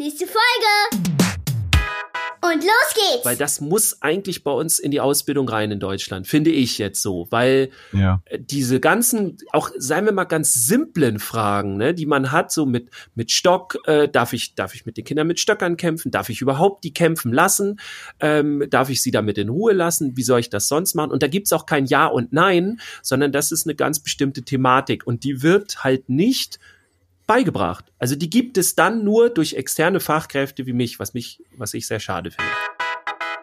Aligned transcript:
Nächste 0.00 0.24
Folge! 0.24 1.04
Und 2.40 2.64
los 2.64 2.94
geht's! 2.94 3.22
Weil 3.26 3.36
das 3.36 3.60
muss 3.60 4.00
eigentlich 4.00 4.44
bei 4.44 4.50
uns 4.50 4.78
in 4.78 4.90
die 4.90 5.00
Ausbildung 5.02 5.46
rein 5.46 5.70
in 5.72 5.78
Deutschland, 5.78 6.26
finde 6.26 6.48
ich 6.48 6.78
jetzt 6.78 7.02
so. 7.02 7.26
Weil 7.28 7.68
Ja. 7.92 8.22
diese 8.38 8.80
ganzen, 8.80 9.36
auch 9.52 9.70
seien 9.76 10.06
wir 10.06 10.12
mal 10.12 10.24
ganz 10.24 10.54
simplen 10.54 11.18
Fragen, 11.18 11.76
ne, 11.76 11.92
die 11.92 12.06
man 12.06 12.32
hat, 12.32 12.50
so 12.50 12.64
mit, 12.64 12.88
mit 13.14 13.30
Stock, 13.30 13.76
äh, 13.84 14.08
darf 14.08 14.32
ich, 14.32 14.54
darf 14.54 14.74
ich 14.74 14.86
mit 14.86 14.96
den 14.96 15.04
Kindern 15.04 15.26
mit 15.26 15.38
Stöckern 15.38 15.76
kämpfen? 15.76 16.10
Darf 16.10 16.30
ich 16.30 16.40
überhaupt 16.40 16.82
die 16.84 16.94
kämpfen 16.94 17.30
lassen? 17.34 17.78
Ähm, 18.20 18.64
darf 18.70 18.88
ich 18.88 19.02
sie 19.02 19.10
damit 19.10 19.36
in 19.36 19.50
Ruhe 19.50 19.74
lassen? 19.74 20.16
Wie 20.16 20.22
soll 20.22 20.40
ich 20.40 20.48
das 20.48 20.66
sonst 20.66 20.94
machen? 20.94 21.10
Und 21.10 21.22
da 21.22 21.26
gibt's 21.26 21.52
auch 21.52 21.66
kein 21.66 21.84
Ja 21.84 22.06
und 22.06 22.32
Nein, 22.32 22.80
sondern 23.02 23.32
das 23.32 23.52
ist 23.52 23.66
eine 23.66 23.74
ganz 23.74 24.00
bestimmte 24.00 24.44
Thematik. 24.44 25.06
Und 25.06 25.24
die 25.24 25.42
wird 25.42 25.84
halt 25.84 26.08
nicht 26.08 26.58
beigebracht. 27.30 27.84
Also 28.00 28.16
die 28.16 28.28
gibt 28.28 28.58
es 28.58 28.74
dann 28.74 29.04
nur 29.04 29.30
durch 29.30 29.54
externe 29.54 30.00
Fachkräfte 30.00 30.66
wie 30.66 30.72
mich, 30.72 30.98
was 30.98 31.14
mich, 31.14 31.40
was 31.56 31.74
ich 31.74 31.86
sehr 31.86 32.00
schade 32.00 32.32
finde. 32.32 32.50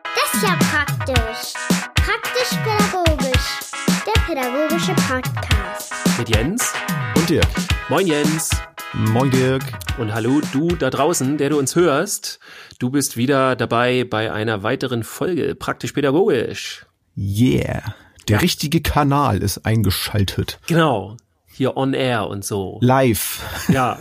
Das 0.03 0.33
ist 0.33 0.43
ja 0.43 0.57
praktisch. 0.59 1.53
Praktisch-pädagogisch. 1.95 3.61
Der 4.05 4.21
pädagogische 4.25 4.93
Podcast. 5.07 5.93
Mit 6.17 6.27
Jens. 6.27 6.73
Und 7.15 7.29
Dirk. 7.29 7.47
Moin 7.87 8.05
Jens. 8.05 8.49
Moin 8.91 9.31
Dirk. 9.31 9.63
Und 9.97 10.13
hallo 10.13 10.41
du 10.51 10.67
da 10.67 10.89
draußen, 10.89 11.37
der 11.37 11.51
du 11.51 11.57
uns 11.57 11.77
hörst. 11.77 12.39
Du 12.79 12.89
bist 12.89 13.15
wieder 13.15 13.55
dabei 13.55 14.03
bei 14.03 14.33
einer 14.33 14.63
weiteren 14.63 15.03
Folge 15.03 15.55
Praktisch 15.55 15.93
Pädagogisch. 15.93 16.85
Yeah. 17.15 17.95
Der 18.27 18.41
richtige 18.41 18.81
Kanal 18.81 19.41
ist 19.41 19.65
eingeschaltet. 19.65 20.59
Genau. 20.67 21.15
Hier 21.57 21.75
on 21.75 21.95
air 21.95 22.27
und 22.27 22.45
so. 22.45 22.77
Live. 22.83 23.41
Ja. 23.67 23.97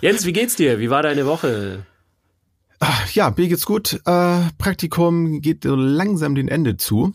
Jens, 0.00 0.26
wie 0.26 0.32
geht's 0.32 0.56
dir? 0.56 0.80
Wie 0.80 0.90
war 0.90 1.04
deine 1.04 1.24
Woche? 1.24 1.86
Ach, 2.80 3.08
ja, 3.12 3.32
mir 3.36 3.46
geht's 3.46 3.64
gut. 3.64 4.00
Äh, 4.04 4.40
Praktikum 4.58 5.40
geht 5.40 5.62
so 5.62 5.76
langsam 5.76 6.34
den 6.34 6.48
Ende 6.48 6.76
zu. 6.76 7.14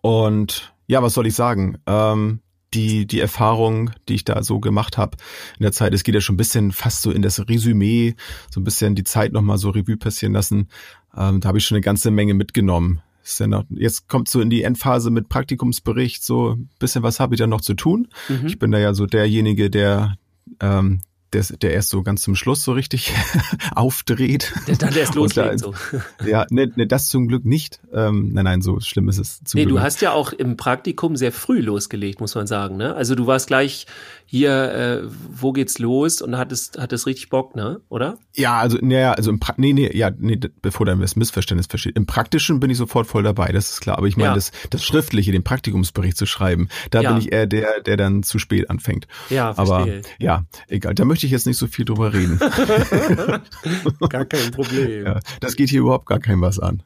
Und 0.00 0.74
ja, 0.88 1.00
was 1.00 1.14
soll 1.14 1.28
ich 1.28 1.36
sagen? 1.36 1.78
Ähm, 1.86 2.40
die, 2.74 3.06
die 3.06 3.20
Erfahrung, 3.20 3.92
die 4.08 4.14
ich 4.14 4.24
da 4.24 4.42
so 4.42 4.58
gemacht 4.58 4.98
habe 4.98 5.16
in 5.56 5.62
der 5.62 5.70
Zeit, 5.70 5.94
es 5.94 6.02
geht 6.02 6.16
ja 6.16 6.20
schon 6.20 6.34
ein 6.34 6.38
bisschen 6.38 6.72
fast 6.72 7.02
so 7.02 7.12
in 7.12 7.22
das 7.22 7.38
Resümee, 7.48 8.16
so 8.50 8.58
ein 8.58 8.64
bisschen 8.64 8.96
die 8.96 9.04
Zeit 9.04 9.32
nochmal 9.32 9.58
so 9.58 9.70
Revue 9.70 9.96
passieren 9.96 10.32
lassen. 10.32 10.68
Ähm, 11.16 11.40
da 11.40 11.46
habe 11.46 11.58
ich 11.58 11.66
schon 11.66 11.76
eine 11.76 11.82
ganze 11.82 12.10
Menge 12.10 12.34
mitgenommen. 12.34 13.00
Ist 13.24 13.40
ja 13.40 13.46
noch, 13.46 13.64
jetzt 13.70 14.06
kommt 14.06 14.28
so 14.28 14.40
in 14.42 14.50
die 14.50 14.62
Endphase 14.62 15.10
mit 15.10 15.30
Praktikumsbericht, 15.30 16.22
so 16.22 16.50
ein 16.50 16.68
bisschen 16.78 17.02
was 17.02 17.20
habe 17.20 17.34
ich 17.34 17.38
da 17.38 17.46
noch 17.46 17.62
zu 17.62 17.72
tun. 17.72 18.08
Mhm. 18.28 18.46
Ich 18.46 18.58
bin 18.58 18.70
da 18.70 18.78
ja 18.78 18.92
so 18.92 19.06
derjenige, 19.06 19.70
der, 19.70 20.16
ähm, 20.60 21.00
der, 21.34 21.44
der 21.60 21.72
erst 21.74 21.90
so 21.90 22.02
ganz 22.02 22.22
zum 22.22 22.34
Schluss 22.34 22.62
so 22.62 22.72
richtig 22.72 23.12
aufdreht. 23.74 24.52
Der 24.66 24.76
dann 24.76 24.94
erst 24.94 25.16
Und 25.16 25.36
da- 25.36 25.44
loslegt 25.52 25.60
so. 25.60 25.74
Ja, 26.26 26.46
ne, 26.50 26.70
ne, 26.76 26.86
das 26.86 27.08
zum 27.08 27.28
Glück 27.28 27.44
nicht. 27.44 27.80
Ähm, 27.92 28.30
nein, 28.32 28.44
nein, 28.44 28.62
so 28.62 28.80
schlimm 28.80 29.08
ist 29.08 29.18
es 29.18 29.40
zum 29.44 29.58
Nee, 29.58 29.64
Glück. 29.66 29.76
du 29.78 29.82
hast 29.82 30.00
ja 30.00 30.12
auch 30.12 30.32
im 30.32 30.56
Praktikum 30.56 31.16
sehr 31.16 31.32
früh 31.32 31.60
losgelegt, 31.60 32.20
muss 32.20 32.34
man 32.34 32.46
sagen, 32.46 32.76
ne? 32.76 32.94
Also 32.94 33.14
du 33.14 33.26
warst 33.26 33.48
gleich 33.48 33.86
hier, 34.26 34.72
äh, 34.72 35.02
wo 35.32 35.52
geht's 35.52 35.78
los 35.78 36.22
und 36.22 36.36
hattest, 36.36 36.78
hattest 36.78 37.06
richtig 37.06 37.28
Bock, 37.28 37.54
ne? 37.54 37.80
Oder? 37.88 38.18
Ja, 38.34 38.58
also, 38.58 38.78
naja, 38.80 39.12
also 39.12 39.30
im 39.30 39.38
pra 39.38 39.54
nee, 39.58 39.72
nee, 39.72 39.90
ja, 39.96 40.10
nee, 40.16 40.38
bevor 40.62 40.86
dann 40.86 41.00
das 41.00 41.14
Missverständnis 41.16 41.66
versteht. 41.66 41.96
Im 41.96 42.06
Praktischen 42.06 42.58
bin 42.58 42.70
ich 42.70 42.78
sofort 42.78 43.06
voll 43.06 43.22
dabei, 43.22 43.52
das 43.52 43.70
ist 43.72 43.80
klar. 43.80 43.98
Aber 43.98 44.06
ich 44.06 44.16
meine, 44.16 44.30
Ja. 44.30 44.34
das, 44.34 44.50
das 44.70 44.82
Schriftliche, 44.84 45.30
den 45.30 45.44
Praktikumsbericht 45.44 46.16
zu 46.16 46.26
schreiben, 46.26 46.68
da 46.90 47.02
Ja. 47.02 47.10
bin 47.12 47.18
ich 47.20 47.32
eher 47.32 47.46
der, 47.46 47.80
der 47.82 47.96
dann 47.96 48.22
zu 48.22 48.38
spät 48.38 48.70
anfängt. 48.70 49.06
Ja, 49.30 49.50
Aber 49.56 49.84
verstehe. 49.84 50.02
ja, 50.18 50.44
egal. 50.68 50.94
Da 50.94 51.04
möchte 51.04 51.23
ich 51.26 51.32
jetzt 51.32 51.46
nicht 51.46 51.58
so 51.58 51.66
viel 51.66 51.84
drüber 51.84 52.12
reden. 52.12 52.38
Gar 54.08 54.24
kein 54.24 54.50
Problem. 54.50 55.06
ja, 55.06 55.20
das 55.40 55.56
geht 55.56 55.70
hier 55.70 55.80
überhaupt 55.80 56.06
gar 56.06 56.20
kein 56.20 56.40
was 56.40 56.58
an. 56.58 56.82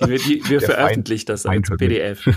Die, 0.00 0.08
wir 0.08 0.18
die, 0.18 0.42
wir 0.48 0.60
veröffentlichen 0.60 1.26
das 1.26 1.46
als. 1.46 1.68
PDF. 1.70 2.28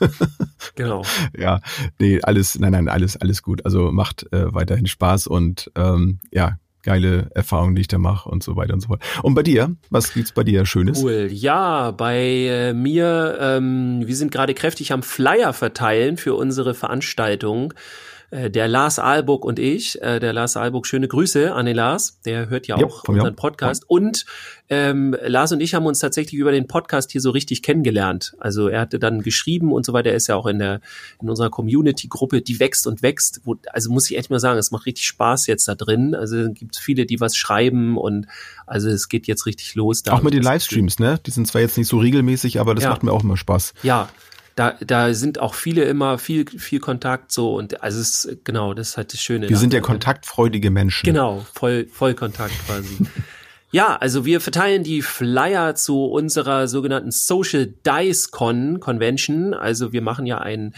genau. 0.74 1.02
ja, 1.36 1.60
nee, 1.98 2.20
alles, 2.22 2.58
nein, 2.58 2.72
nein, 2.72 2.88
alles, 2.88 3.16
alles 3.16 3.42
gut. 3.42 3.64
Also 3.64 3.92
macht 3.92 4.26
äh, 4.32 4.52
weiterhin 4.52 4.86
Spaß 4.86 5.26
und 5.26 5.70
ähm, 5.74 6.18
ja, 6.32 6.58
geile 6.82 7.30
Erfahrungen, 7.34 7.74
die 7.74 7.82
ich 7.82 7.88
da 7.88 7.98
mache 7.98 8.28
und 8.28 8.42
so 8.42 8.56
weiter 8.56 8.74
und 8.74 8.80
so 8.80 8.88
fort. 8.88 9.02
Und 9.22 9.34
bei 9.34 9.42
dir, 9.42 9.74
was 9.90 10.12
gibt's 10.12 10.32
bei 10.32 10.44
dir 10.44 10.66
Schönes? 10.66 11.02
Cool. 11.02 11.28
Ja, 11.30 11.92
bei 11.92 12.18
äh, 12.18 12.72
mir, 12.72 13.38
ähm, 13.40 14.02
wir 14.04 14.16
sind 14.16 14.32
gerade 14.32 14.54
kräftig 14.54 14.92
am 14.92 15.02
Flyer 15.02 15.52
verteilen 15.52 16.16
für 16.16 16.34
unsere 16.34 16.74
Veranstaltung. 16.74 17.74
Äh, 18.32 18.50
Der 18.50 18.66
Lars 18.66 18.98
Alburg 18.98 19.44
und 19.44 19.58
ich, 19.58 20.00
äh, 20.02 20.18
der 20.18 20.32
Lars 20.32 20.56
Alburg, 20.56 20.86
schöne 20.86 21.06
Grüße 21.06 21.52
an 21.54 21.66
den 21.66 21.76
Lars, 21.76 22.18
der 22.24 22.48
hört 22.48 22.66
ja 22.66 22.78
Ja, 22.78 22.86
auch 22.86 23.04
unseren. 23.04 23.36
Podcast. 23.36 23.84
Und 23.86 24.24
ähm, 24.70 25.14
Lars 25.26 25.52
und 25.52 25.60
ich 25.60 25.74
haben 25.74 25.84
uns 25.84 25.98
tatsächlich 25.98 26.40
über 26.40 26.50
den 26.50 26.66
Podcast 26.66 27.12
hier 27.12 27.20
so 27.20 27.30
richtig 27.30 27.62
kennengelernt. 27.62 28.34
Also 28.40 28.68
er 28.68 28.80
hatte 28.80 28.98
dann 28.98 29.20
geschrieben 29.20 29.70
und 29.70 29.84
so 29.84 29.92
weiter. 29.92 30.08
Er 30.10 30.16
ist 30.16 30.28
ja 30.28 30.36
auch 30.36 30.46
in 30.46 30.58
der 30.58 30.80
in 31.20 31.28
unserer 31.28 31.50
Community-Gruppe, 31.50 32.40
die 32.40 32.58
wächst 32.58 32.86
und 32.86 33.02
wächst. 33.02 33.42
Wo, 33.44 33.56
also 33.70 33.90
muss 33.92 34.10
ich 34.10 34.16
echt 34.16 34.30
mal 34.30 34.40
sagen, 34.40 34.58
es 34.58 34.70
macht 34.70 34.86
richtig 34.86 35.06
Spaß 35.06 35.46
jetzt 35.46 35.68
da 35.68 35.74
drin. 35.74 36.14
Also 36.14 36.50
gibt 36.52 36.76
viele, 36.76 37.04
die 37.04 37.20
was 37.20 37.36
schreiben 37.36 37.98
und 37.98 38.26
also 38.66 38.88
es 38.88 39.10
geht 39.10 39.26
jetzt 39.26 39.44
richtig 39.44 39.74
los. 39.74 40.02
Auch 40.08 40.22
mit 40.22 40.32
den 40.32 40.42
Livestreams, 40.42 40.98
ne? 40.98 41.20
Die 41.26 41.30
sind 41.32 41.46
zwar 41.46 41.60
jetzt 41.60 41.76
nicht 41.76 41.88
so 41.88 41.98
regelmäßig, 41.98 42.58
aber 42.60 42.74
das 42.74 42.84
Ja. 42.84 42.90
macht 42.90 43.02
mir 43.02 43.12
auch 43.12 43.22
immer 43.24 43.36
Spaß. 43.36 43.74
ja, 43.82 44.08
da, 44.54 44.74
da 44.84 45.14
sind 45.14 45.38
auch 45.40 45.54
viele 45.54 45.84
immer 45.84 46.18
viel, 46.18 46.46
viel 46.46 46.80
Kontakt 46.80 47.32
so 47.32 47.54
und 47.54 47.82
also 47.82 48.00
es 48.00 48.24
ist, 48.24 48.44
genau, 48.44 48.74
das 48.74 48.90
ist 48.90 48.96
halt 48.96 49.12
das 49.12 49.20
Schöne. 49.20 49.48
Wir 49.48 49.56
sind 49.56 49.72
ja 49.72 49.80
kontaktfreudige 49.80 50.70
Menschen. 50.70 51.06
Genau, 51.06 51.44
voll, 51.54 51.86
Vollkontakt 51.90 52.54
quasi. 52.66 53.06
ja, 53.70 53.96
also 53.96 54.24
wir 54.24 54.40
verteilen 54.40 54.84
die 54.84 55.02
Flyer 55.02 55.74
zu 55.74 56.04
unserer 56.04 56.68
sogenannten 56.68 57.10
Social 57.10 57.66
Dice 57.86 58.30
Con 58.30 58.80
Convention. 58.80 59.54
Also 59.54 59.92
wir 59.92 60.02
machen 60.02 60.26
ja 60.26 60.38
ein 60.38 60.74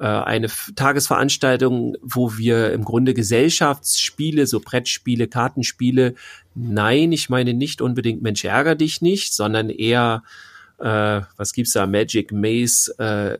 äh, 0.00 0.06
eine 0.06 0.48
Tagesveranstaltung, 0.76 1.96
wo 2.00 2.38
wir 2.38 2.72
im 2.72 2.84
Grunde 2.84 3.12
Gesellschaftsspiele, 3.12 4.46
so 4.46 4.60
Brettspiele, 4.60 5.28
Kartenspiele, 5.28 6.14
nein, 6.54 7.12
ich 7.12 7.28
meine 7.28 7.52
nicht 7.52 7.82
unbedingt 7.82 8.22
Mensch 8.22 8.44
ärger 8.44 8.76
dich 8.76 9.02
nicht, 9.02 9.34
sondern 9.34 9.68
eher 9.68 10.22
äh, 10.80 11.22
was 11.36 11.52
gibt's 11.52 11.72
da? 11.72 11.86
Magic, 11.86 12.32
Maze, 12.32 12.92
äh, 12.98 13.38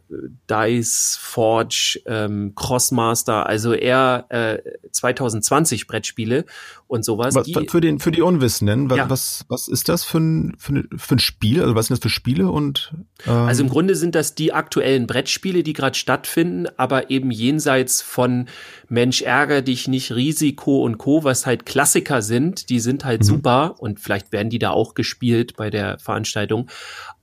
Dice, 0.51 1.19
Forge, 1.21 2.01
ähm, 2.07 2.53
Crossmaster, 2.55 3.47
also 3.47 3.73
eher 3.73 4.27
äh, 4.29 4.59
2020 4.93 5.87
Brettspiele 5.87 6.45
und 6.87 7.05
sowas. 7.05 7.35
Was, 7.35 7.49
für 7.69 7.81
den 7.81 7.99
für 8.01 8.11
die 8.11 8.23
Unwissenden, 8.23 8.91
was, 8.91 8.97
Ja. 8.99 9.11
was 9.11 9.45
was 9.49 9.69
ist 9.69 9.89
das 9.89 10.05
für 10.05 10.19
ein, 10.19 10.55
für, 10.59 10.73
ein, 10.75 10.89
für 10.97 11.17
ein 11.17 11.19
Spiel? 11.19 11.63
Also 11.63 11.75
was 11.75 11.87
sind 11.87 11.97
das 11.99 12.03
für 12.03 12.09
Spiele 12.15 12.49
und 12.49 12.93
ähm, 13.27 13.33
Also 13.33 13.63
im 13.63 13.69
Grunde 13.69 13.95
sind 13.95 14.15
das 14.15 14.35
die 14.35 14.53
aktuellen 14.53 15.07
Brettspiele, 15.07 15.63
die 15.63 15.73
gerade 15.73 15.97
stattfinden, 15.97 16.67
aber 16.77 17.11
eben 17.11 17.31
jenseits 17.31 18.03
von 18.03 18.49
Mensch 18.89 19.23
ärger 19.23 19.63
dich 19.63 19.89
nicht, 19.89 20.13
Risiko 20.13 20.83
und 20.85 20.99
Co., 20.99 21.25
was 21.25 21.47
halt 21.47 21.65
Klassiker 21.65 22.23
sind, 22.23 22.69
die 22.71 22.81
sind 22.81 23.05
halt 23.05 23.25
super 23.25 23.77
und 23.79 24.01
vielleicht 24.01 24.33
werden 24.33 24.51
die 24.51 24.59
da 24.59 24.71
auch 24.71 24.95
gespielt 24.95 25.57
bei 25.57 25.71
der 25.71 25.99
Veranstaltung. 26.01 26.69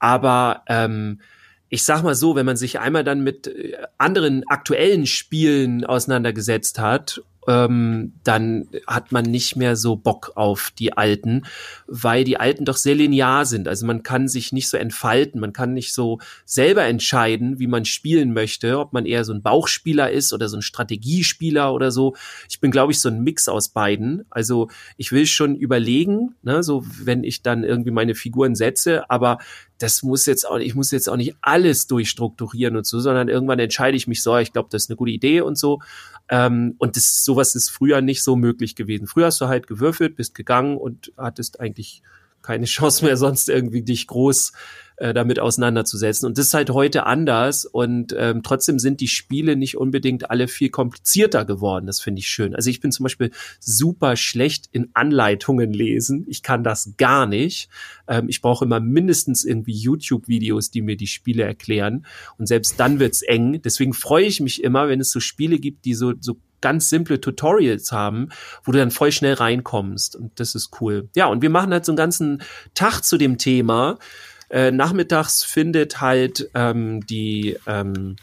Aber 0.08 0.64
ähm, 0.68 1.20
ich 1.68 1.84
sag 1.84 2.02
mal 2.02 2.16
so, 2.16 2.38
wenn 2.38 2.46
man 2.46 2.56
sich 2.56 2.80
einmal 2.80 3.04
dann 3.04 3.26
mit 3.26 3.48
äh, 3.48 3.74
anderen 3.98 4.48
aktuellen 4.48 5.06
Spielen 5.06 5.84
auseinandergesetzt 5.84 6.80
hat, 6.80 7.22
ähm, 7.48 8.14
dann 8.24 8.68
hat 8.86 9.12
man 9.12 9.26
nicht 9.26 9.56
mehr 9.56 9.76
so 9.76 9.96
Bock 9.96 10.34
auf 10.36 10.72
die 10.78 10.94
alten, 10.94 11.46
weil 11.88 12.26
die 12.26 12.38
alten 12.38 12.66
doch 12.66 12.76
sehr 12.76 12.96
linear 12.96 13.46
sind. 13.46 13.68
Also 13.68 13.86
man 13.86 14.04
kann 14.04 14.28
sich 14.28 14.52
nicht 14.52 14.68
so 14.68 14.76
entfalten, 14.78 15.40
man 15.40 15.54
kann 15.54 15.74
nicht 15.74 15.94
so 15.94 16.20
selber 16.46 16.84
entscheiden, 16.84 17.58
wie 17.58 17.68
man 17.68 17.86
spielen 17.86 18.34
möchte, 18.34 18.78
ob 18.80 18.92
man 18.92 19.06
eher 19.06 19.24
so 19.24 19.34
ein 19.34 19.42
Bauchspieler 19.42 20.12
ist 20.12 20.34
oder 20.34 20.50
so 20.50 20.58
ein 20.58 20.62
Strategiespieler 20.62 21.74
oder 21.74 21.92
so. 21.92 22.16
Ich 22.50 22.60
bin, 22.60 22.70
glaube 22.70 22.92
ich, 22.92 23.00
so 23.00 23.10
ein 23.10 23.24
Mix 23.24 23.48
aus 23.48 23.70
beiden. 23.70 24.26
Also 24.30 24.70
ich 24.98 25.14
will 25.14 25.26
schon 25.26 25.56
überlegen, 25.56 26.36
ne, 26.42 26.64
so 26.64 26.84
wenn 27.02 27.24
ich 27.24 27.42
dann 27.42 27.64
irgendwie 27.64 27.92
meine 27.92 28.14
Figuren 28.14 28.56
setze, 28.56 29.10
aber 29.10 29.38
das 29.78 30.04
muss 30.04 30.26
jetzt 30.26 30.48
auch, 30.48 30.58
ich 30.58 30.76
muss 30.76 30.92
jetzt 30.92 31.08
auch 31.08 31.18
nicht 31.18 31.36
alles 31.42 31.88
durchstrukturieren 31.88 32.76
und 32.76 32.86
so, 32.86 33.00
sondern 33.00 33.30
irgendwann 33.30 33.60
entscheide 33.60 33.96
ich 33.96 34.08
mich 34.08 34.24
so, 34.24 34.36
ich 34.38 34.52
glaube, 34.52 34.70
das 34.72 34.84
ist 34.84 34.90
eine 34.90 34.98
gute 34.98 35.12
Idee 35.12 35.42
und 35.42 35.58
so. 35.58 35.80
Ähm, 36.30 36.76
und 36.78 36.98
das, 36.98 37.24
sowas 37.24 37.56
ist 37.56 37.70
früher 37.70 38.02
nicht 38.02 38.24
so 38.24 38.36
möglich 38.36 38.76
gewesen. 38.76 39.08
Früher 39.08 39.28
hast 39.28 39.40
du 39.42 39.48
halt 39.48 39.68
gewürfelt, 39.68 40.16
bist 40.16 40.36
gegangen 40.36 40.78
und 40.78 41.14
hattest 41.18 41.60
eigentlich 41.60 42.02
keine 42.42 42.66
Chance 42.68 43.06
mehr, 43.06 43.18
sonst 43.18 43.50
irgendwie 43.50 43.84
dich 43.84 44.08
groß 44.08 44.54
äh, 44.98 45.14
damit 45.14 45.40
auseinanderzusetzen. 45.40 46.28
Und 46.28 46.38
das 46.38 46.48
ist 46.48 46.54
halt 46.54 46.70
heute 46.72 47.06
anders 47.06 47.66
und 47.66 48.16
ähm, 48.18 48.42
trotzdem 48.44 48.80
sind 48.80 49.00
die 49.00 49.08
Spiele 49.08 49.56
nicht 49.56 49.78
unbedingt 49.78 50.30
alle 50.30 50.48
viel 50.48 50.70
komplizierter 50.70 51.46
geworden. 51.46 51.86
Das 51.86 52.02
finde 52.02 52.20
ich 52.20 52.28
schön. 52.28 52.56
Also 52.56 52.70
ich 52.70 52.80
bin 52.80 52.92
zum 52.92 53.04
Beispiel 53.04 53.32
super 53.60 54.16
schlecht 54.16 54.70
in 54.72 54.90
Anleitungen 54.94 55.72
lesen. 55.72 56.26
Ich 56.28 56.44
kann 56.44 56.64
das 56.64 56.94
gar 56.98 57.26
nicht. 57.28 57.70
Ähm, 58.08 58.28
ich 58.28 58.42
brauche 58.42 58.66
immer 58.66 58.80
mindestens 58.80 59.46
irgendwie 59.46 59.74
YouTube-Videos, 59.74 60.72
die 60.72 60.82
mir 60.82 60.98
die 60.98 61.08
Spiele 61.08 61.44
erklären. 61.44 62.06
Und 62.38 62.48
selbst 62.48 62.80
dann 62.80 63.00
wird's 63.00 63.22
eng. 63.22 63.62
Deswegen 63.62 63.94
freue 63.94 64.26
ich 64.26 64.40
mich 64.40 64.64
immer, 64.64 64.90
wenn 64.90 65.00
es 65.00 65.12
so 65.12 65.20
Spiele 65.20 65.60
gibt, 65.60 65.86
die 65.86 65.94
so, 65.94 66.14
so 66.20 66.38
ganz 66.62 66.90
simple 66.90 67.22
Tutorials 67.22 67.92
haben, 67.92 68.30
wo 68.64 68.72
du 68.72 68.80
dann 68.80 68.92
voll 68.92 69.12
schnell 69.12 69.34
reinkommst. 69.34 70.16
Und 70.16 70.40
das 70.40 70.56
ist 70.56 70.82
cool. 70.82 71.10
Ja, 71.16 71.28
und 71.28 71.42
wir 71.42 71.50
machen 71.50 71.72
halt 71.72 71.86
so 71.86 71.92
einen 71.92 71.98
ganzen 71.98 72.42
Tag 72.74 73.02
zu 73.02 73.18
dem 73.18 73.38
Thema. 73.38 74.00
Äh, 74.50 74.72
nachmittags 74.72 75.44
findet 75.44 76.00
halt 76.00 76.50
ähm, 76.54 77.06
die 77.06 77.58
ähm, 77.68 78.16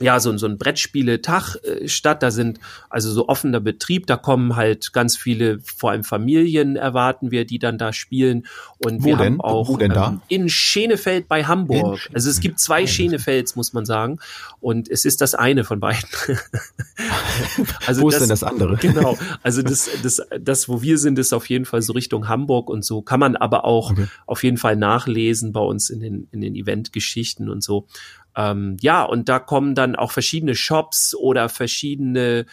ja, 0.00 0.20
so, 0.20 0.36
so 0.36 0.46
ein 0.46 0.58
Brettspiele-Tag 0.58 1.56
äh, 1.64 1.88
statt. 1.88 2.22
Da 2.22 2.30
sind 2.30 2.60
also 2.90 3.10
so 3.10 3.28
offener 3.28 3.60
Betrieb. 3.60 4.06
Da 4.06 4.16
kommen 4.16 4.56
halt 4.56 4.92
ganz 4.92 5.16
viele, 5.16 5.58
vor 5.60 5.90
allem 5.92 6.04
Familien 6.04 6.76
erwarten 6.76 7.30
wir, 7.30 7.44
die 7.46 7.58
dann 7.58 7.78
da 7.78 7.92
spielen. 7.92 8.46
Und 8.78 9.02
Wo 9.02 9.06
wir 9.06 9.16
denn? 9.16 9.24
haben 9.34 9.40
auch 9.40 9.68
Wo 9.68 9.76
denn 9.76 9.92
da? 9.92 10.08
ähm, 10.08 10.20
in 10.28 10.48
Schenefeld 10.48 11.28
bei 11.28 11.44
Hamburg. 11.44 12.00
In 12.08 12.14
also 12.14 12.30
es 12.30 12.40
gibt 12.40 12.60
zwei 12.60 12.86
Schenefeld. 12.86 13.06
Schenefelds, 13.06 13.56
muss 13.56 13.72
man 13.72 13.84
sagen. 13.86 14.18
Und 14.60 14.88
es 14.90 15.04
ist 15.04 15.20
das 15.20 15.34
eine 15.34 15.64
von 15.64 15.80
beiden. 15.80 16.08
also 17.86 18.02
Wo 18.02 18.08
ist 18.08 18.20
denn 18.20 18.28
das 18.28 18.42
andere? 18.42 18.76
Genau. 18.76 19.16
Also 19.42 19.62
das, 19.62 19.88
das, 20.02 20.20
das, 20.40 20.68
wo 20.68 20.82
wir 20.82 20.98
sind, 20.98 21.18
ist 21.18 21.32
auf 21.32 21.48
jeden 21.48 21.64
Fall 21.64 21.82
so 21.82 21.92
Richtung 21.92 22.28
Hamburg 22.28 22.68
und 22.68 22.84
so. 22.84 23.02
Kann 23.02 23.20
man 23.20 23.36
aber 23.36 23.64
auch 23.64 23.86
Okay. 23.92 24.06
auf 24.26 24.42
jeden 24.42 24.56
Fall 24.56 24.74
nachlesen 24.76 25.52
bei 25.52 25.60
uns 25.60 25.90
in 25.90 26.00
den, 26.00 26.28
in 26.32 26.40
den 26.40 26.54
Eventgeschichten 26.56 27.48
und 27.48 27.62
so. 27.62 27.86
Ähm, 28.36 28.76
ja, 28.80 29.02
und 29.02 29.28
da 29.28 29.38
kommen 29.38 29.74
dann 29.74 29.96
auch 29.96 30.12
verschiedene 30.12 30.54
Shops 30.54 31.14
oder 31.14 31.48
verschiedene 31.48 32.46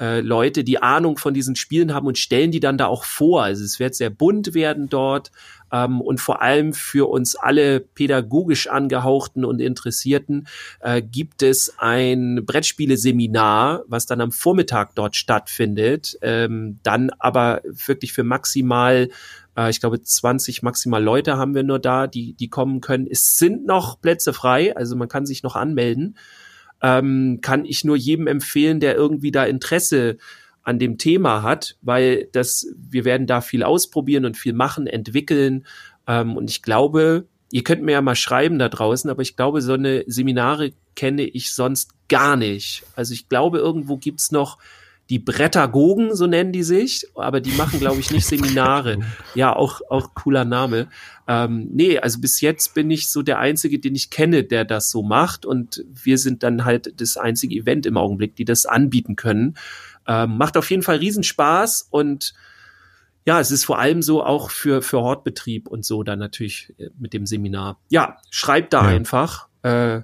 äh, 0.00 0.20
Leute, 0.20 0.64
die 0.64 0.82
Ahnung 0.82 1.18
von 1.18 1.34
diesen 1.34 1.56
Spielen 1.56 1.92
haben 1.94 2.06
und 2.06 2.18
stellen 2.18 2.50
die 2.50 2.60
dann 2.60 2.78
da 2.78 2.86
auch 2.86 3.04
vor. 3.04 3.42
Also 3.42 3.64
es 3.64 3.78
wird 3.78 3.94
sehr 3.94 4.10
bunt 4.10 4.54
werden 4.54 4.88
dort 4.88 5.30
ähm, 5.72 6.00
und 6.00 6.20
vor 6.20 6.42
allem 6.42 6.72
für 6.72 7.08
uns 7.08 7.36
alle 7.36 7.80
pädagogisch 7.80 8.68
angehauchten 8.68 9.44
und 9.44 9.60
Interessierten 9.60 10.46
äh, 10.80 11.02
gibt 11.02 11.42
es 11.42 11.74
ein 11.78 12.44
Brettspiele-Seminar, 12.44 13.84
was 13.86 14.06
dann 14.06 14.20
am 14.20 14.32
Vormittag 14.32 14.94
dort 14.94 15.16
stattfindet. 15.16 16.18
Ähm, 16.22 16.78
dann 16.82 17.10
aber 17.18 17.62
wirklich 17.64 18.12
für 18.12 18.24
maximal 18.24 19.08
äh, 19.56 19.70
ich 19.70 19.80
glaube, 19.80 20.02
20 20.02 20.62
maximal 20.62 21.02
Leute 21.02 21.36
haben 21.36 21.54
wir 21.54 21.62
nur 21.62 21.78
da, 21.78 22.06
die, 22.06 22.34
die 22.34 22.48
kommen 22.48 22.80
können. 22.80 23.06
Es 23.10 23.38
sind 23.38 23.66
noch 23.66 24.00
Plätze 24.00 24.32
frei, 24.32 24.76
also 24.76 24.96
man 24.96 25.08
kann 25.08 25.26
sich 25.26 25.42
noch 25.42 25.56
anmelden. 25.56 26.16
Ähm, 26.82 27.40
kann 27.42 27.64
ich 27.66 27.84
nur 27.84 27.96
jedem 27.96 28.26
empfehlen, 28.26 28.80
der 28.80 28.94
irgendwie 28.94 29.30
da 29.30 29.44
Interesse 29.44 30.16
an 30.62 30.78
dem 30.78 30.98
Thema 30.98 31.42
hat, 31.42 31.76
weil 31.82 32.28
das, 32.32 32.66
wir 32.76 33.04
werden 33.04 33.26
da 33.26 33.40
viel 33.40 33.62
ausprobieren 33.62 34.24
und 34.24 34.36
viel 34.36 34.52
machen, 34.52 34.86
entwickeln. 34.86 35.66
Ähm, 36.06 36.36
und 36.36 36.50
ich 36.50 36.62
glaube, 36.62 37.26
ihr 37.50 37.64
könnt 37.64 37.82
mir 37.82 37.92
ja 37.92 38.02
mal 38.02 38.14
schreiben 38.14 38.58
da 38.58 38.68
draußen, 38.68 39.10
aber 39.10 39.22
ich 39.22 39.36
glaube, 39.36 39.62
so 39.62 39.72
eine 39.72 40.04
Seminare 40.06 40.72
kenne 40.94 41.22
ich 41.22 41.54
sonst 41.54 41.92
gar 42.08 42.36
nicht. 42.36 42.84
Also 42.94 43.14
ich 43.14 43.28
glaube, 43.28 43.58
irgendwo 43.58 43.96
gibt's 43.96 44.30
noch 44.32 44.58
die 45.10 45.18
Brettagogen, 45.18 46.14
so 46.14 46.28
nennen 46.28 46.52
die 46.52 46.62
sich, 46.62 47.04
aber 47.16 47.40
die 47.40 47.50
machen, 47.52 47.80
glaube 47.80 47.98
ich, 47.98 48.12
nicht 48.12 48.26
Seminare. 48.28 49.00
Ja, 49.34 49.54
auch, 49.54 49.80
auch 49.90 50.14
cooler 50.14 50.44
Name. 50.44 50.86
Ähm, 51.26 51.68
nee, 51.72 51.98
also 51.98 52.20
bis 52.20 52.40
jetzt 52.40 52.74
bin 52.74 52.90
ich 52.92 53.08
so 53.08 53.22
der 53.22 53.40
Einzige, 53.40 53.80
den 53.80 53.96
ich 53.96 54.10
kenne, 54.10 54.44
der 54.44 54.64
das 54.64 54.88
so 54.88 55.02
macht. 55.02 55.44
Und 55.44 55.84
wir 55.92 56.16
sind 56.16 56.44
dann 56.44 56.64
halt 56.64 57.00
das 57.00 57.16
einzige 57.16 57.56
Event 57.56 57.86
im 57.86 57.96
Augenblick, 57.96 58.36
die 58.36 58.44
das 58.44 58.66
anbieten 58.66 59.16
können. 59.16 59.56
Ähm, 60.10 60.38
macht 60.38 60.56
auf 60.56 60.68
jeden 60.68 60.82
Fall 60.82 60.96
Riesenspaß 60.96 61.86
und 61.88 62.34
ja, 63.24 63.38
es 63.38 63.52
ist 63.52 63.64
vor 63.64 63.78
allem 63.78 64.02
so 64.02 64.24
auch 64.24 64.50
für, 64.50 64.82
für 64.82 65.00
Hortbetrieb 65.02 65.68
und 65.68 65.84
so 65.84 66.02
dann 66.02 66.18
natürlich 66.18 66.74
äh, 66.78 66.88
mit 66.98 67.12
dem 67.12 67.26
Seminar. 67.26 67.78
Ja, 67.90 68.16
schreibt 68.28 68.72
da 68.72 68.82
Ja. 68.82 68.96
einfach. 68.96 69.46
Äh, 69.62 70.00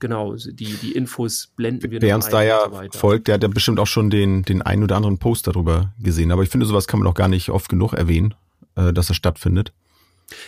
genau, 0.00 0.34
die, 0.34 0.76
die 0.78 0.92
Infos 0.92 1.52
blenden 1.54 1.88
wir 1.92 2.02
Wer 2.02 2.16
uns 2.16 2.28
da 2.28 2.42
ja 2.42 2.58
so 2.90 2.98
folgt, 2.98 3.28
der 3.28 3.36
hat 3.36 3.42
ja 3.44 3.48
bestimmt 3.48 3.78
auch 3.78 3.86
schon 3.86 4.10
den, 4.10 4.42
den 4.42 4.62
einen 4.62 4.82
oder 4.82 4.96
anderen 4.96 5.18
Post 5.18 5.46
darüber 5.46 5.92
gesehen. 6.00 6.32
Aber 6.32 6.42
ich 6.42 6.48
finde, 6.48 6.66
sowas 6.66 6.88
kann 6.88 6.98
man 6.98 7.06
auch 7.08 7.14
gar 7.14 7.28
nicht 7.28 7.50
oft 7.50 7.68
genug 7.68 7.92
erwähnen, 7.92 8.34
äh, 8.74 8.92
dass 8.92 9.06
das 9.06 9.16
stattfindet. 9.16 9.72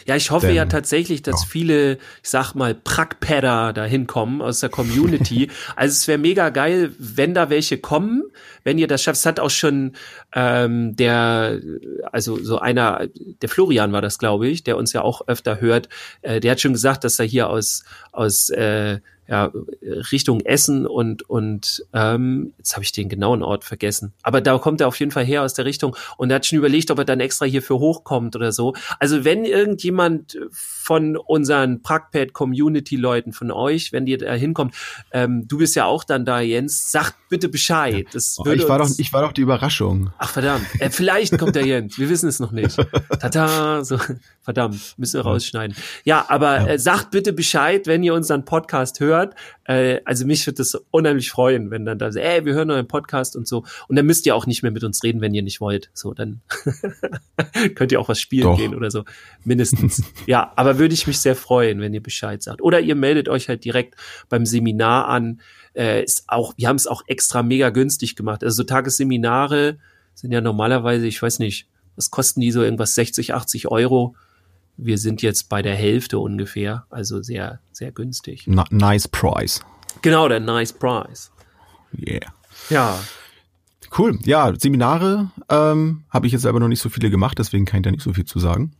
Ja, 0.07 0.17
ich 0.17 0.31
hoffe 0.33 0.47
Denn, 0.47 0.57
ja 0.57 0.65
tatsächlich, 0.65 1.23
dass 1.23 1.43
ja. 1.43 1.49
viele, 1.49 1.93
ich 2.23 2.31
sag 2.31 2.55
mal, 2.55 2.75
Prackpadder 2.75 3.73
da 3.73 3.85
hinkommen 3.85 4.43
aus 4.43 4.61
der 4.61 4.71
Community. 4.71 5.51
also 5.77 5.93
es 5.93 6.09
wäre 6.09 6.19
mega 6.19 6.49
geil, 6.51 6.93
wenn 6.99 7.33
da 7.33 7.49
welche 7.49 7.79
kommen, 7.79 8.25
wenn 8.65 8.79
ihr 8.79 8.89
das 8.89 9.03
schafft. 9.03 9.21
Es 9.21 9.27
hat 9.27 9.39
auch 9.39 9.51
schon 9.51 9.93
ähm, 10.35 10.97
der, 10.97 11.61
also 12.11 12.43
so 12.43 12.59
einer, 12.59 13.07
der 13.41 13.49
Florian 13.49 13.93
war 13.93 14.03
das, 14.03 14.19
glaube 14.19 14.49
ich, 14.49 14.65
der 14.65 14.77
uns 14.77 14.93
ja 14.93 15.03
auch 15.03 15.29
öfter 15.29 15.61
hört, 15.61 15.89
äh, 16.23 16.41
der 16.41 16.53
hat 16.53 16.61
schon 16.61 16.73
gesagt, 16.73 17.05
dass 17.05 17.19
er 17.21 17.27
hier 17.27 17.49
aus, 17.49 17.85
aus 18.11 18.51
äh, 18.51 18.99
ja, 19.29 19.53
Richtung 20.11 20.41
Essen 20.41 20.87
und 20.87 21.29
und 21.29 21.85
ähm, 21.93 22.53
jetzt 22.59 22.75
habe 22.75 22.83
ich 22.83 22.93
den 22.93 23.09
genauen 23.09 23.43
Ort 23.43 23.65
vergessen. 23.65 24.13
Aber 24.23 24.41
da 24.41 24.59
kommt 24.59 24.81
er 24.81 24.89
auf 24.89 24.99
jeden 24.99 25.13
Fall 25.13 25.25
her 25.25 25.43
aus 25.43 25.55
der 25.55 25.65
Richtung 25.65 25.97
und 26.17 26.31
er 26.31 26.37
hat 26.37 26.47
schon 26.47 26.59
überlegt, 26.59 26.91
ob 26.91 26.99
er 26.99 27.05
dann 27.05 27.21
extra 27.21 27.45
hierfür 27.45 27.79
hochkommt 27.79 28.37
oder 28.37 28.53
so. 28.53 28.75
Also 28.99 29.25
wenn 29.25 29.45
irgendjemand 29.45 30.39
von 30.53 31.17
unseren 31.17 31.83
Prackpad 31.83 32.33
Community 32.33 32.97
Leuten 32.97 33.33
von 33.33 33.51
euch, 33.51 33.93
wenn 33.93 34.07
ihr 34.07 34.19
da 34.19 34.33
hinkommt, 34.33 34.75
ähm, 35.13 35.47
du 35.47 35.59
bist 35.59 35.77
ja 35.77 35.85
auch 35.85 36.05
dann 36.05 36.25
da, 36.25 36.41
Jens, 36.41 36.91
sagt 36.91 37.15
bitte 37.29 37.49
Bescheid. 37.49 38.07
Das 38.13 38.37
Oh, 38.39 38.51
ich, 38.51 38.69
war 38.69 38.79
doch, 38.79 38.91
ich 38.97 39.13
war 39.13 39.23
doch 39.23 39.33
die 39.33 39.43
Überraschung. 39.43 40.11
Ach 40.19 40.31
verdammt, 40.31 40.67
äh, 40.81 40.91
vielleicht 40.91 41.39
kommt 41.39 41.55
der 41.55 41.67
Jens, 41.67 41.99
wir 41.99 42.09
wissen 42.09 42.29
es 42.29 42.41
noch 42.41 42.53
nicht. 42.53 42.77
Tata, 43.21 43.85
so 43.85 43.99
verdammt, 44.43 44.95
müssen 44.97 45.19
wir 45.19 45.23
rausschneiden. 45.23 45.77
Ja, 46.05 46.25
aber. 46.29 46.69
Äh, 46.69 46.79
sagt 46.89 47.11
bitte 47.11 47.33
Bescheid, 47.33 47.87
wenn 47.87 48.03
ihr 48.03 48.15
unseren 48.15 48.45
Podcast 48.45 49.01
hört. 49.01 49.18
Äh, 49.65 50.01
also 50.05 50.27
mich 50.27 50.47
würde 50.47 50.57
das 50.59 50.75
unheimlich 50.91 51.31
freuen, 51.31 51.71
wenn 51.71 51.85
dann 51.85 51.99
da, 51.99 52.11
so, 52.13 52.19
ey, 52.19 52.45
wir 52.45 52.55
hören 52.55 52.71
euren 52.71 52.89
Podcast 52.89 53.37
und 53.37 53.47
so. 53.47 53.65
Und 53.89 53.97
dann 53.97 54.07
müsst 54.07 54.27
ihr 54.27 54.35
auch 54.35 54.47
nicht 54.47 54.63
mehr 54.63 54.73
mit 54.73 54.85
uns 54.85 55.03
reden, 55.03 55.21
wenn 55.21 55.35
ihr 55.35 55.43
nicht 55.43 55.61
wollt. 55.61 55.91
So, 55.95 56.15
dann 56.15 56.41
könnt 57.75 57.93
ihr 57.93 58.01
auch 58.01 58.09
was 58.09 58.21
spielen 58.21 58.45
Doch. 58.45 58.59
gehen 58.59 58.75
oder 58.75 58.91
so, 58.91 59.05
mindestens. 59.45 60.03
ja, 60.27 60.53
aber 60.57 60.79
würde 60.79 60.95
ich 60.95 61.07
mich 61.07 61.19
sehr 61.19 61.37
freuen, 61.37 61.81
wenn 61.81 61.95
ihr 61.95 62.03
Bescheid 62.03 62.43
sagt. 62.43 62.63
Oder 62.63 62.81
ihr 62.81 62.95
meldet 62.95 63.29
euch 63.29 63.49
halt 63.49 63.65
direkt 63.65 63.95
beim 64.29 64.47
Seminar 64.47 65.09
an. 65.09 65.41
Äh, 65.75 66.03
ist 66.03 66.25
auch, 66.29 66.55
wir 66.57 66.69
haben 66.69 66.77
es 66.77 66.87
auch 66.87 67.03
extra 67.07 67.43
mega 67.43 67.71
günstig 67.71 68.17
gemacht. 68.17 68.43
Also 68.43 68.57
so 68.57 68.65
Tagesseminare 68.65 69.79
sind 70.15 70.33
ja 70.33 70.41
normalerweise, 70.41 71.07
ich 71.07 71.23
weiß 71.23 71.39
nicht, 71.39 71.69
was 71.97 72.11
kosten 72.11 72.41
die 72.41 72.53
so 72.53 72.63
irgendwas 72.63 72.95
60, 72.95 73.35
80 73.35 73.69
Euro? 73.69 74.15
Wir 74.79 74.97
sind 74.97 75.21
jetzt 75.23 75.49
bei 75.49 75.61
der 75.61 75.75
Hälfte 75.75 76.19
ungefähr, 76.19 76.87
also 76.89 77.21
sehr, 77.21 77.61
sehr 77.73 77.93
günstig. 77.93 78.45
Na, 78.47 78.65
nice 78.71 79.09
price. 79.09 79.61
Genau, 80.01 80.29
der 80.29 80.41
Nice 80.41 80.73
Price. 80.73 81.33
Yeah. 81.93 82.33
Ja, 82.71 83.01
Cool. 83.97 84.19
Ja, 84.25 84.53
Seminare 84.59 85.31
ähm, 85.49 86.05
habe 86.11 86.27
ich 86.27 86.33
jetzt 86.33 86.43
selber 86.43 86.61
noch 86.61 86.69
nicht 86.69 86.81
so 86.81 86.89
viele 86.89 87.11
gemacht, 87.11 87.39
deswegen 87.39 87.65
kann 87.65 87.81
ich 87.81 87.85
da 87.85 87.91
nicht 87.91 88.03
so 88.03 88.13
viel 88.13 88.25
zu 88.25 88.39
sagen. 88.39 88.73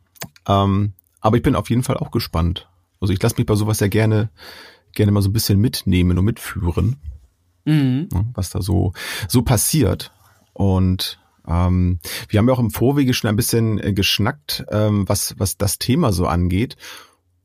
Ähm, 0.47 0.93
aber 1.21 1.37
ich 1.37 1.43
bin 1.43 1.57
auf 1.57 1.71
jeden 1.71 1.83
Fall 1.83 1.97
auch 1.97 2.11
gespannt. 2.11 2.69
Also 3.01 3.13
ich 3.13 3.23
lasse 3.23 3.37
mich 3.39 3.47
bei 3.47 3.55
sowas 3.55 3.81
ja 3.81 3.89
gerne, 3.89 4.31
gerne 4.93 5.13
mal 5.13 5.23
so 5.23 5.31
ein 5.31 5.33
bisschen 5.33 5.59
mitnehmen 5.61 6.19
und 6.19 6.25
mitführen, 6.25 6.97
mhm. 7.65 8.09
ne, 8.13 8.27
was 8.35 8.51
da 8.51 8.61
so, 8.61 8.93
so 9.29 9.43
passiert. 9.43 10.13
Und 10.53 11.19
ähm, 11.49 11.99
wir 12.29 12.39
haben 12.39 12.49
ja 12.49 12.55
auch 12.55 12.59
im 12.61 12.71
Vorwege 12.71 13.15
schon 13.15 13.29
ein 13.29 13.37
bisschen 13.37 13.79
äh, 13.83 13.93
geschnackt, 13.93 14.65
ähm, 14.71 15.09
was, 15.09 15.35
was 15.39 15.57
das 15.57 15.79
Thema 15.79 16.13
so 16.13 16.27
angeht. 16.27 16.77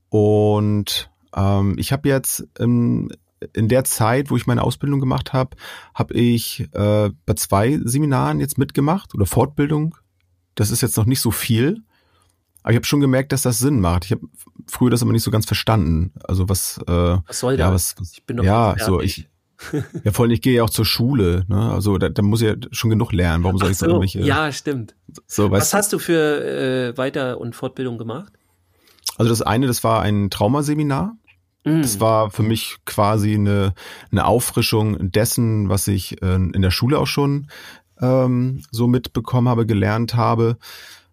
Und 0.09 1.09
ähm, 1.35 1.75
ich 1.77 1.91
habe 1.91 2.09
jetzt 2.09 2.47
ähm, 2.59 3.09
in 3.53 3.67
der 3.67 3.83
Zeit, 3.83 4.29
wo 4.29 4.37
ich 4.37 4.47
meine 4.47 4.63
Ausbildung 4.63 4.99
gemacht 4.99 5.33
habe, 5.33 5.55
habe 5.93 6.13
ich 6.13 6.69
äh, 6.73 7.09
bei 7.25 7.33
zwei 7.35 7.79
Seminaren 7.83 8.39
jetzt 8.39 8.57
mitgemacht 8.57 9.15
oder 9.15 9.25
Fortbildung. 9.25 9.95
Das 10.55 10.69
ist 10.69 10.81
jetzt 10.81 10.97
noch 10.97 11.05
nicht 11.05 11.19
so 11.19 11.31
viel, 11.31 11.83
aber 12.63 12.71
ich 12.71 12.77
habe 12.77 12.85
schon 12.85 13.01
gemerkt, 13.01 13.31
dass 13.31 13.41
das 13.41 13.59
Sinn 13.59 13.81
macht. 13.81 14.05
Ich 14.05 14.11
habe 14.11 14.27
früher 14.67 14.89
das 14.89 15.01
aber 15.01 15.11
nicht 15.11 15.23
so 15.23 15.31
ganz 15.31 15.45
verstanden. 15.45 16.13
Also 16.23 16.47
was, 16.47 16.77
äh, 16.87 17.17
was 17.27 17.39
soll 17.39 17.53
ja, 17.59 17.71
das? 17.71 17.95
was, 17.95 18.01
was 18.01 18.11
Ich 18.13 18.25
bin 18.25 18.37
doch 18.37 18.43
ja, 18.43 18.75
so 18.79 19.01
ich, 19.01 19.27
ja, 20.03 20.11
vor 20.11 20.23
allem 20.23 20.31
ich 20.31 20.41
gehe 20.41 20.55
ja 20.55 20.63
auch 20.63 20.69
zur 20.69 20.85
Schule, 20.85 21.45
ne? 21.47 21.71
Also 21.71 21.97
da, 21.97 22.09
da 22.09 22.21
muss 22.21 22.41
ich 22.41 22.47
ja 22.47 22.55
schon 22.71 22.89
genug 22.89 23.11
lernen. 23.11 23.43
Warum 23.43 23.57
soll 23.57 23.71
ich 23.71 23.77
so 23.77 23.85
irgendwelche? 23.85 24.21
ja, 24.21 24.51
stimmt. 24.51 24.95
so, 25.27 25.51
Was 25.51 25.73
hast 25.73 25.93
du 25.93 25.99
für 25.99 26.93
äh, 26.93 26.97
Weiter- 26.97 27.39
und 27.39 27.55
Fortbildung 27.55 27.97
gemacht? 27.97 28.33
also 29.17 29.29
das 29.29 29.41
eine, 29.41 29.67
das 29.67 29.83
war 29.83 30.01
ein 30.01 30.29
Traumaseminar. 30.29 31.15
Mhm. 31.65 31.81
Das 31.81 31.99
war 31.99 32.29
für 32.29 32.43
mich 32.43 32.77
quasi 32.85 33.35
eine, 33.35 33.73
eine 34.11 34.25
Auffrischung 34.25 35.11
dessen, 35.11 35.69
was 35.69 35.87
ich 35.87 36.21
äh, 36.21 36.35
in 36.35 36.61
der 36.61 36.71
Schule 36.71 36.99
auch 36.99 37.07
schon 37.07 37.47
ähm, 38.01 38.63
so 38.71 38.87
mitbekommen 38.87 39.47
habe, 39.47 39.65
gelernt 39.65 40.15
habe, 40.15 40.57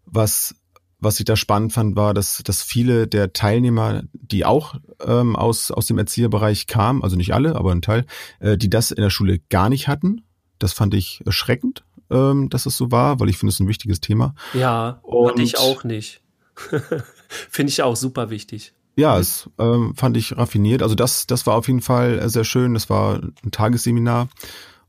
was 0.06 0.56
was 1.00 1.18
ich 1.18 1.24
da 1.24 1.36
spannend 1.36 1.72
fand, 1.72 1.96
war, 1.96 2.14
dass, 2.14 2.42
dass 2.44 2.62
viele 2.62 3.06
der 3.06 3.32
Teilnehmer, 3.32 4.02
die 4.12 4.44
auch 4.44 4.74
ähm, 5.04 5.36
aus, 5.36 5.70
aus 5.70 5.86
dem 5.86 5.98
Erzieherbereich 5.98 6.66
kamen, 6.66 7.02
also 7.02 7.16
nicht 7.16 7.34
alle, 7.34 7.56
aber 7.56 7.72
ein 7.72 7.82
Teil, 7.82 8.06
äh, 8.40 8.56
die 8.56 8.70
das 8.70 8.90
in 8.90 9.02
der 9.02 9.10
Schule 9.10 9.38
gar 9.50 9.68
nicht 9.68 9.88
hatten. 9.88 10.22
Das 10.58 10.72
fand 10.72 10.94
ich 10.94 11.22
erschreckend, 11.24 11.84
ähm, 12.10 12.50
dass 12.50 12.66
es 12.66 12.76
so 12.76 12.90
war, 12.90 13.18
weil 13.18 13.28
ich 13.30 13.38
finde, 13.38 13.52
es 13.52 13.60
ein 13.60 13.68
wichtiges 13.68 14.00
Thema. 14.00 14.34
Ja, 14.52 15.00
und 15.02 15.30
hatte 15.30 15.42
ich 15.42 15.58
auch 15.58 15.84
nicht. 15.84 16.20
finde 17.28 17.70
ich 17.70 17.82
auch 17.82 17.96
super 17.96 18.30
wichtig. 18.30 18.74
Ja, 18.96 19.18
es 19.18 19.48
ähm, 19.58 19.94
fand 19.96 20.16
ich 20.16 20.36
raffiniert. 20.36 20.82
Also 20.82 20.94
das, 20.94 21.26
das 21.26 21.46
war 21.46 21.54
auf 21.54 21.68
jeden 21.68 21.80
Fall 21.80 22.28
sehr 22.28 22.44
schön. 22.44 22.74
Das 22.74 22.90
war 22.90 23.20
ein 23.42 23.50
Tagesseminar 23.50 24.28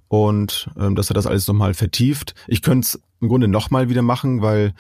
und 0.09 0.69
ähm, 0.77 0.95
dass 0.95 1.09
er 1.09 1.13
das 1.13 1.27
alles 1.27 1.47
nochmal 1.47 1.73
vertieft. 1.73 2.35
Ich 2.47 2.61
könnte 2.61 2.85
es 2.85 3.01
im 3.21 3.29
Grunde 3.29 3.47
nochmal 3.47 3.87
wieder 3.89 4.01
machen, 4.01 4.41
weil 4.41 4.73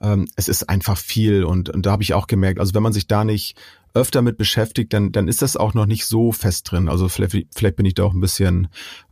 ähm, 0.00 0.28
es 0.36 0.48
ist 0.48 0.68
einfach 0.68 0.96
viel 0.96 1.44
und, 1.44 1.68
und 1.70 1.86
da 1.86 1.92
habe 1.92 2.02
ich 2.02 2.14
auch 2.14 2.26
gemerkt, 2.26 2.60
also 2.60 2.74
wenn 2.74 2.82
man 2.82 2.92
sich 2.92 3.06
da 3.06 3.24
nicht 3.24 3.56
öfter 3.94 4.22
mit 4.22 4.36
beschäftigt, 4.36 4.92
dann, 4.92 5.12
dann 5.12 5.28
ist 5.28 5.42
das 5.42 5.56
auch 5.56 5.74
noch 5.74 5.86
nicht 5.86 6.06
so 6.06 6.32
fest 6.32 6.70
drin. 6.70 6.88
Also 6.88 7.08
vielleicht, 7.08 7.48
vielleicht 7.54 7.76
bin 7.76 7.86
ich 7.86 7.94
da 7.94 8.04
auch 8.04 8.12
ein 8.12 8.20
bisschen, 8.20 8.68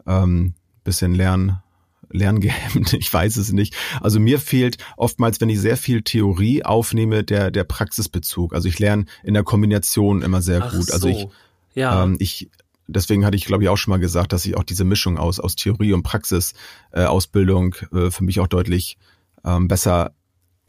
ähm, 0.07 0.55
bisschen 0.85 1.15
lern, 1.15 1.63
lerngehemmt, 2.11 2.93
ich 2.99 3.13
weiß 3.13 3.37
es 3.37 3.53
nicht. 3.53 3.75
Also 4.01 4.21
mir 4.21 4.39
fehlt 4.39 4.79
oftmals, 4.97 5.41
wenn 5.41 5.49
ich 5.49 5.61
sehr 5.61 5.77
viel 5.77 6.03
Theorie 6.03 6.65
aufnehme, 6.65 7.25
der, 7.25 7.51
der 7.51 7.65
Praxisbezug. 7.65 8.55
Also 8.55 8.69
ich 8.69 8.79
lerne 8.79 9.07
in 9.25 9.35
der 9.35 9.43
Kombination 9.43 10.23
immer 10.23 10.43
sehr 10.43 10.63
Ach 10.63 10.73
gut. 10.73 10.93
Also 10.93 11.09
so. 11.09 11.09
ich, 11.09 11.29
Ja, 11.75 12.05
ähm, 12.05 12.17
ich, 12.21 12.51
deswegen 12.87 13.25
hatte 13.25 13.37
ich, 13.37 13.47
glaube 13.47 13.65
ich, 13.65 13.69
auch 13.69 13.77
schon 13.77 13.91
mal 13.91 13.99
gesagt, 13.99 14.33
dass 14.33 14.47
ich 14.47 14.57
auch 14.57 14.65
diese 14.65 14.85
Mischung 14.85 15.19
aus, 15.19 15.41
aus 15.41 15.57
Theorie 15.57 15.93
und 15.93 16.05
Praxis 16.05 16.55
äh, 16.93 17.05
Ausbildung 17.05 17.75
äh, 17.93 18.11
für 18.11 18.23
mich 18.23 18.39
auch 18.39 18.47
deutlich 18.47 18.99
ähm, 19.45 19.69
besser 19.69 20.13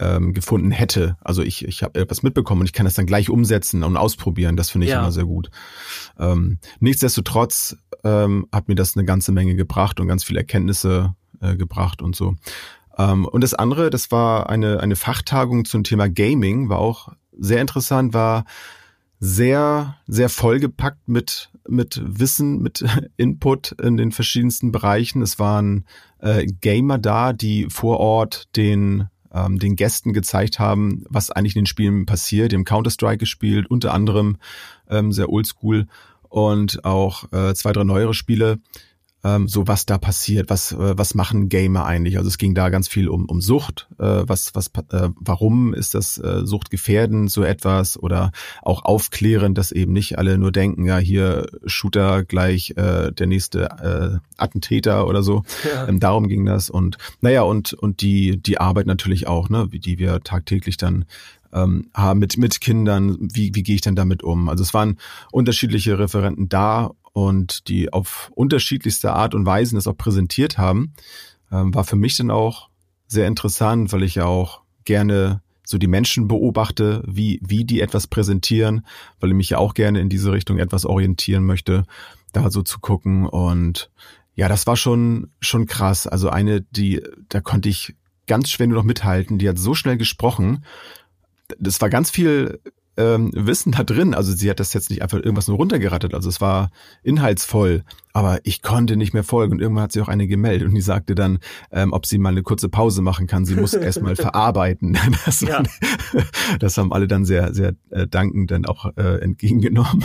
ähm, 0.00 0.32
gefunden 0.32 0.70
hätte. 0.70 1.16
Also 1.20 1.42
ich, 1.42 1.64
ich 1.64 1.82
habe 1.82 2.00
etwas 2.00 2.22
mitbekommen 2.22 2.60
und 2.60 2.66
ich 2.66 2.72
kann 2.72 2.84
das 2.84 2.94
dann 2.94 3.06
gleich 3.06 3.30
umsetzen 3.30 3.82
und 3.82 3.96
ausprobieren. 3.96 4.56
Das 4.56 4.70
finde 4.70 4.86
ich 4.86 4.92
Ja. 4.92 5.00
immer 5.00 5.12
sehr 5.12 5.24
gut. 5.24 5.50
Ähm, 6.18 6.58
nichtsdestotrotz 6.80 7.76
ähm, 8.04 8.46
hat 8.52 8.68
mir 8.68 8.74
das 8.74 8.96
eine 8.96 9.04
ganze 9.04 9.32
Menge 9.32 9.54
gebracht 9.56 10.00
und 10.00 10.06
ganz 10.08 10.24
viele 10.24 10.40
Erkenntnisse 10.40 11.14
äh, 11.40 11.56
gebracht 11.56 12.00
und 12.02 12.14
so. 12.14 12.36
Ähm, 12.96 13.24
und 13.26 13.42
das 13.42 13.54
andere, 13.54 13.90
das 13.90 14.10
war 14.10 14.48
eine, 14.48 14.80
eine 14.80 14.96
Fachtagung 14.96 15.64
zum 15.64 15.84
Thema 15.84 16.08
Gaming, 16.08 16.68
war 16.68 16.78
auch 16.78 17.08
sehr 17.36 17.60
interessant, 17.60 18.14
war 18.14 18.44
sehr, 19.20 19.96
sehr 20.06 20.28
vollgepackt 20.28 21.08
mit, 21.08 21.50
mit 21.68 22.00
Wissen, 22.04 22.60
mit 22.62 22.84
Input 23.16 23.72
in 23.72 23.96
den 23.96 24.12
verschiedensten 24.12 24.70
Bereichen. 24.70 25.22
Es 25.22 25.38
waren 25.38 25.86
äh, 26.20 26.46
Gamer 26.46 26.98
da, 26.98 27.32
die 27.32 27.66
vor 27.68 27.98
Ort 27.98 28.54
den, 28.56 29.08
ähm, 29.32 29.58
den 29.58 29.76
Gästen 29.76 30.12
gezeigt 30.12 30.58
haben, 30.58 31.04
was 31.08 31.30
eigentlich 31.30 31.56
in 31.56 31.62
den 31.62 31.66
Spielen 31.66 32.06
passiert. 32.06 32.52
Die 32.52 32.56
haben 32.56 32.64
Counter-Strike 32.64 33.18
gespielt, 33.18 33.70
unter 33.70 33.94
anderem 33.94 34.38
ähm, 34.88 35.12
sehr 35.12 35.30
oldschool 35.30 35.86
und 36.28 36.84
auch 36.84 37.32
äh, 37.32 37.54
zwei, 37.54 37.72
drei 37.72 37.84
neuere 37.84 38.14
Spiele 38.14 38.58
ähm, 39.24 39.48
so 39.48 39.66
was 39.66 39.84
da 39.84 39.98
passiert, 39.98 40.48
was 40.48 40.72
äh, 40.72 40.96
was 40.96 41.14
machen 41.14 41.48
Gamer 41.48 41.84
eigentlich? 41.84 42.18
Also 42.18 42.28
es 42.28 42.38
ging 42.38 42.54
da 42.54 42.68
ganz 42.68 42.88
viel 42.88 43.08
um 43.08 43.26
um 43.26 43.40
Sucht, 43.40 43.88
äh, 43.98 44.22
was 44.26 44.54
was 44.54 44.68
äh, 44.92 45.08
warum 45.16 45.74
ist 45.74 45.94
das 45.94 46.18
äh, 46.18 46.46
suchtgefährdend 46.46 47.30
so 47.30 47.42
etwas 47.42 48.00
oder 48.00 48.30
auch 48.62 48.84
aufklärend, 48.84 49.58
dass 49.58 49.72
eben 49.72 49.92
nicht 49.92 50.18
alle 50.18 50.38
nur 50.38 50.52
denken, 50.52 50.86
ja 50.86 50.98
hier 50.98 51.46
Shooter 51.66 52.24
gleich 52.24 52.74
äh, 52.76 53.10
der 53.12 53.26
nächste 53.26 53.64
äh, 53.64 54.18
Attentäter 54.36 55.06
oder 55.06 55.22
so. 55.22 55.42
ja. 55.64 55.88
Ähm, 55.88 55.98
darum 55.98 56.28
ging 56.28 56.44
das 56.46 56.70
und 56.70 56.98
naja 57.20 57.42
und 57.42 57.72
und 57.72 58.00
die 58.00 58.40
die 58.40 58.58
Arbeit 58.58 58.86
natürlich 58.86 59.26
auch, 59.26 59.48
ne, 59.48 59.66
wie 59.70 59.80
die 59.80 59.98
wir 59.98 60.20
tagtäglich 60.20 60.76
dann 60.76 61.04
ähm, 61.52 61.90
mit 62.14 62.36
mit 62.36 62.60
Kindern. 62.60 63.16
Wie 63.20 63.54
wie 63.54 63.62
gehe 63.62 63.74
ich 63.76 63.80
denn 63.80 63.96
damit 63.96 64.22
um? 64.22 64.48
Also 64.48 64.62
es 64.62 64.74
waren 64.74 64.98
unterschiedliche 65.32 65.98
Referenten 65.98 66.48
da 66.48 66.90
und 67.12 67.68
die 67.68 67.92
auf 67.92 68.30
unterschiedlichste 68.34 69.12
Art 69.12 69.34
und 69.34 69.46
Weise 69.46 69.74
das 69.74 69.86
auch 69.86 69.96
präsentiert 69.96 70.58
haben, 70.58 70.92
ähm, 71.50 71.74
war 71.74 71.84
für 71.84 71.96
mich 71.96 72.16
dann 72.16 72.30
auch 72.30 72.68
sehr 73.06 73.26
interessant, 73.26 73.92
weil 73.92 74.02
ich 74.02 74.16
ja 74.16 74.26
auch 74.26 74.62
gerne 74.84 75.42
so 75.64 75.76
die 75.76 75.86
Menschen 75.86 76.28
beobachte, 76.28 77.02
wie, 77.06 77.40
wie 77.44 77.64
die 77.64 77.80
etwas 77.80 78.06
präsentieren, 78.06 78.86
weil 79.20 79.30
ich 79.30 79.36
mich 79.36 79.50
ja 79.50 79.58
auch 79.58 79.74
gerne 79.74 80.00
in 80.00 80.08
diese 80.08 80.32
Richtung 80.32 80.58
etwas 80.58 80.86
orientieren 80.86 81.44
möchte, 81.44 81.84
da 82.32 82.50
so 82.50 82.62
zu 82.62 82.78
gucken. 82.78 83.26
Und 83.26 83.90
ja, 84.34 84.48
das 84.48 84.66
war 84.66 84.76
schon, 84.76 85.30
schon 85.40 85.66
krass. 85.66 86.06
Also 86.06 86.30
eine, 86.30 86.62
die, 86.62 87.02
da 87.28 87.40
konnte 87.40 87.68
ich 87.68 87.96
ganz 88.26 88.50
schwer 88.50 88.66
nur 88.66 88.78
noch 88.78 88.84
mithalten, 88.84 89.38
die 89.38 89.48
hat 89.48 89.58
so 89.58 89.74
schnell 89.74 89.98
gesprochen. 89.98 90.64
Das 91.58 91.80
war 91.80 91.88
ganz 91.88 92.10
viel 92.10 92.60
ähm, 92.98 93.30
Wissen 93.32 93.72
da 93.72 93.84
drin. 93.84 94.12
Also 94.12 94.32
sie 94.32 94.50
hat 94.50 94.58
das 94.58 94.74
jetzt 94.74 94.90
nicht 94.90 95.02
einfach 95.02 95.18
irgendwas 95.18 95.46
nur 95.46 95.56
runtergerattet. 95.56 96.14
Also 96.14 96.28
es 96.28 96.40
war 96.40 96.70
inhaltsvoll, 97.04 97.84
aber 98.12 98.40
ich 98.42 98.60
konnte 98.60 98.96
nicht 98.96 99.14
mehr 99.14 99.22
folgen. 99.22 99.52
Und 99.52 99.60
irgendwann 99.60 99.84
hat 99.84 99.92
sie 99.92 100.00
auch 100.00 100.08
eine 100.08 100.26
gemeldet 100.26 100.68
und 100.68 100.74
die 100.74 100.80
sagte 100.80 101.14
dann, 101.14 101.38
ähm, 101.70 101.92
ob 101.92 102.06
sie 102.06 102.18
mal 102.18 102.30
eine 102.30 102.42
kurze 102.42 102.68
Pause 102.68 103.00
machen 103.00 103.28
kann. 103.28 103.44
Sie 103.44 103.54
muss 103.54 103.72
erst 103.74 104.02
mal 104.02 104.16
verarbeiten. 104.16 104.98
Das, 105.24 105.40
Ja. 105.40 105.62
das 106.58 106.76
haben 106.76 106.92
alle 106.92 107.06
dann 107.06 107.24
sehr, 107.24 107.54
sehr 107.54 107.74
äh, 107.90 108.06
dankend 108.06 108.50
dann 108.50 108.66
auch 108.66 108.96
äh, 108.96 109.20
entgegengenommen. 109.20 110.04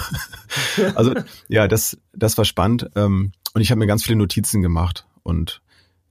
also 0.96 1.14
ja, 1.48 1.68
das, 1.68 1.98
das 2.14 2.38
war 2.38 2.46
spannend. 2.46 2.90
Ähm, 2.96 3.32
und 3.54 3.62
ich 3.62 3.72
habe 3.72 3.80
mir 3.80 3.88
ganz 3.88 4.04
viele 4.04 4.18
Notizen 4.18 4.62
gemacht 4.62 5.08
und 5.24 5.62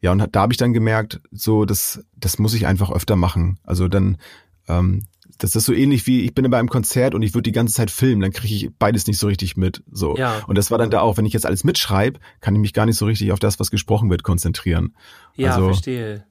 ja, 0.01 0.11
und 0.11 0.35
da 0.35 0.41
habe 0.41 0.53
ich 0.53 0.57
dann 0.57 0.73
gemerkt, 0.73 1.21
so 1.31 1.65
das, 1.65 2.05
das 2.17 2.41
muss 2.41 2.55
ich 2.55 2.67
einfach 2.67 2.91
öfter 2.91 3.15
machen. 3.15 3.61
Also 3.63 3.87
dann 3.87 4.19
ähm, 4.67 5.05
das 5.39 5.57
ist 5.57 5.65
so 5.65 5.73
ähnlich 5.73 6.07
wie, 6.07 6.23
ich 6.23 6.35
bin 6.35 6.49
bei 6.51 6.59
einem 6.59 6.69
Konzert 6.69 7.15
und 7.15 7.23
ich 7.23 7.35
würde 7.35 7.43
die 7.45 7.53
ganze 7.53 7.75
Zeit 7.75 7.91
filmen, 7.91 8.21
dann 8.21 8.33
kriege 8.33 8.55
ich 8.55 8.71
beides 8.79 9.07
nicht 9.07 9.19
so 9.19 9.27
richtig 9.27 9.57
mit. 9.57 9.83
So. 9.91 10.17
Ja. 10.17 10.43
Und 10.47 10.59
das 10.59 10.71
war 10.71 10.79
dann 10.79 10.91
da 10.91 11.01
auch, 11.01 11.17
wenn 11.17 11.27
ich 11.27 11.33
jetzt 11.33 11.47
alles 11.47 11.65
mitschreibe, 11.65 12.21
kann 12.41 12.55
ich 12.55 12.61
mich 12.61 12.73
gar 12.73 12.87
nicht 12.87 12.97
so 12.97 13.07
richtig 13.07 13.33
auf 13.33 13.39
das, 13.39 13.59
was 13.61 13.71
gesprochen 13.71 14.11
wird, 14.11 14.23
konzentrieren. 14.23 14.95
ja 15.37 15.55
also- 15.55 15.67
verstehe. 15.67 16.25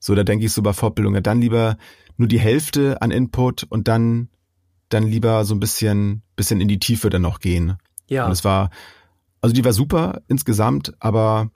So, 0.00 0.14
da 0.14 0.22
denke 0.22 0.46
ich 0.46 0.52
so 0.52 0.62
bei 0.62 0.72
Fortbildungen, 0.72 1.24
dann 1.24 1.40
lieber 1.40 1.76
nur 2.16 2.28
die 2.28 2.38
Hälfte 2.38 3.02
an 3.02 3.10
Input 3.10 3.64
und 3.64 3.88
dann, 3.88 4.28
dann 4.90 5.04
lieber 5.08 5.44
so 5.44 5.54
ein 5.54 5.60
bisschen, 5.60 6.22
bisschen 6.36 6.60
in 6.60 6.68
die 6.68 6.78
Tiefe 6.78 7.10
dann 7.10 7.22
noch 7.22 7.40
gehen. 7.40 7.78
Ja, 8.08 8.26
Und 8.26 8.32
es 8.32 8.44
war, 8.44 8.70
also 9.40 9.52
die 9.52 9.64
war 9.64 9.72
super 9.72 10.20
insgesamt, 10.28 10.94
aber 11.00 11.50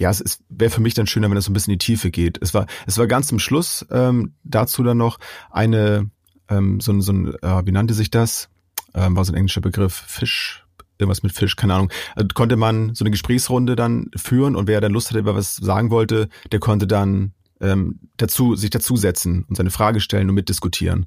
ja, 0.00 0.10
es 0.10 0.20
ist- 0.20 0.42
wäre 0.48 0.70
für 0.70 0.80
mich 0.80 0.94
dann 0.94 1.06
schöner, 1.06 1.30
wenn 1.30 1.36
es 1.36 1.44
so 1.44 1.50
ein 1.50 1.54
bisschen 1.54 1.72
in 1.72 1.78
die 1.78 1.84
Tiefe 1.86 2.10
geht. 2.10 2.38
Es 2.42 2.52
war, 2.54 2.66
es 2.86 2.98
war 2.98 3.06
ganz 3.06 3.28
zum 3.28 3.38
Schluss 3.38 3.86
ähm, 3.90 4.34
dazu 4.42 4.82
dann 4.82 4.96
noch 4.98 5.18
eine, 5.50 6.10
ähm, 6.48 6.80
so 6.80 6.92
ein, 6.92 7.00
so 7.00 7.12
ein 7.12 7.34
äh, 7.42 7.66
wie 7.66 7.72
nannte 7.72 7.94
sich 7.94 8.10
das? 8.10 8.48
Ähm, 8.94 9.16
war 9.16 9.24
so 9.24 9.32
ein 9.32 9.36
englischer 9.36 9.60
Begriff, 9.60 9.94
Fisch, 9.94 10.64
irgendwas 10.98 11.22
mit 11.22 11.32
Fisch, 11.32 11.56
keine 11.56 11.74
Ahnung. 11.74 11.90
Also 12.14 12.28
konnte 12.34 12.56
man 12.56 12.94
so 12.94 13.04
eine 13.04 13.10
Gesprächsrunde 13.10 13.76
dann 13.76 14.10
führen 14.16 14.54
und 14.56 14.66
wer 14.68 14.80
dann 14.80 14.92
Lust 14.92 15.08
hatte, 15.10 15.18
über 15.18 15.34
was 15.34 15.56
sagen 15.56 15.90
wollte, 15.90 16.28
der 16.52 16.60
konnte 16.60 16.86
dann 16.86 17.32
ähm, 17.60 18.00
dazu, 18.16 18.56
sich 18.56 18.70
dazusetzen 18.70 19.44
und 19.48 19.56
seine 19.56 19.70
Frage 19.70 20.00
stellen 20.00 20.28
und 20.28 20.34
mitdiskutieren. 20.34 21.06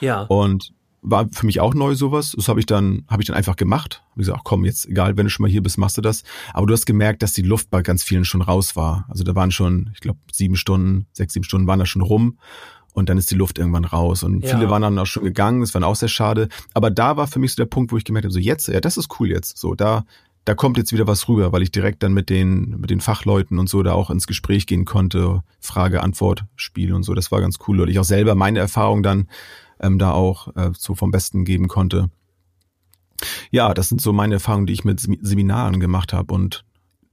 ja, 0.00 0.22
Und 0.22 0.72
war 1.10 1.28
für 1.30 1.46
mich 1.46 1.60
auch 1.60 1.74
neu 1.74 1.94
sowas. 1.94 2.32
Das 2.36 2.48
habe 2.48 2.60
ich 2.60 2.66
dann, 2.66 3.04
habe 3.08 3.22
ich 3.22 3.26
dann 3.26 3.36
einfach 3.36 3.56
gemacht. 3.56 4.02
Hab 4.10 4.16
gesagt, 4.18 4.38
ach 4.40 4.44
komm, 4.44 4.64
jetzt 4.64 4.86
egal, 4.86 5.16
wenn 5.16 5.26
du 5.26 5.30
schon 5.30 5.44
mal 5.44 5.50
hier 5.50 5.62
bist, 5.62 5.78
machst 5.78 5.96
du 5.96 6.00
das. 6.02 6.22
Aber 6.52 6.66
du 6.66 6.72
hast 6.72 6.86
gemerkt, 6.86 7.22
dass 7.22 7.32
die 7.32 7.42
Luft 7.42 7.70
bei 7.70 7.82
ganz 7.82 8.02
vielen 8.02 8.24
schon 8.24 8.42
raus 8.42 8.76
war. 8.76 9.06
Also 9.08 9.24
da 9.24 9.34
waren 9.34 9.50
schon, 9.50 9.90
ich 9.94 10.00
glaube, 10.00 10.18
sieben 10.32 10.56
Stunden, 10.56 11.06
sechs, 11.12 11.32
sieben 11.32 11.44
Stunden 11.44 11.66
waren 11.66 11.78
da 11.78 11.86
schon 11.86 12.02
rum. 12.02 12.38
Und 12.92 13.08
dann 13.08 13.18
ist 13.18 13.30
die 13.30 13.36
Luft 13.36 13.58
irgendwann 13.58 13.84
raus. 13.84 14.22
Und 14.22 14.44
Ja. 14.44 14.56
viele 14.56 14.70
waren 14.70 14.82
dann 14.82 14.98
auch 14.98 15.06
schon 15.06 15.22
gegangen. 15.22 15.60
Das 15.60 15.72
war 15.74 15.84
auch 15.86 15.94
sehr 15.96 16.08
schade. 16.08 16.48
Aber 16.74 16.90
da 16.90 17.16
war 17.16 17.26
für 17.26 17.38
mich 17.38 17.52
so 17.52 17.56
der 17.56 17.66
Punkt, 17.66 17.92
wo 17.92 17.96
ich 17.96 18.04
gemerkt 18.04 18.24
habe, 18.24 18.32
so 18.32 18.40
jetzt, 18.40 18.66
ja, 18.68 18.80
das 18.80 18.96
ist 18.96 19.20
cool 19.20 19.28
jetzt. 19.28 19.56
So, 19.56 19.74
da, 19.74 20.04
da 20.44 20.54
kommt 20.54 20.78
jetzt 20.78 20.92
wieder 20.92 21.06
was 21.06 21.28
rüber, 21.28 21.52
weil 21.52 21.62
ich 21.62 21.70
direkt 21.70 22.02
dann 22.02 22.12
mit 22.12 22.28
den, 22.28 22.80
mit 22.80 22.90
den 22.90 23.00
Fachleuten 23.00 23.58
und 23.58 23.68
so 23.68 23.82
da 23.82 23.92
auch 23.92 24.10
ins 24.10 24.26
Gespräch 24.26 24.66
gehen 24.66 24.84
konnte. 24.84 25.42
Frage, 25.60 26.02
Antwort, 26.02 26.44
Spiel 26.56 26.92
und 26.92 27.04
so. 27.04 27.14
Das 27.14 27.30
war 27.30 27.40
ganz 27.40 27.58
cool. 27.68 27.80
Und 27.80 27.88
ich 27.88 27.98
auch 28.00 28.04
selber 28.04 28.34
meine 28.34 28.58
Erfahrung 28.58 29.02
dann 29.02 29.28
ähm, 29.80 29.98
da 29.98 30.12
auch 30.12 30.54
äh, 30.56 30.70
so 30.76 30.94
vom 30.94 31.10
Besten 31.10 31.44
geben 31.44 31.68
konnte. 31.68 32.10
Ja, 33.50 33.74
das 33.74 33.88
sind 33.88 34.00
so 34.00 34.12
meine 34.12 34.34
Erfahrungen, 34.34 34.66
die 34.66 34.72
ich 34.72 34.84
mit 34.84 35.00
Sem- 35.00 35.18
Seminaren 35.22 35.80
gemacht 35.80 36.12
habe 36.12 36.32
und 36.32 36.64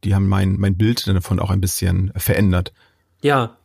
die 0.04 0.14
haben 0.14 0.28
mein, 0.28 0.58
mein 0.58 0.78
Bild 0.78 1.08
davon 1.08 1.40
auch 1.40 1.50
ein 1.50 1.62
bisschen 1.62 2.12
verändert. 2.16 2.74
Ja, 3.22 3.58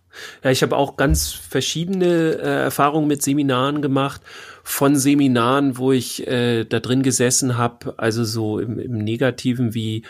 ja, 0.43 0.51
ich 0.51 0.63
habe 0.63 0.77
auch 0.77 0.97
ganz 0.97 1.31
verschiedene 1.31 2.07
äh, 2.07 2.63
Erfahrungen 2.65 3.07
mit 3.07 3.23
Seminaren 3.23 3.83
gemacht. 3.83 4.23
Von 4.65 4.97
Seminaren, 4.97 5.79
wo 5.79 5.93
ich 5.93 6.27
äh, 6.27 6.65
da 6.65 6.81
drin 6.81 7.03
gesessen 7.03 7.57
habe, 7.57 7.95
also 7.99 8.25
so 8.25 8.59
im, 8.59 8.79
im 8.79 8.99
Negativen 8.99 9.75
wie 9.75 10.05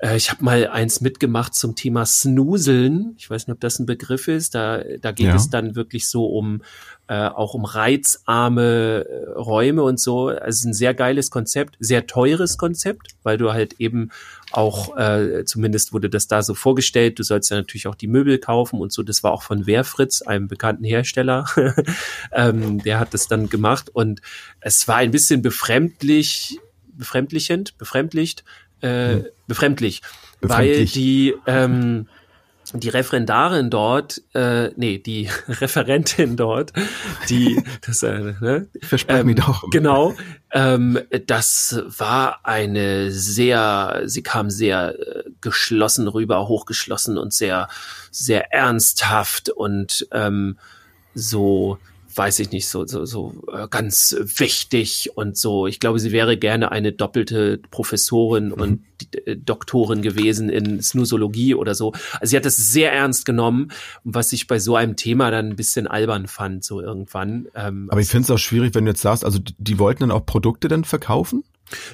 Äh, 0.00 0.16
ich 0.16 0.30
habe 0.30 0.44
mal 0.44 0.68
eins 0.68 1.00
mitgemacht 1.00 1.54
zum 1.54 1.76
Thema 1.76 2.06
Snuseln. 2.06 3.14
Ich 3.18 3.30
weiß 3.30 3.46
nicht, 3.46 3.54
ob 3.54 3.60
das 3.60 3.78
ein 3.78 3.86
Begriff 3.86 4.28
ist. 4.28 4.54
Da, 4.54 4.82
da 5.00 5.12
geht 5.12 5.26
ja. 5.26 5.36
es 5.36 5.50
dann 5.50 5.76
wirklich 5.76 6.08
so 6.08 6.26
um 6.26 6.62
äh, 7.10 7.26
auch 7.26 7.54
um 7.54 7.64
reizarme 7.64 9.04
äh, 9.04 9.30
Räume 9.32 9.82
und 9.82 9.98
so. 9.98 10.28
Also 10.28 10.68
ein 10.68 10.74
sehr 10.74 10.94
geiles 10.94 11.30
Konzept, 11.30 11.76
sehr 11.80 12.06
teures 12.06 12.56
Konzept, 12.56 13.16
weil 13.24 13.36
du 13.36 13.52
halt 13.52 13.74
eben 13.80 14.10
auch, 14.52 14.96
äh, 14.96 15.44
zumindest 15.44 15.92
wurde 15.92 16.08
das 16.08 16.28
da 16.28 16.42
so 16.42 16.54
vorgestellt, 16.54 17.18
du 17.18 17.24
sollst 17.24 17.50
ja 17.50 17.56
natürlich 17.56 17.88
auch 17.88 17.96
die 17.96 18.06
Möbel 18.06 18.38
kaufen 18.38 18.80
und 18.80 18.92
so. 18.92 19.02
Das 19.02 19.24
war 19.24 19.32
auch 19.32 19.42
von 19.42 19.66
Wehrfritz, 19.66 20.22
einem 20.22 20.46
bekannten 20.46 20.84
Hersteller. 20.84 21.46
ähm, 22.32 22.80
der 22.80 23.00
hat 23.00 23.12
das 23.12 23.26
dann 23.26 23.48
gemacht 23.48 23.90
und 23.92 24.22
es 24.60 24.86
war 24.86 24.96
ein 24.96 25.10
bisschen 25.10 25.42
befremdlich, 25.42 26.60
befremdlichend, 26.92 27.76
befremdlicht, 27.76 28.44
äh, 28.80 29.24
befremdlich, 29.46 30.02
befremdlich, 30.40 30.50
weil 30.50 30.84
die 30.86 31.34
ähm, 31.46 32.06
die 32.72 32.88
Referendarin 32.88 33.70
dort, 33.70 34.22
äh, 34.34 34.70
nee, 34.76 34.98
die 34.98 35.28
Referentin 35.48 36.36
dort, 36.36 36.72
die, 37.28 37.62
das, 37.86 38.02
äh, 38.02 38.34
ne, 38.40 38.68
Versprech 38.80 39.20
ähm, 39.20 39.26
mich 39.26 39.36
doch. 39.36 39.68
Genau, 39.70 40.14
ähm, 40.52 40.98
das 41.26 41.82
war 41.86 42.40
eine 42.44 43.10
sehr, 43.10 44.02
sie 44.04 44.22
kam 44.22 44.50
sehr 44.50 44.98
äh, 44.98 45.24
geschlossen 45.40 46.08
rüber, 46.08 46.46
hochgeschlossen 46.48 47.18
und 47.18 47.32
sehr, 47.32 47.68
sehr 48.10 48.52
ernsthaft 48.52 49.50
und 49.50 50.06
ähm, 50.12 50.58
so 51.14 51.78
weiß 52.14 52.38
ich 52.40 52.50
nicht, 52.50 52.68
so, 52.68 52.86
so, 52.86 53.04
so 53.04 53.34
äh, 53.52 53.68
ganz 53.68 54.16
wichtig 54.18 55.10
und 55.14 55.36
so. 55.36 55.66
Ich 55.66 55.80
glaube, 55.80 55.98
sie 55.98 56.12
wäre 56.12 56.36
gerne 56.36 56.72
eine 56.72 56.92
doppelte 56.92 57.60
Professorin 57.70 58.46
mhm. 58.46 58.52
und 58.52 58.80
äh, 59.26 59.36
Doktorin 59.36 60.02
gewesen 60.02 60.48
in 60.48 60.82
Snusologie 60.82 61.54
oder 61.54 61.74
so. 61.74 61.92
Also 62.14 62.30
sie 62.30 62.36
hat 62.36 62.44
das 62.44 62.56
sehr 62.56 62.92
ernst 62.92 63.24
genommen, 63.24 63.70
was 64.04 64.32
ich 64.32 64.46
bei 64.46 64.58
so 64.58 64.76
einem 64.76 64.96
Thema 64.96 65.30
dann 65.30 65.50
ein 65.50 65.56
bisschen 65.56 65.86
albern 65.86 66.26
fand, 66.26 66.64
so 66.64 66.80
irgendwann. 66.80 67.48
Ähm, 67.54 67.88
Aber 67.90 68.00
ich 68.00 68.08
finde 68.08 68.24
es 68.24 68.30
auch 68.30 68.38
schwierig, 68.38 68.74
wenn 68.74 68.84
du 68.84 68.90
jetzt 68.90 69.02
sagst, 69.02 69.24
also 69.24 69.38
die, 69.38 69.54
die 69.58 69.78
wollten 69.78 70.00
dann 70.00 70.10
auch 70.10 70.26
Produkte 70.26 70.68
dann 70.68 70.84
verkaufen? 70.84 71.44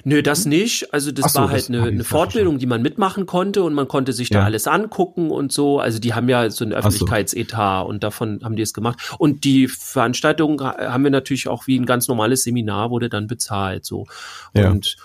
Nö, 0.05 0.23
das 0.23 0.45
hm? 0.45 0.51
nicht. 0.51 0.95
Also 0.95 1.13
das 1.13 1.33
so, 1.33 1.41
war 1.41 1.51
halt 1.51 1.69
eine, 1.69 1.83
eine 1.83 2.05
Fortbildung, 2.05 2.59
die 2.59 2.67
man 2.67 2.83
mitmachen 2.83 3.27
konnte 3.27 3.63
und 3.63 3.75
man 3.75 3.89
konnte 3.89 4.13
sich 4.13 4.31
ja. 4.31 4.41
da 4.41 4.45
alles 4.45 4.67
angucken 4.67 5.31
und 5.31 5.53
so. 5.53 5.81
Also 5.81 5.99
die 5.99 6.15
haben 6.15 6.29
ja 6.29 6.51
so 6.51 6.65
ein 6.65 6.73
Öffentlichkeitsetat 6.73 7.85
so. 7.85 7.89
und 7.89 8.03
davon 8.03 8.41
haben 8.43 8.57
die 8.57 8.63
es 8.63 8.73
gemacht. 8.73 8.99
Und 9.19 9.45
die 9.45 9.69
Veranstaltung 9.69 10.61
haben 10.61 11.05
wir 11.05 11.11
natürlich 11.11 11.49
auch 11.49 11.67
wie 11.67 11.79
ein 11.79 11.87
ganz 11.87 12.09
normales 12.09 12.45
Seminar, 12.45 12.91
wurde 12.91 13.09
dann 13.09 13.27
bezahlt 13.27 13.85
so. 13.85 14.07
Ja. 14.55 14.71
Und 14.71 14.97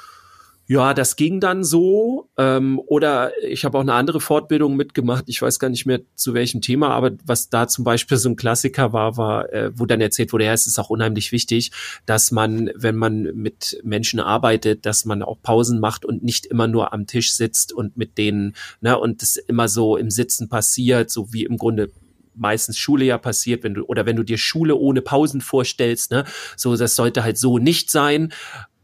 ja, 0.72 0.94
das 0.94 1.18
ging 1.18 1.42
dann 1.42 1.66
so. 1.66 2.30
Ähm, 2.38 2.80
oder 2.86 3.34
ich 3.44 3.66
habe 3.66 3.78
auch 3.78 3.82
eine 3.82 3.92
andere 3.92 4.22
Fortbildung 4.22 4.78
mitgemacht. 4.78 5.26
Ich 5.28 5.42
weiß 5.42 5.60
gar 5.60 5.68
nicht 5.68 5.86
mehr 5.86 6.00
zu 6.16 6.34
welchem 6.34 6.62
Thema, 6.62 6.92
aber 6.92 7.12
was 7.26 7.50
da 7.50 7.68
zum 7.68 7.84
Beispiel 7.84 8.16
so 8.16 8.30
ein 8.30 8.38
Klassiker 8.38 8.94
war, 8.94 9.18
war, 9.18 9.52
äh, 9.52 9.78
wo 9.78 9.86
dann 9.86 10.00
erzählt 10.00 10.32
wurde, 10.32 10.46
ja, 10.46 10.54
es 10.54 10.68
ist 10.68 10.80
auch 10.80 10.90
unheimlich 10.90 11.34
wichtig, 11.34 11.74
dass 12.06 12.32
man, 12.32 12.72
wenn 12.74 12.96
man 12.96 13.24
mit 13.34 13.82
Menschen 13.84 14.22
arbeitet, 14.22 14.86
dass 14.86 15.04
man 15.04 15.24
auch 15.24 15.42
Pausen 15.44 15.82
macht 15.82 16.06
und 16.06 16.24
nicht 16.24 16.46
immer 16.46 16.68
nur 16.68 16.94
am 16.94 17.06
Tisch 17.06 17.34
sitzt 17.34 17.74
und 17.74 17.98
mit 17.98 18.18
denen, 18.18 18.56
ne, 18.80 18.98
und 18.98 19.22
das 19.22 19.36
immer 19.36 19.68
so 19.68 19.98
im 19.98 20.10
Sitzen 20.10 20.48
passiert, 20.48 21.12
so 21.12 21.34
wie 21.34 21.44
im 21.44 21.58
Grunde 21.58 21.92
meistens 22.34 22.78
Schule 22.78 23.04
ja 23.04 23.18
passiert, 23.18 23.64
wenn 23.64 23.74
du 23.74 23.84
oder 23.84 24.06
wenn 24.06 24.16
du 24.16 24.24
dir 24.24 24.38
Schule 24.38 24.76
ohne 24.76 25.02
Pausen 25.02 25.42
vorstellst, 25.42 26.12
ne, 26.12 26.24
so 26.56 26.78
das 26.78 26.96
sollte 26.96 27.24
halt 27.24 27.38
so 27.38 27.58
nicht 27.58 27.92
sein. 27.92 28.32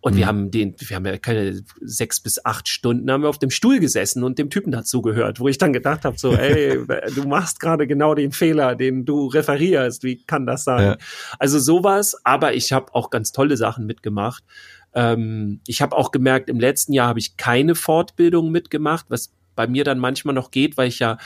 Und 0.07 0.13
mhm. 0.13 0.17
wir 0.19 0.27
haben 0.27 0.51
den, 0.51 0.73
wir 0.77 0.95
haben 0.95 1.05
ja 1.05 1.17
keine 1.17 1.61
sechs 1.81 2.21
bis 2.21 2.45
acht 2.45 2.69
Stunden 2.69 3.11
haben 3.11 3.23
wir 3.23 3.29
auf 3.29 3.39
dem 3.39 3.49
Stuhl 3.49 3.81
gesessen 3.81 4.23
und 4.23 4.39
dem 4.39 4.49
Typen 4.49 4.71
dazu 4.71 5.01
gehört, 5.01 5.41
wo 5.41 5.49
ich 5.49 5.57
dann 5.57 5.73
gedacht 5.73 6.05
habe, 6.05 6.17
so, 6.17 6.31
ey, 6.31 6.79
du 7.15 7.27
machst 7.27 7.59
gerade 7.59 7.87
genau 7.87 8.15
den 8.15 8.31
Fehler, 8.31 8.75
den 8.75 9.03
du 9.03 9.27
referierst. 9.27 10.03
Wie 10.03 10.23
kann 10.23 10.45
das 10.45 10.63
sein? 10.63 10.85
Ja. 10.85 10.97
Also 11.39 11.59
sowas, 11.59 12.15
aber 12.23 12.53
ich 12.53 12.71
habe 12.71 12.95
auch 12.95 13.09
ganz 13.09 13.33
tolle 13.33 13.57
Sachen 13.57 13.85
mitgemacht. 13.85 14.45
Ähm, 14.93 15.59
ich 15.67 15.81
habe 15.81 15.93
auch 15.97 16.11
gemerkt, 16.11 16.47
im 16.47 16.61
letzten 16.61 16.93
Jahr 16.93 17.09
habe 17.09 17.19
ich 17.19 17.35
keine 17.35 17.75
Fortbildung 17.75 18.49
mitgemacht, 18.49 19.07
was 19.09 19.33
bei 19.57 19.67
mir 19.67 19.83
dann 19.83 19.99
manchmal 19.99 20.35
noch 20.35 20.51
geht, 20.51 20.77
weil 20.77 20.87
ich 20.87 20.99
ja 20.99 21.17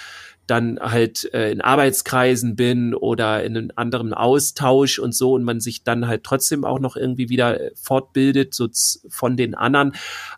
dann 0.51 0.79
halt 0.81 1.33
äh, 1.33 1.49
in 1.49 1.61
Arbeitskreisen 1.61 2.57
bin 2.57 2.93
oder 2.93 3.41
in 3.41 3.55
einem 3.55 3.71
anderen 3.77 4.13
Austausch 4.13 4.99
und 4.99 5.15
so 5.15 5.33
und 5.33 5.45
man 5.45 5.61
sich 5.61 5.83
dann 5.83 6.07
halt 6.07 6.25
trotzdem 6.25 6.65
auch 6.65 6.79
noch 6.79 6.97
irgendwie 6.97 7.29
wieder 7.29 7.59
äh, 7.59 7.71
fortbildet 7.75 8.53
so 8.53 8.67
von 9.07 9.37
den 9.37 9.55
anderen. 9.55 9.93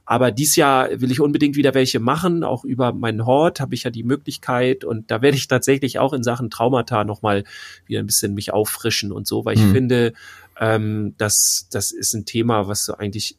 Aber 0.05 0.29
dies 0.29 0.55
Jahr 0.55 0.89
will 1.01 1.11
ich 1.11 1.19
unbedingt 1.19 1.55
wieder 1.55 1.73
welche 1.73 1.99
machen, 1.99 2.43
auch 2.43 2.63
über 2.63 2.93
meinen 2.93 3.25
Hort 3.25 3.59
habe 3.59 3.73
ich 3.73 3.85
ja 3.85 3.89
die 3.89 4.03
Möglichkeit 4.03 4.83
und 4.83 5.09
da 5.09 5.23
werde 5.23 5.35
ich 5.35 5.47
tatsächlich 5.47 5.97
auch 5.97 6.13
in 6.13 6.21
Sachen 6.21 6.51
Traumata 6.51 7.03
nochmal 7.03 7.43
wieder 7.87 7.99
ein 7.99 8.05
bisschen 8.05 8.35
mich 8.35 8.53
auffrischen 8.53 9.11
und 9.11 9.27
so, 9.27 9.45
weil 9.45 9.55
ich 9.55 9.63
mhm. 9.63 9.73
finde, 9.73 10.13
ähm, 10.59 11.15
das, 11.17 11.67
das 11.71 11.91
ist 11.91 12.13
ein 12.13 12.25
Thema, 12.25 12.67
was 12.67 12.85
so 12.85 12.95
eigentlich 12.95 13.35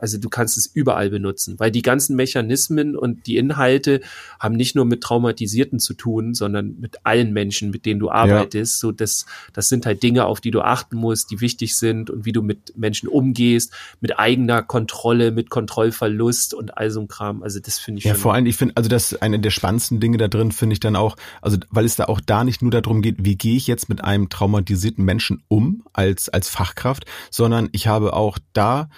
also 0.00 0.18
du 0.18 0.28
kannst 0.28 0.56
es 0.56 0.66
überall 0.66 1.10
benutzen, 1.10 1.58
weil 1.58 1.70
die 1.70 1.82
ganzen 1.82 2.16
Mechanismen 2.16 2.96
und 2.96 3.26
die 3.26 3.36
Inhalte 3.36 4.00
haben 4.40 4.56
nicht 4.56 4.74
nur 4.74 4.84
mit 4.84 5.02
Traumatisierten 5.02 5.78
zu 5.78 5.94
tun, 5.94 6.34
sondern 6.34 6.76
mit 6.78 7.04
allen 7.04 7.32
Menschen, 7.32 7.70
mit 7.70 7.86
denen 7.86 8.00
du 8.00 8.10
arbeitest. 8.10 8.76
Ja. 8.76 8.88
So 8.88 8.92
das, 8.92 9.26
das 9.52 9.68
sind 9.68 9.86
halt 9.86 10.02
Dinge, 10.02 10.24
auf 10.24 10.40
die 10.40 10.50
du 10.50 10.60
achten 10.60 10.96
musst, 10.96 11.30
die 11.30 11.40
wichtig 11.40 11.76
sind 11.76 12.10
und 12.10 12.24
wie 12.24 12.32
du 12.32 12.42
mit 12.42 12.76
Menschen 12.76 13.08
umgehst, 13.08 13.72
mit 14.00 14.18
eigener 14.18 14.62
Kontrolle, 14.62 15.30
mit 15.30 15.50
Kontrollverlust 15.50 16.54
und 16.54 16.76
all 16.76 16.90
so 16.90 17.00
ein 17.00 17.08
Kram. 17.08 17.42
Also 17.42 17.60
das 17.60 17.78
finde 17.78 17.98
ich 17.98 18.04
ja 18.04 18.14
vor 18.14 18.34
allem. 18.34 18.46
Ich 18.46 18.56
finde, 18.56 18.76
also 18.76 18.88
das 18.88 19.14
eine 19.20 19.38
der 19.38 19.50
spannendsten 19.50 20.00
Dinge 20.00 20.16
da 20.16 20.28
drin 20.28 20.52
finde 20.52 20.74
ich 20.74 20.80
dann 20.80 20.96
auch, 20.96 21.16
also 21.42 21.58
weil 21.70 21.84
es 21.84 21.96
da 21.96 22.04
auch 22.04 22.20
da 22.20 22.44
nicht 22.44 22.62
nur 22.62 22.70
darum 22.70 23.02
geht, 23.02 23.16
wie 23.18 23.36
gehe 23.36 23.56
ich 23.56 23.66
jetzt 23.66 23.88
mit 23.88 24.02
einem 24.02 24.28
traumatisierten 24.28 25.04
Menschen 25.04 25.42
um 25.48 25.84
als 25.92 26.28
als 26.28 26.48
Fachkraft, 26.48 27.04
sondern 27.30 27.68
ich 27.72 27.86
habe 27.86 28.14
auch 28.14 28.38
da 28.52 28.88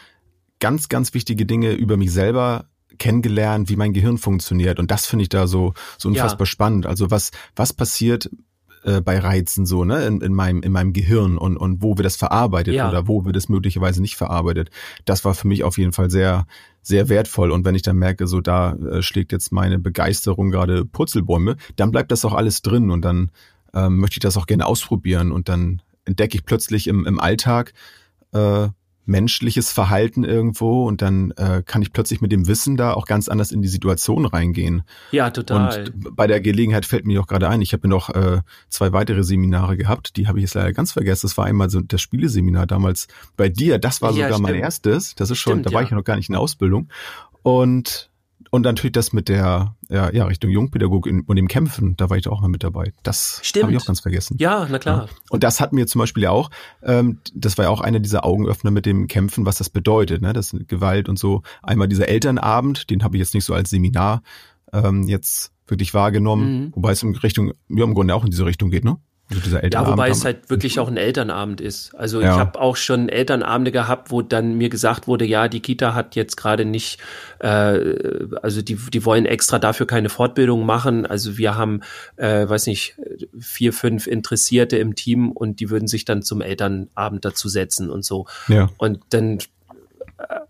ganz, 0.61 0.89
ganz 0.89 1.15
wichtige 1.15 1.47
Dinge 1.47 1.73
über 1.73 1.97
mich 1.97 2.13
selber 2.13 2.67
kennengelernt, 2.99 3.69
wie 3.69 3.77
mein 3.77 3.93
Gehirn 3.93 4.19
funktioniert. 4.19 4.79
Und 4.79 4.91
das 4.91 5.07
finde 5.07 5.25
ich 5.25 5.29
da 5.29 5.47
so, 5.47 5.75
so 5.99 6.09
unfassbar 6.09 6.47
ja. 6.47 6.47
spannend. 6.47 6.87
Also 6.87 7.11
was, 7.11 7.31
was 7.57 7.73
passiert 7.73 8.31
äh, 8.85 9.01
bei 9.01 9.19
Reizen 9.19 9.67
so, 9.67 9.85
ne, 9.85 10.07
in, 10.07 10.21
in 10.21 10.33
meinem, 10.33 10.63
in 10.63 10.73
meinem 10.73 10.93
Gehirn 10.93 11.37
und, 11.37 11.57
und 11.57 11.83
wo 11.83 11.97
wird 11.97 12.07
das 12.07 12.17
verarbeitet 12.17 12.75
ja. 12.75 12.89
oder 12.89 13.09
wo 13.09 13.25
wird 13.25 13.37
es 13.37 13.49
möglicherweise 13.49 14.01
nicht 14.01 14.17
verarbeitet. 14.17 14.71
Das 15.05 15.25
war 15.25 15.35
für 15.35 15.49
mich 15.49 15.65
auf 15.65 15.79
jeden 15.79 15.93
Fall 15.93 16.11
sehr, 16.11 16.47
sehr 16.83 17.09
wertvoll. 17.09 17.51
Und 17.51 17.65
wenn 17.65 17.75
ich 17.75 17.83
dann 17.83 17.97
merke, 17.97 18.27
so 18.27 18.41
da 18.41 18.75
äh, 18.75 19.03
schlägt 19.03 19.33
jetzt 19.33 19.53
meine 19.53 19.79
Begeisterung 19.79 20.51
gerade 20.51 20.85
Purzelbäume, 20.85 21.57
dann 21.77 21.91
bleibt 21.91 22.11
das 22.11 22.25
auch 22.25 22.35
alles 22.35 22.63
drin 22.63 22.91
und 22.91 23.05
dann 23.05 23.31
ähm, 23.75 23.99
möchte 23.99 24.15
ich 24.15 24.21
das 24.21 24.37
auch 24.37 24.47
gerne 24.47 24.67
ausprobieren 24.67 25.33
und 25.33 25.49
dann 25.49 25.83
entdecke 26.05 26.37
ich 26.37 26.45
plötzlich 26.45 26.87
im, 26.87 27.07
im 27.07 27.21
Alltag, 27.21 27.73
äh, 28.33 28.69
menschliches 29.11 29.73
Verhalten 29.73 30.25
irgendwo 30.25 30.87
und 30.87 31.03
dann 31.03 31.33
äh, 31.33 31.63
kann 31.67 31.83
ich 31.83 31.93
plötzlich 31.93 32.21
mit 32.21 32.33
dem 32.33 32.47
Wissen 32.47 32.77
da 32.77 32.95
auch 32.95 33.07
ganz 33.07 33.29
anders 33.29 33.51
in 33.51 33.61
die 33.61 33.69
Situation 33.69 34.25
reingehen. 34.25 34.83
Ja, 35.11 35.31
total. 35.31 35.85
Und 35.89 36.17
bei 36.17 36.27
der 36.27 36.41
Gelegenheit 36.41 36.87
fällt 36.87 37.05
mir 37.05 37.21
auch 37.21 37.27
gerade 37.27 37.49
ein, 37.49 37.61
ich 37.61 37.73
habe 37.73 37.89
noch 37.89 38.11
äh, 38.11 38.41
zwei 38.69 38.93
weitere 38.93 39.25
Seminare 39.25 39.77
gehabt, 39.77 40.17
die 40.17 40.29
habe 40.29 40.39
ich 40.39 40.43
jetzt 40.43 40.55
leider 40.55 40.73
ganz 40.73 40.93
vergessen. 40.93 41.27
Das 41.27 41.37
war 41.37 41.45
einmal 41.45 41.69
so 41.71 41.81
das 41.81 42.01
Spieleseminar 42.01 42.67
damals 42.67 43.09
bei 43.37 43.49
dir, 43.49 43.79
das 43.79 44.01
war 44.01 44.11
ja, 44.11 44.17
sogar 44.17 44.33
stimmt. 44.35 44.43
mein 44.43 44.55
erstes. 44.55 45.15
Das 45.17 45.31
ist 45.31 45.39
schon, 45.39 45.55
stimmt, 45.55 45.67
da 45.67 45.73
war 45.73 45.83
ja. 45.83 45.87
ich 45.87 45.93
noch 45.93 46.05
gar 46.05 46.17
nicht 46.17 46.29
in 46.29 46.37
Ausbildung. 46.37 46.89
Und 47.43 48.10
und 48.51 48.63
natürlich 48.63 48.93
das 48.93 49.13
mit 49.13 49.29
der 49.29 49.77
ja, 49.89 50.13
ja 50.13 50.25
Richtung 50.25 50.51
Jungpädagog 50.51 51.07
und 51.07 51.37
dem 51.37 51.49
Kämpfen, 51.49 51.97
da 51.97 52.11
war 52.11 52.17
ich 52.17 52.27
auch 52.29 52.41
mal 52.41 52.49
mit 52.49 52.65
dabei. 52.65 52.93
Das 53.03 53.41
habe 53.63 53.73
ich 53.73 53.79
auch 53.79 53.87
ganz 53.87 54.01
vergessen. 54.01 54.37
Ja, 54.41 54.67
na 54.69 54.79
klar. 54.79 55.07
Ja. 55.07 55.09
Und 55.31 55.45
das 55.45 55.61
hat 55.61 55.73
mir 55.73 55.87
zum 55.87 56.01
Beispiel 56.01 56.25
ja 56.25 56.31
auch, 56.31 56.51
ähm, 56.83 57.21
das 57.35 57.59
war 57.59 57.67
ja 57.67 57.71
auch 57.71 57.81
einer 57.81 58.01
dieser 58.01 58.25
Augenöffner 58.25 58.71
mit 58.71 58.87
dem 58.87 59.07
Kämpfen, 59.07 59.47
was 59.47 59.59
das 59.59 59.71
bedeutet, 59.71 60.21
ne? 60.21 60.33
Das 60.33 60.55
Gewalt 60.67 61.09
und 61.09 61.19
so. 61.19 61.43
Einmal 61.63 61.89
dieser 61.89 62.09
Elternabend, 62.09 62.91
den 62.91 63.05
habe 63.05 63.17
ich 63.17 63.21
jetzt 63.21 63.35
nicht 63.35 63.45
so 63.45 63.55
als 63.55 63.71
Seminar 63.71 64.23
ähm, 64.73 65.05
jetzt 65.05 65.53
wirklich 65.67 65.95
wahrgenommen, 65.95 66.53
mhm. 66.53 66.73
wobei 66.75 66.93
es 66.93 67.03
in 67.03 67.15
Richtung, 67.15 67.53
ja 67.69 67.85
im 67.85 67.95
Grunde 67.95 68.15
auch 68.15 68.25
in 68.25 68.31
diese 68.31 68.45
Richtung 68.45 68.71
geht, 68.71 68.85
ne? 68.85 68.97
Dieser 69.31 69.65
ja, 69.65 69.87
wobei 69.87 70.11
es 70.11 70.25
halt 70.25 70.51
wirklich 70.51 70.81
auch 70.81 70.89
ein 70.89 70.97
Elternabend 70.97 71.61
ist. 71.61 71.95
Also 71.95 72.21
ja. 72.21 72.33
ich 72.33 72.39
habe 72.39 72.61
auch 72.61 72.77
schon 72.77 73.09
Elternabende 73.09 73.71
gehabt, 73.71 74.11
wo 74.11 74.23
dann 74.23 74.55
mir 74.55 74.69
gesagt 74.69 75.07
wurde, 75.07 75.25
ja, 75.25 75.47
die 75.47 75.61
Kita 75.61 75.95
hat 75.95 76.17
jetzt 76.17 76.37
gerade 76.37 76.65
nicht, 76.65 76.99
äh, 77.39 78.29
also 78.43 78.61
die, 78.61 78.75
die 78.75 79.05
wollen 79.05 79.27
extra 79.27 79.61
dafür 79.61 79.87
keine 79.87 80.09
Fortbildung 80.09 80.67
machen. 80.67 81.07
Also 81.07 81.39
wir 81.39 81.55
haben, 81.55 81.83
äh, 82.17 82.49
weiß 82.49 82.67
nicht, 82.67 82.97
vier, 83.39 83.73
fünf 83.73 84.09
Interessierte 84.09 84.79
im 84.79 84.97
Team 84.97 85.31
und 85.31 85.61
die 85.61 85.71
würden 85.71 85.87
sich 85.87 86.05
dann 86.05 86.23
zum 86.23 86.41
Elternabend 86.41 87.25
dazu 87.25 87.49
setzen 87.49 87.89
und 87.89 88.05
so. 88.05 88.27
Ja. 88.49 88.69
Und 88.79 89.01
dann 89.11 89.39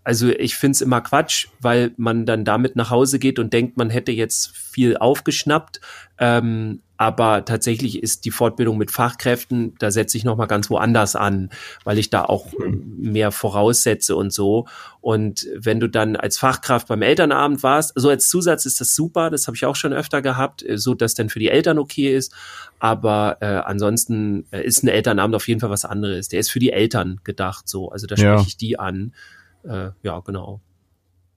also 0.03 0.29
ich 0.29 0.55
find's 0.55 0.81
immer 0.81 1.01
Quatsch, 1.01 1.47
weil 1.59 1.91
man 1.97 2.25
dann 2.25 2.43
damit 2.43 2.75
nach 2.75 2.89
Hause 2.89 3.19
geht 3.19 3.39
und 3.39 3.53
denkt, 3.53 3.77
man 3.77 3.89
hätte 3.89 4.11
jetzt 4.11 4.55
viel 4.55 4.97
aufgeschnappt. 4.97 5.79
Ähm, 6.17 6.81
aber 7.01 7.45
tatsächlich 7.45 8.03
ist 8.03 8.25
die 8.25 8.29
Fortbildung 8.29 8.77
mit 8.77 8.91
Fachkräften, 8.91 9.73
da 9.79 9.89
setze 9.89 10.19
ich 10.19 10.23
nochmal 10.23 10.45
ganz 10.45 10.69
woanders 10.69 11.15
an, 11.15 11.49
weil 11.83 11.97
ich 11.97 12.11
da 12.11 12.23
auch 12.23 12.53
mhm. 12.53 12.93
mehr 12.99 13.31
voraussetze 13.31 14.15
und 14.15 14.31
so. 14.31 14.67
Und 14.99 15.47
wenn 15.57 15.79
du 15.79 15.89
dann 15.89 16.15
als 16.15 16.37
Fachkraft 16.37 16.87
beim 16.89 17.01
Elternabend 17.01 17.63
warst, 17.63 17.93
so 17.95 18.09
als 18.09 18.29
Zusatz 18.29 18.67
ist 18.67 18.81
das 18.81 18.93
super, 18.93 19.31
das 19.31 19.47
habe 19.47 19.57
ich 19.57 19.65
auch 19.65 19.75
schon 19.75 19.93
öfter 19.93 20.21
gehabt, 20.21 20.61
äh, 20.61 20.77
so 20.77 20.93
dass 20.93 21.15
dann 21.15 21.29
für 21.29 21.39
die 21.39 21.49
Eltern 21.49 21.79
okay 21.79 22.15
ist. 22.15 22.35
Aber 22.77 23.37
äh, 23.39 23.47
ansonsten 23.47 24.45
äh, 24.51 24.61
ist 24.61 24.83
ein 24.83 24.87
Elternabend 24.87 25.35
auf 25.35 25.47
jeden 25.47 25.59
Fall 25.59 25.71
was 25.71 25.85
anderes. 25.85 26.27
Der 26.27 26.39
ist 26.39 26.51
für 26.51 26.59
die 26.59 26.71
Eltern 26.71 27.19
gedacht, 27.23 27.67
so. 27.67 27.89
Also 27.89 28.05
da 28.05 28.15
spreche 28.15 28.31
ja. 28.31 28.45
ich 28.45 28.57
die 28.57 28.77
an. 28.77 29.15
Äh, 29.63 29.89
ja, 30.03 30.19
genau. 30.19 30.61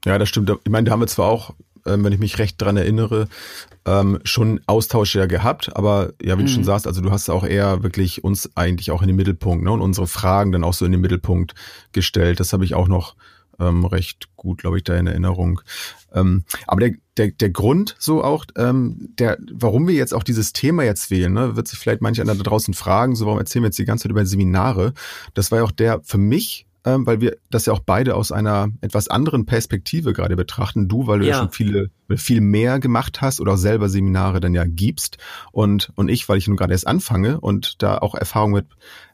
Ja, 0.05 0.19
das 0.19 0.29
stimmt. 0.29 0.51
Ich 0.63 0.71
meine, 0.71 0.85
da 0.85 0.93
haben 0.93 1.01
wir 1.01 1.07
zwar 1.07 1.31
auch 1.31 1.55
ähm, 1.87 2.05
wenn 2.05 2.13
ich 2.13 2.19
mich 2.19 2.39
recht 2.39 2.61
dran 2.61 2.77
erinnere, 2.77 3.29
ähm, 3.87 4.19
schon 4.25 4.61
Austausch 4.67 5.15
ja 5.15 5.27
gehabt, 5.27 5.77
aber 5.77 6.13
ja, 6.23 6.39
wie 6.39 6.43
mhm. 6.43 6.47
du 6.47 6.53
schon 6.53 6.63
mhm. 6.63 6.67
sagst, 6.67 6.87
also 6.87 7.01
du 7.01 7.11
hast 7.11 7.29
auch 7.29 7.45
eher 7.45 7.83
wirklich 7.83 8.25
uns 8.25 8.51
eigentlich 8.57 8.91
auch 8.91 9.03
in 9.03 9.09
den 9.09 9.17
Mittelpunkt 9.17 9.65
ne, 9.65 9.73
und 9.73 9.81
unsere 9.81 10.07
Fragen 10.07 10.53
dann 10.53 10.65
auch 10.65 10.75
so 10.75 10.85
in 10.85 10.93
den 10.93 11.01
Mittelpunkt 11.01 11.55
gestellt. 11.93 12.41
Das 12.41 12.53
habe 12.53 12.65
ich 12.65 12.75
auch 12.75 12.89
noch 12.89 13.15
ähm, 13.61 13.85
recht 13.85 14.29
gut, 14.37 14.59
glaube 14.59 14.79
ich, 14.79 14.85
da 14.85 14.97
in 14.97 15.07
Erinnerung. 15.07 15.61
Ähm, 16.13 16.45
aber 16.67 16.81
der, 16.81 16.93
der, 17.17 17.31
der 17.33 17.51
Grund 17.51 17.95
so 17.99 18.25
auch, 18.25 18.45
ähm, 18.57 19.11
der, 19.19 19.39
warum 19.53 19.87
wir 19.87 19.95
jetzt 19.95 20.15
auch 20.15 20.23
dieses 20.23 20.53
Thema 20.53 20.85
jetzt 20.85 21.11
wählen, 21.11 21.33
ne, 21.33 21.57
wird 21.57 21.69
sich 21.69 21.79
vielleicht 21.79 22.01
manche 22.01 22.23
einer 22.23 22.35
da 22.35 22.43
draußen 22.43 22.75
fragen, 22.75 23.15
so 23.15 23.27
warum 23.27 23.39
erzählen 23.39 23.63
wir 23.63 23.69
jetzt 23.69 23.79
die 23.79 23.85
ganze 23.85 24.05
Zeit 24.05 24.11
über 24.11 24.25
Seminare? 24.27 24.95
Das 25.35 25.51
war 25.51 25.59
ja 25.59 25.65
auch 25.65 25.73
der 25.73 26.01
für 26.03 26.19
mich 26.19 26.67
ähm, 26.85 27.07
weil 27.07 27.21
wir 27.21 27.37
das 27.51 27.67
ja 27.67 27.73
auch 27.73 27.81
beide 27.81 28.15
aus 28.15 28.33
einer 28.33 28.69
etwas 28.81 29.09
anderen 29.09 29.47
Perspektive 29.47 30.13
gerade 30.13 30.37
betrachten. 30.37 30.89
Du, 30.89 31.07
weil 31.07 31.21
du 31.21 31.27
ja, 31.27 31.33
ja 31.33 31.39
schon 31.39 31.51
viele, 31.51 31.91
viel 32.17 32.41
mehr 32.41 32.79
gemacht 32.79 33.21
hast 33.21 33.41
oder 33.41 33.53
auch 33.53 33.59
selber 33.59 33.89
Seminare 33.89 34.41
dann 34.41 34.55
ja 34.55 34.65
gibst 34.67 35.19
und, 35.53 35.93
und 35.95 36.09
ich, 36.09 36.29
weil 36.29 36.39
ich 36.39 36.49
nun 36.49 36.57
gerade 36.57 36.73
erst 36.73 36.87
anfange 36.87 37.41
und 37.41 37.83
da 37.83 37.99
auch 37.99 38.15
Erfahrung 38.15 38.53
mit 38.53 38.67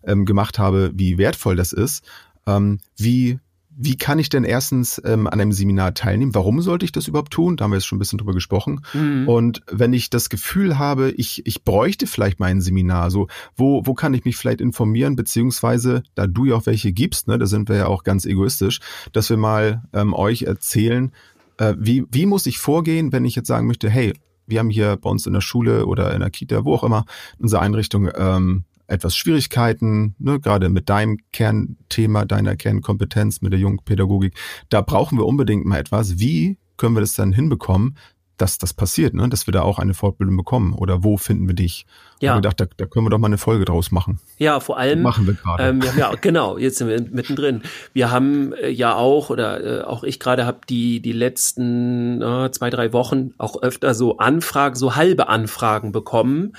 ähm, 0.05 0.25
gemacht 0.25 0.59
habe, 0.59 0.91
wie 0.95 1.19
wertvoll 1.19 1.57
das 1.57 1.73
ist. 1.73 2.05
Ähm, 2.47 2.79
wie 2.97 3.39
wie 3.83 3.97
kann 3.97 4.19
ich 4.19 4.29
denn 4.29 4.45
erstens 4.45 5.01
ähm, 5.07 5.27
an 5.27 5.41
einem 5.41 5.53
Seminar 5.53 5.95
teilnehmen? 5.95 6.35
Warum 6.35 6.61
sollte 6.61 6.85
ich 6.85 6.93
das 6.93 7.09
überhaupt 7.09 7.33
tun? 7.33 7.57
Da 7.57 7.65
haben 7.65 7.71
wir 7.71 7.77
jetzt 7.77 7.87
schon 7.87 7.97
ein 7.97 8.01
bisschen 8.01 8.19
drüber 8.19 8.35
gesprochen. 8.35 8.83
Mhm. 8.93 9.27
Und 9.27 9.63
wenn 9.71 9.95
ich 9.95 10.11
das 10.11 10.29
Gefühl 10.29 10.79
habe, 10.79 11.11
ich, 11.13 11.47
ich 11.47 11.65
bräuchte 11.65 12.07
vielleicht 12.07 12.41
mal 12.41 12.47
ein 12.47 12.61
Seminar, 12.61 13.11
so 13.11 13.29
wo, 13.57 13.87
wo 13.87 13.95
kann 13.95 14.13
ich 14.13 14.27
mich 14.27 14.37
vielleicht 14.37 14.61
informieren, 14.61 15.17
beziehungsweise 15.17 16.03
da 16.15 16.27
du 16.27 16.45
ja 16.45 16.57
auch 16.57 16.67
welche 16.67 16.93
gibst, 16.93 17.27
ne, 17.27 17.39
da 17.39 17.47
sind 17.47 17.71
wir 17.71 17.77
ja 17.77 17.87
auch 17.87 18.05
ganz 18.05 18.27
egoistisch, 18.27 18.81
dass 19.13 19.31
wir 19.31 19.39
mal 19.39 19.83
ähm, 19.95 20.13
euch 20.13 20.43
erzählen, 20.43 21.13
äh, 21.57 21.75
wie, 21.79 22.05
wie 22.11 22.27
muss 22.27 22.45
ich 22.45 22.59
vorgehen, 22.59 23.13
wenn 23.13 23.25
ich 23.25 23.35
jetzt 23.35 23.49
sagen 23.49 23.67
möchte, 23.67 23.89
hey, 23.89 24.13
wir 24.47 24.59
haben 24.59 24.71
hier 24.71 24.97
bei 24.97 25.09
uns 25.09 25.27
in 25.27 25.33
der 25.33 25.41
Schule 25.41 25.87
oder 25.87 26.13
in 26.13 26.21
der 26.21 26.31
Kita, 26.31 26.65
wo 26.65 26.75
auch 26.75 26.85
immer, 26.85 27.07
unsere 27.39 27.63
Einrichtung 27.63 28.11
ähm, 28.15 28.65
etwas 28.91 29.17
Schwierigkeiten, 29.17 30.15
ne, 30.19 30.41
gerade 30.41 30.69
mit 30.69 30.89
deinem 30.89 31.19
Kernthema, 31.33 32.25
deiner 32.25 32.57
Kernkompetenz, 32.57 33.41
mit 33.41 33.53
der 33.53 33.61
Jungpädagogik. 33.61 34.35
Da 34.69 34.81
brauchen 34.81 35.19
wir 35.19 35.27
unbedingt 35.27 35.65
mal 35.65 35.79
etwas. 35.79 36.19
Wie 36.19 36.59
können 36.77 36.97
wir 36.97 37.01
das 37.01 37.15
dann 37.15 37.33
hinbekommen, 37.33 37.97
dass 38.41 38.57
das 38.57 38.73
passiert, 38.73 39.13
ne? 39.13 39.29
dass 39.29 39.47
wir 39.47 39.53
da 39.53 39.63
auch 39.63 39.79
eine 39.79 39.93
Fortbildung 39.93 40.37
bekommen? 40.37 40.73
Oder 40.73 41.05
wo 41.05 41.19
finden 41.19 41.47
wir 41.47 41.55
dich? 41.55 41.87
Ja. 42.21 42.35
Und 42.35 42.43
gedacht, 42.43 42.61
da, 42.61 42.67
da 42.77 42.87
können 42.87 43.07
wir 43.07 43.11
doch 43.11 43.19
mal 43.19 43.27
eine 43.27 43.39
Folge 43.39 43.65
draus 43.65 43.91
machen. 43.91 44.19
Ja, 44.39 44.61
vor 44.61 44.79
allem. 44.79 45.03
machen 45.03 45.27
wir 45.27 45.35
gerade. 45.35 45.63
Ähm, 45.63 45.83
wir 45.83 45.95
ja, 45.97 46.13
genau, 46.21 46.57
jetzt 46.57 46.79
sind 46.79 46.89
wir 46.89 47.01
mittendrin. 47.01 47.63
Wir 47.93 48.11
haben 48.11 48.55
äh, 48.55 48.71
ja 48.71 48.95
auch, 48.95 49.31
oder 49.31 49.83
äh, 49.83 49.83
auch 49.83 50.05
ich 50.05 50.19
gerade 50.19 50.47
habe 50.47 50.61
die, 50.69 51.01
die 51.01 51.13
letzten 51.13 52.23
äh, 52.23 52.51
zwei, 52.51 52.71
drei 52.71 52.93
Wochen 52.93 53.33
auch 53.37 53.63
öfter 53.63 53.95
so 53.95 54.19
Anfragen, 54.19 54.75
so 54.75 54.97
halbe 54.97 55.29
Anfragen 55.29 55.93
bekommen 55.93 56.55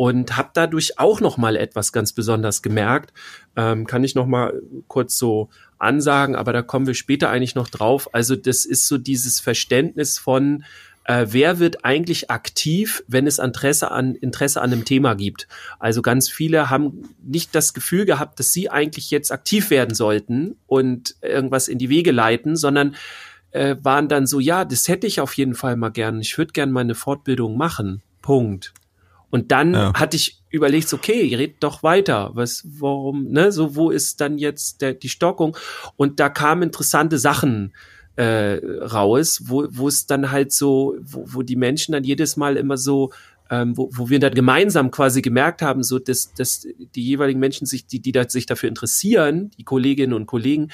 und 0.00 0.38
habe 0.38 0.48
dadurch 0.54 0.98
auch 0.98 1.20
noch 1.20 1.36
mal 1.36 1.56
etwas 1.56 1.92
ganz 1.92 2.14
besonders 2.14 2.62
gemerkt. 2.62 3.12
Ähm, 3.54 3.86
kann 3.86 4.02
ich 4.02 4.14
noch 4.14 4.24
mal 4.24 4.62
kurz 4.88 5.18
so 5.18 5.50
ansagen, 5.78 6.36
aber 6.36 6.54
da 6.54 6.62
kommen 6.62 6.86
wir 6.86 6.94
später 6.94 7.28
eigentlich 7.28 7.54
noch 7.54 7.68
drauf. 7.68 8.08
Also 8.14 8.34
das 8.34 8.64
ist 8.64 8.88
so 8.88 8.96
dieses 8.96 9.40
Verständnis 9.40 10.18
von 10.18 10.64
äh, 11.04 11.26
wer 11.28 11.58
wird 11.58 11.84
eigentlich 11.84 12.30
aktiv, 12.30 13.04
wenn 13.08 13.26
es 13.26 13.38
Interesse 13.38 13.90
an, 13.90 14.14
Interesse 14.14 14.62
an 14.62 14.72
einem 14.72 14.86
Thema 14.86 15.12
gibt. 15.12 15.48
Also 15.78 16.00
ganz 16.00 16.30
viele 16.30 16.70
haben 16.70 17.10
nicht 17.22 17.54
das 17.54 17.74
Gefühl 17.74 18.06
gehabt, 18.06 18.38
dass 18.40 18.54
sie 18.54 18.70
eigentlich 18.70 19.10
jetzt 19.10 19.30
aktiv 19.30 19.68
werden 19.68 19.94
sollten 19.94 20.56
und 20.66 21.16
irgendwas 21.20 21.68
in 21.68 21.76
die 21.76 21.90
Wege 21.90 22.10
leiten, 22.10 22.56
sondern 22.56 22.96
äh, 23.50 23.76
waren 23.82 24.08
dann 24.08 24.26
so, 24.26 24.40
ja, 24.40 24.64
das 24.64 24.88
hätte 24.88 25.06
ich 25.06 25.20
auf 25.20 25.34
jeden 25.34 25.54
Fall 25.54 25.76
mal 25.76 25.90
gern. 25.90 26.22
Ich 26.22 26.38
würde 26.38 26.52
gern 26.52 26.70
meine 26.70 26.94
Fortbildung 26.94 27.58
machen. 27.58 28.00
Punkt. 28.22 28.72
Und 29.30 29.52
dann 29.52 29.74
ja. 29.74 29.94
hatte 29.94 30.16
ich 30.16 30.42
überlegt, 30.50 30.92
okay, 30.92 31.34
red 31.34 31.56
doch 31.60 31.82
weiter. 31.82 32.30
Was, 32.34 32.64
warum, 32.64 33.28
ne? 33.28 33.52
So, 33.52 33.76
wo 33.76 33.90
ist 33.90 34.20
dann 34.20 34.38
jetzt 34.38 34.82
der, 34.82 34.94
die 34.94 35.08
Stockung? 35.08 35.56
Und 35.96 36.20
da 36.20 36.28
kamen 36.28 36.64
interessante 36.64 37.18
Sachen 37.18 37.72
äh, 38.16 38.60
raus, 38.82 39.42
wo, 39.44 39.66
wo 39.70 39.88
es 39.88 40.06
dann 40.06 40.30
halt 40.30 40.52
so, 40.52 40.96
wo, 41.00 41.24
wo 41.26 41.42
die 41.42 41.56
Menschen 41.56 41.92
dann 41.92 42.04
jedes 42.04 42.36
Mal 42.36 42.56
immer 42.56 42.76
so, 42.76 43.12
ähm, 43.50 43.76
wo, 43.76 43.90
wo 43.92 44.08
wir 44.08 44.18
dann 44.18 44.34
gemeinsam 44.34 44.90
quasi 44.90 45.22
gemerkt 45.22 45.62
haben, 45.62 45.82
so 45.82 45.98
dass, 45.98 46.34
dass 46.34 46.66
die 46.94 47.02
jeweiligen 47.02 47.40
Menschen 47.40 47.66
sich, 47.66 47.86
die, 47.86 48.00
die 48.00 48.12
da, 48.12 48.28
sich 48.28 48.46
dafür 48.46 48.68
interessieren, 48.68 49.50
die 49.58 49.64
Kolleginnen 49.64 50.12
und 50.12 50.26
Kollegen, 50.26 50.70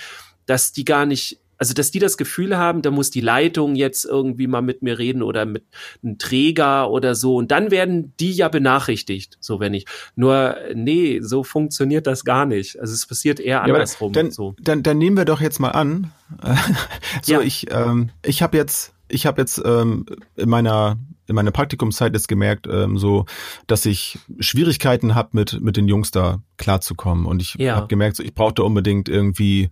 dass 0.47 0.73
die 0.73 0.85
gar 0.85 1.07
nicht 1.07 1.41
also 1.59 1.75
dass 1.75 1.91
die 1.91 1.99
das 1.99 2.17
Gefühl 2.17 2.57
haben, 2.57 2.83
da 2.83 2.91
muss 2.91 3.11
die 3.11 3.21
Leitung 3.21 3.77
jetzt 3.77 4.05
irgendwie 4.05 4.47
mal 4.47 4.63
mit 4.63 4.83
mir 4.83 4.99
reden 4.99 5.23
oder 5.23 5.47
mit 5.47 5.65
einem 6.03 6.19
Träger 6.19 6.91
oder 6.91 7.15
so 7.15 7.37
und 7.37 7.51
dann 7.51 7.71
werden 7.71 8.13
die 8.21 8.33
ja 8.33 8.49
benachrichtigt, 8.49 9.39
so 9.41 9.61
wenn 9.61 9.75
ich. 9.75 9.87
Nur 10.15 10.57
nee, 10.75 11.21
so 11.23 11.45
funktioniert 11.45 12.07
das 12.07 12.25
gar 12.25 12.47
nicht. 12.47 12.81
Also 12.81 12.93
es 12.95 13.07
passiert 13.07 13.41
eher 13.41 13.63
andersrum. 13.63 14.13
Ja, 14.13 14.23
dann, 14.23 14.31
so. 14.31 14.55
dann, 14.61 14.83
dann 14.83 14.99
nehmen 14.99 15.17
wir 15.17 15.25
doch 15.25 15.41
jetzt 15.41 15.61
mal 15.61 15.71
an. 15.71 16.13
so 17.23 17.35
ja. 17.35 17.41
ich 17.41 17.67
ähm, 17.71 18.11
ich 18.25 18.43
habe 18.43 18.57
jetzt 18.57 18.96
ich 19.09 19.27
habe 19.27 19.41
jetzt 19.41 19.61
ähm, 19.65 20.07
in 20.37 20.49
meiner 20.49 20.99
in 21.29 21.35
meiner 21.35 21.51
Praktikumszeit 21.51 22.15
jetzt 22.15 22.29
gemerkt, 22.29 22.69
ähm, 22.71 22.99
so, 22.99 23.25
dass 23.67 23.85
ich 23.85 24.19
Schwierigkeiten 24.39 25.15
habe, 25.15 25.31
mit 25.33 25.61
mit 25.61 25.77
den 25.77 25.89
Jungs 25.89 26.11
da 26.11 26.41
klarzukommen. 26.57 27.27
Und 27.27 27.43
ich 27.43 27.55
ja. 27.55 27.77
habe 27.77 27.89
gemerkt, 27.89 28.17
so, 28.17 28.23
ich 28.23 28.35
brauchte 28.35 28.63
unbedingt 28.63 29.09
irgendwie, 29.09 29.71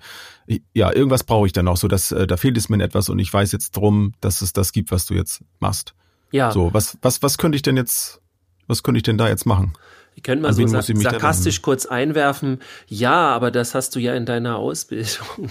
ja, 0.72 0.92
irgendwas 0.92 1.24
brauche 1.24 1.46
ich 1.46 1.52
dann 1.52 1.68
auch, 1.68 1.76
so 1.76 1.88
dass 1.88 2.10
äh, 2.12 2.26
da 2.26 2.36
fehlt 2.36 2.56
es 2.56 2.68
mir 2.68 2.76
in 2.76 2.80
etwas 2.80 3.08
und 3.08 3.18
ich 3.18 3.32
weiß 3.32 3.52
jetzt 3.52 3.76
drum, 3.76 4.14
dass 4.20 4.42
es 4.42 4.52
das 4.52 4.72
gibt, 4.72 4.90
was 4.90 5.06
du 5.06 5.14
jetzt 5.14 5.42
machst. 5.60 5.94
Ja. 6.32 6.50
So, 6.50 6.74
was 6.74 6.98
was 7.02 7.22
was 7.22 7.38
könnte 7.38 7.56
ich 7.56 7.62
denn 7.62 7.76
jetzt, 7.76 8.20
was 8.66 8.82
könnte 8.82 8.98
ich 8.98 9.04
denn 9.04 9.18
da 9.18 9.28
jetzt 9.28 9.46
machen? 9.46 9.74
Wir 10.14 10.22
können 10.22 10.42
mal 10.42 10.52
so 10.52 10.66
sark 10.66 10.84
sarkastisch 10.84 11.60
kurz 11.60 11.86
einwerfen, 11.86 12.60
ja, 12.86 13.28
aber 13.30 13.50
das 13.50 13.74
hast 13.74 13.96
du 13.96 14.00
ja 14.00 14.14
in 14.14 14.26
deiner 14.26 14.56
Ausbildung. 14.56 15.50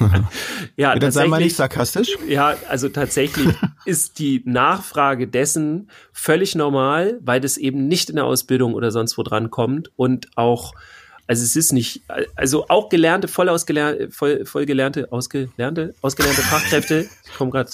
ja, 0.76 0.94
dann 0.94 1.12
sei 1.12 1.28
mal 1.28 1.40
nicht 1.40 1.56
sarkastisch. 1.56 2.16
Ja, 2.26 2.56
also 2.68 2.88
tatsächlich 2.88 3.54
ist 3.84 4.18
die 4.18 4.42
Nachfrage 4.46 5.28
dessen 5.28 5.90
völlig 6.12 6.54
normal, 6.54 7.18
weil 7.22 7.40
das 7.40 7.58
eben 7.58 7.88
nicht 7.88 8.08
in 8.08 8.16
der 8.16 8.24
Ausbildung 8.24 8.74
oder 8.74 8.90
sonst 8.90 9.18
wo 9.18 9.22
dran 9.22 9.50
kommt 9.50 9.90
und 9.96 10.28
auch 10.36 10.72
also 11.26 11.44
es 11.44 11.54
ist 11.54 11.72
nicht, 11.72 12.02
also 12.34 12.66
auch 12.68 12.88
gelernte, 12.88 13.28
voll 13.28 13.48
ausgelernte, 13.48 14.10
voll, 14.10 14.44
voll 14.46 14.66
gelernte, 14.66 15.12
ausgelernte, 15.12 15.94
ausgelernte 16.02 16.42
Fachkräfte, 16.42 17.08
ich 17.24 17.34
komme 17.36 17.52
gerade 17.52 17.70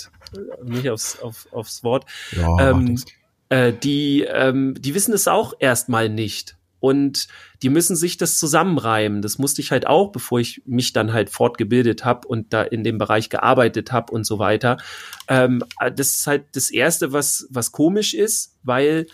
nicht 0.62 0.90
aufs, 0.90 1.18
auf, 1.20 1.48
aufs 1.52 1.82
Wort, 1.82 2.04
ja, 2.32 2.72
ähm, 2.72 3.00
äh, 3.48 3.72
die, 3.72 4.22
ähm, 4.22 4.74
die 4.78 4.94
wissen 4.94 5.14
es 5.14 5.28
auch 5.28 5.54
erstmal 5.58 6.08
nicht. 6.08 6.56
Und 6.78 7.26
die 7.62 7.70
müssen 7.70 7.96
sich 7.96 8.16
das 8.16 8.38
zusammenreimen. 8.38 9.22
Das 9.22 9.38
musste 9.38 9.60
ich 9.60 9.72
halt 9.72 9.86
auch, 9.86 10.12
bevor 10.12 10.40
ich 10.40 10.62
mich 10.66 10.92
dann 10.92 11.12
halt 11.12 11.30
fortgebildet 11.30 12.04
habe 12.04 12.28
und 12.28 12.52
da 12.52 12.62
in 12.62 12.84
dem 12.84 12.98
Bereich 12.98 13.30
gearbeitet 13.30 13.92
habe 13.92 14.12
und 14.12 14.24
so 14.24 14.38
weiter. 14.38 14.76
Ähm, 15.26 15.64
das 15.80 16.16
ist 16.16 16.26
halt 16.26 16.44
das 16.52 16.70
Erste, 16.70 17.12
was, 17.12 17.46
was 17.50 17.72
komisch 17.72 18.14
ist, 18.14 18.56
weil 18.62 19.06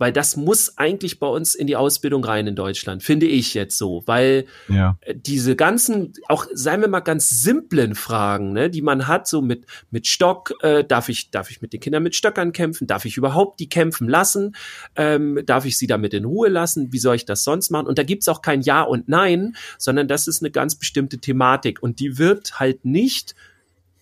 weil 0.00 0.12
das 0.12 0.34
muss 0.34 0.78
eigentlich 0.78 1.20
bei 1.20 1.26
uns 1.26 1.54
in 1.54 1.66
die 1.66 1.76
Ausbildung 1.76 2.24
rein 2.24 2.46
in 2.46 2.56
Deutschland, 2.56 3.02
finde 3.02 3.26
ich 3.26 3.52
jetzt 3.52 3.76
so, 3.76 4.02
weil 4.06 4.46
ja. 4.68 4.96
Äh, 5.02 5.14
diese 5.14 5.56
ganzen, 5.56 6.14
auch 6.26 6.46
seien 6.54 6.80
wir 6.80 6.88
mal 6.88 7.00
ganz 7.00 7.28
simplen 7.28 7.94
Fragen, 7.94 8.54
ne, 8.54 8.70
die 8.70 8.80
man 8.80 9.06
hat, 9.06 9.28
so 9.28 9.42
mit 9.42 9.66
mit 9.90 10.06
Stock, 10.06 10.54
äh, 10.62 10.82
darf 10.84 11.10
ich 11.10 11.30
darf 11.30 11.50
ich 11.50 11.60
mit 11.60 11.74
den 11.74 11.80
Kindern 11.80 12.02
mit 12.02 12.16
Stöckern 12.16 12.52
kämpfen, 12.52 12.86
darf 12.86 13.04
ich 13.04 13.18
überhaupt 13.18 13.60
die 13.60 13.68
kämpfen 13.68 14.08
lassen, 14.08 14.56
ähm, 14.96 15.42
darf 15.44 15.66
ich 15.66 15.76
sie 15.76 15.86
damit 15.86 16.14
in 16.14 16.24
Ruhe 16.24 16.48
lassen, 16.48 16.92
wie 16.94 16.98
soll 16.98 17.16
ich 17.16 17.26
das 17.26 17.44
sonst 17.44 17.70
machen? 17.70 17.86
Und 17.86 17.98
da 17.98 18.02
gibt's 18.02 18.28
auch 18.28 18.40
kein 18.40 18.62
Ja 18.62 18.82
und 18.82 19.08
Nein, 19.08 19.54
sondern 19.76 20.08
das 20.08 20.26
ist 20.26 20.42
eine 20.42 20.50
ganz 20.50 20.76
bestimmte 20.76 21.18
Thematik. 21.18 21.82
Und 21.82 22.00
die 22.00 22.16
wird 22.16 22.58
halt 22.58 22.86
nicht 22.86 23.34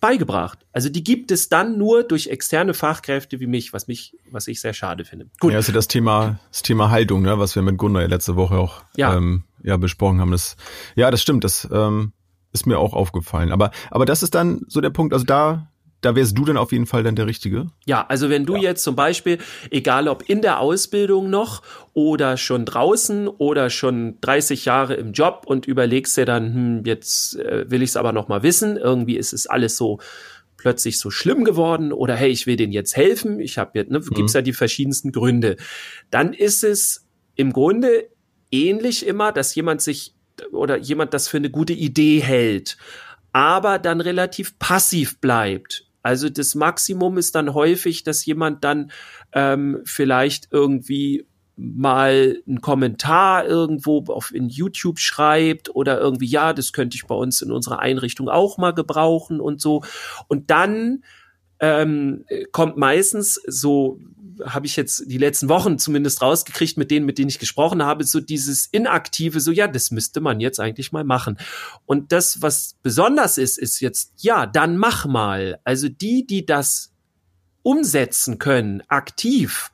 beigebracht. 0.01 0.65
Also 0.73 0.89
die 0.89 1.03
gibt 1.03 1.31
es 1.31 1.49
dann 1.49 1.79
nur 1.79 2.05
durch 2.05 2.29
externe 2.29 2.75
Fachkräfte 2.75 3.41
wie 3.41 3.47
mich, 3.47 3.73
was 3.73 3.89
mich, 3.89 4.17
was 4.31 4.47
ich 4.49 4.61
sehr 4.61 4.73
schade 4.73 5.05
finde. 5.05 5.27
Gut. 5.41 5.53
Ja, 5.53 5.59
also 5.59 5.73
das 5.73 5.89
Thema, 5.89 6.39
das 6.51 6.63
Thema 6.63 6.91
Haltung, 6.91 7.23
ne, 7.23 7.39
was 7.39 7.55
wir 7.55 7.63
mit 7.63 7.79
Gunnar 7.79 8.07
letzte 8.07 8.37
Woche 8.37 8.57
auch 8.57 8.83
ja. 8.97 9.17
Ähm, 9.17 9.45
ja 9.63 9.77
besprochen 9.77 10.21
haben. 10.21 10.31
Das, 10.31 10.57
ja, 10.95 11.11
das 11.11 11.21
stimmt. 11.21 11.45
Das 11.45 11.69
ähm, 11.71 12.13
ist 12.53 12.67
mir 12.67 12.79
auch 12.79 12.95
aufgefallen. 12.95 13.53
Aber, 13.53 13.71
aber 13.91 14.07
das 14.07 14.23
ist 14.23 14.35
dann 14.35 14.63
so 14.69 14.81
der 14.81 14.91
Punkt. 14.91 15.13
Also 15.13 15.25
da 15.25 15.69
da 16.01 16.15
wärst 16.15 16.39
du 16.39 16.45
dann 16.45 16.57
auf 16.57 16.73
jeden 16.73 16.87
Fall 16.87 17.03
dann 17.03 17.17
der 17.17 17.27
Richtige. 17.27 17.67
Ja, 17.85 18.07
also 18.09 18.31
wenn 18.31 18.47
du 18.47 18.55
ja. 18.55 18.63
jetzt 18.63 18.85
zum 18.85 18.95
Beispiel, 18.95 19.39
egal 19.71 20.09
ob 20.09 20.29
in 20.29 20.43
der 20.43 20.61
Ausbildung 20.61 21.29
noch 21.29 21.63
oder 21.93 22.37
schon 22.37 22.65
draußen 22.65 23.27
oder 23.27 23.69
schon 23.69 24.19
30 24.21 24.65
Jahre 24.65 24.95
im 24.95 25.13
Job 25.13 25.43
und 25.47 25.67
überlegst 25.67 26.17
dir 26.17 26.25
dann, 26.25 26.55
hm, 26.55 26.83
jetzt 26.85 27.37
äh, 27.37 27.69
will 27.69 27.83
ich 27.83 27.91
es 27.91 27.97
aber 27.97 28.13
noch 28.13 28.29
mal 28.29 28.43
wissen, 28.43 28.77
irgendwie 28.77 29.17
ist 29.17 29.33
es 29.33 29.47
alles 29.47 29.77
so 29.77 29.99
plötzlich 30.57 30.99
so 30.99 31.11
schlimm 31.11 31.45
geworden 31.45 31.93
oder 31.93 32.15
hey, 32.15 32.31
ich 32.31 32.47
will 32.47 32.57
denen 32.57 32.73
jetzt 32.73 32.97
helfen, 32.97 33.41
ich 33.41 33.59
habe 33.59 33.79
jetzt, 33.79 33.91
ne, 33.91 34.01
mhm. 34.01 34.15
gibt's 34.15 34.35
ja 34.35 34.43
die 34.43 34.53
verschiedensten 34.53 35.13
Gründe. 35.13 35.57
Dann 36.11 36.33
ist 36.33 36.63
es 36.65 37.07
im 37.35 37.53
Grunde 37.53 38.09
ähnlich 38.51 39.07
immer, 39.07 39.33
dass 39.33 39.55
jemand 39.55 39.81
sich 39.83 40.15
oder 40.53 40.77
jemand 40.77 41.15
das 41.15 41.27
für 41.29 41.39
eine 41.39 41.51
gute 41.51 41.73
Idee 41.73 42.21
hält, 42.21 42.77
aber 43.33 43.79
dann 43.79 44.01
relativ 44.01 44.59
passiv 44.59 45.21
bleibt. 45.21 45.88
Also 46.09 46.31
das 46.31 46.55
Maximum 46.55 47.19
ist 47.19 47.35
dann 47.35 47.53
häufig, 47.53 48.03
dass 48.03 48.25
jemand 48.25 48.65
dann 48.65 48.91
ähm, 49.35 49.83
vielleicht 49.85 50.49
irgendwie 50.51 51.27
mal 51.55 52.39
einen 52.49 52.63
Kommentar 52.63 53.45
irgendwo 53.45 54.03
auf 54.07 54.33
in 54.33 54.49
YouTube 54.49 55.01
schreibt 55.01 55.69
oder 55.77 56.01
irgendwie 56.01 56.25
ja, 56.25 56.55
das 56.55 56.73
könnte 56.73 56.97
ich 56.97 57.07
bei 57.07 57.15
uns 57.15 57.43
in 57.43 57.53
unserer 57.53 57.81
Einrichtung 57.81 58.31
auch 58.31 58.57
mal 58.57 58.73
gebrauchen 58.73 59.39
und 59.39 59.61
so. 59.61 59.83
Und 60.29 60.51
dann 60.51 61.05
ähm, 61.61 62.25
kommt 62.53 62.79
meistens 62.79 63.35
so 63.47 64.01
habe 64.45 64.67
ich 64.67 64.77
jetzt 64.77 65.05
die 65.07 65.19
letzten 65.19 65.49
Wochen 65.49 65.79
zumindest 65.79 66.23
rausgekriegt 66.23 66.77
mit 66.77 66.91
denen, 66.91 67.07
mit 67.07 67.19
denen 67.19 67.29
ich 67.29 67.39
gesprochen 67.39 67.83
habe, 67.83 68.05
so 68.05 68.21
dieses 68.21 68.67
inaktive, 68.67 69.41
so 69.41 69.51
ja, 69.51 69.69
das 69.69 69.91
müsste 69.91 70.21
man 70.21 70.41
jetzt 70.41 70.61
eigentlich 70.61 70.93
mal 70.93 71.05
machen. 71.05 71.39
Und 71.87 72.13
das, 72.13 72.43
was 72.43 72.77
besonders 72.83 73.39
ist, 73.39 73.59
ist 73.59 73.81
jetzt 73.81 74.13
ja, 74.19 74.47
dann 74.47 74.77
mach 74.77 75.07
mal. 75.07 75.59
Also 75.65 75.89
die, 75.89 76.27
die 76.27 76.47
das 76.47 76.93
umsetzen 77.63 78.39
können, 78.39 78.83
aktiv, 78.89 79.71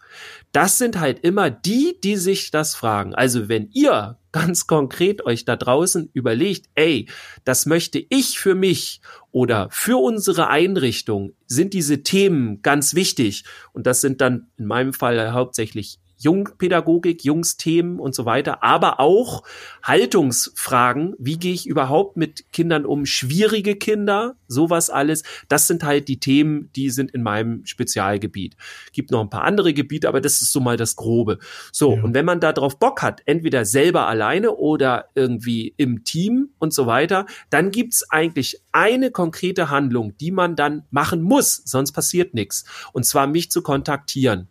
das 0.54 0.78
sind 0.78 1.00
halt 1.00 1.18
immer 1.24 1.50
die, 1.50 1.98
die 2.02 2.16
sich 2.16 2.52
das 2.52 2.76
fragen. 2.76 3.12
Also 3.14 3.48
wenn 3.48 3.70
ihr 3.72 4.18
ganz 4.30 4.68
konkret 4.68 5.26
euch 5.26 5.44
da 5.44 5.56
draußen 5.56 6.10
überlegt, 6.12 6.66
ey, 6.76 7.08
das 7.44 7.66
möchte 7.66 8.04
ich 8.08 8.38
für 8.38 8.54
mich 8.54 9.00
oder 9.32 9.68
für 9.70 10.00
unsere 10.00 10.48
Einrichtung, 10.48 11.34
sind 11.46 11.74
diese 11.74 12.04
Themen 12.04 12.62
ganz 12.62 12.94
wichtig. 12.94 13.44
Und 13.72 13.88
das 13.88 14.00
sind 14.00 14.20
dann 14.20 14.46
in 14.56 14.66
meinem 14.66 14.92
Fall 14.92 15.32
hauptsächlich 15.32 15.98
Jungpädagogik, 16.24 17.22
Jungsthemen 17.24 18.00
und 18.00 18.14
so 18.14 18.24
weiter, 18.24 18.62
aber 18.62 18.98
auch 18.98 19.42
Haltungsfragen. 19.82 21.14
Wie 21.18 21.38
gehe 21.38 21.52
ich 21.52 21.66
überhaupt 21.66 22.16
mit 22.16 22.50
Kindern 22.50 22.86
um? 22.86 23.04
Schwierige 23.04 23.76
Kinder, 23.76 24.36
sowas 24.48 24.88
alles. 24.88 25.22
Das 25.48 25.66
sind 25.66 25.84
halt 25.84 26.08
die 26.08 26.18
Themen, 26.18 26.70
die 26.74 26.88
sind 26.88 27.10
in 27.10 27.22
meinem 27.22 27.66
Spezialgebiet. 27.66 28.56
Gibt 28.92 29.10
noch 29.10 29.20
ein 29.20 29.28
paar 29.28 29.44
andere 29.44 29.74
Gebiete, 29.74 30.08
aber 30.08 30.22
das 30.22 30.40
ist 30.40 30.52
so 30.52 30.60
mal 30.60 30.78
das 30.78 30.96
Grobe. 30.96 31.38
So, 31.72 31.94
ja. 31.94 32.02
und 32.02 32.14
wenn 32.14 32.24
man 32.24 32.40
da 32.40 32.52
drauf 32.52 32.78
Bock 32.78 33.02
hat, 33.02 33.20
entweder 33.26 33.66
selber 33.66 34.08
alleine 34.08 34.52
oder 34.52 35.10
irgendwie 35.14 35.74
im 35.76 36.04
Team 36.04 36.50
und 36.58 36.72
so 36.72 36.86
weiter, 36.86 37.26
dann 37.50 37.70
gibt's 37.70 38.10
eigentlich 38.10 38.62
eine 38.72 39.10
konkrete 39.10 39.68
Handlung, 39.68 40.16
die 40.16 40.30
man 40.30 40.56
dann 40.56 40.84
machen 40.90 41.20
muss, 41.20 41.62
sonst 41.64 41.92
passiert 41.92 42.32
nichts. 42.32 42.64
Und 42.92 43.04
zwar 43.04 43.26
mich 43.26 43.50
zu 43.50 43.62
kontaktieren. 43.62 44.48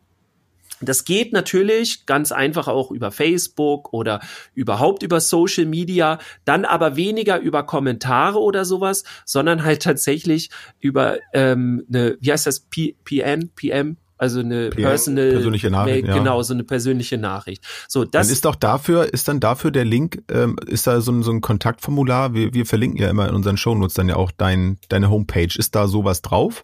Das 0.86 1.06
geht 1.06 1.34
natürlich 1.34 2.06
ganz 2.06 2.32
einfach 2.32 2.68
auch 2.68 2.92
über 2.92 3.12
Facebook 3.12 3.94
oder 3.94 4.22
überhaupt 4.54 5.04
über 5.04 5.20
Social 5.20 5.66
Media, 5.66 6.20
dann 6.46 6.66
aber 6.66 6.96
weniger 6.96 7.40
über 7.40 7.64
Kommentare 7.64 8.40
oder 8.40 8.66
sowas, 8.66 9.04
sondern 9.26 9.64
halt 9.64 9.84
tatsächlich 9.84 10.50
über 10.80 11.18
ähm, 11.34 11.86
eine, 11.90 12.18
wie 12.20 12.32
heißt 12.32 12.48
das, 12.48 12.62
P 12.62 12.96
PN, 13.04 13.50
PM, 13.56 13.98
also 14.18 14.40
eine 14.40 14.70
PM, 14.70 14.84
personal 14.84 15.32
persönliche 15.32 15.70
Nachricht, 15.70 16.08
ja. 16.08 16.14
genau 16.14 16.42
so 16.44 16.54
eine 16.54 16.64
persönliche 16.64 17.18
Nachricht. 17.18 17.64
So 17.88 18.06
das 18.06 18.28
dann 18.28 18.34
ist 18.34 18.46
doch 18.46 18.56
dafür 18.56 19.12
ist 19.14 19.28
dann 19.28 19.40
dafür 19.40 19.72
der 19.72 19.86
Link 19.86 20.24
ähm, 20.32 20.56
ist 20.66 20.88
da 20.88 21.02
so 21.02 21.12
ein, 21.12 21.24
so 21.24 21.32
ein 21.32 21.42
Kontaktformular. 21.42 22.34
Wir, 22.34 22.54
wir 22.54 22.66
verlinken 22.66 23.02
ja 23.02 23.10
immer 23.10 23.28
in 23.28 23.36
unseren 23.36 23.58
Shownotes 23.58 23.96
dann 23.96 24.08
ja 24.08 24.16
auch 24.16 24.32
dein 24.32 24.78
deine 24.90 25.10
Homepage. 25.10 25.50
Ist 25.58 25.76
da 25.76 25.88
sowas 25.88 26.22
drauf? 26.22 26.64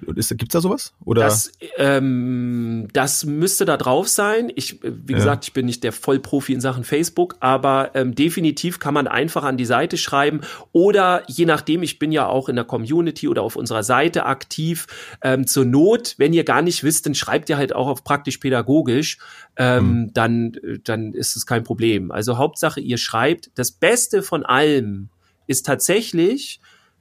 Gibt 0.00 0.18
es 0.18 0.48
da 0.52 0.60
sowas? 0.60 0.92
Oder? 1.04 1.22
Das, 1.22 1.50
ähm, 1.76 2.88
das 2.92 3.24
müsste 3.24 3.64
da 3.64 3.76
drauf 3.76 4.08
sein. 4.08 4.52
Ich, 4.54 4.82
wie 4.82 5.12
ja. 5.12 5.18
gesagt, 5.18 5.44
ich 5.44 5.52
bin 5.52 5.66
nicht 5.66 5.82
der 5.84 5.92
Vollprofi 5.92 6.52
in 6.52 6.60
Sachen 6.60 6.84
Facebook, 6.84 7.36
aber 7.40 7.92
ähm, 7.94 8.14
definitiv 8.14 8.78
kann 8.78 8.92
man 8.92 9.08
einfach 9.08 9.44
an 9.44 9.56
die 9.56 9.64
Seite 9.64 9.96
schreiben 9.96 10.42
oder 10.72 11.22
je 11.26 11.46
nachdem, 11.46 11.82
ich 11.82 11.98
bin 11.98 12.12
ja 12.12 12.26
auch 12.26 12.48
in 12.48 12.56
der 12.56 12.66
Community 12.66 13.28
oder 13.28 13.42
auf 13.42 13.56
unserer 13.56 13.82
Seite 13.82 14.26
aktiv. 14.26 14.86
Ähm, 15.22 15.46
zur 15.46 15.64
Not, 15.64 16.14
wenn 16.18 16.32
ihr 16.32 16.44
gar 16.44 16.62
nicht 16.62 16.84
wisst, 16.84 17.06
dann 17.06 17.14
schreibt 17.14 17.48
ihr 17.48 17.56
halt 17.56 17.74
auch 17.74 17.88
auf 17.88 18.04
praktisch 18.04 18.38
pädagogisch. 18.38 19.18
Ähm, 19.56 19.84
mhm. 19.84 20.12
Dann, 20.12 20.52
dann 20.84 21.12
ist 21.14 21.36
es 21.36 21.46
kein 21.46 21.64
Problem. 21.64 22.10
Also 22.10 22.36
Hauptsache, 22.36 22.80
ihr 22.80 22.98
schreibt. 22.98 23.50
Das 23.54 23.72
Beste 23.72 24.22
von 24.22 24.44
allem 24.44 25.08
ist 25.46 25.64
tatsächlich 25.64 26.60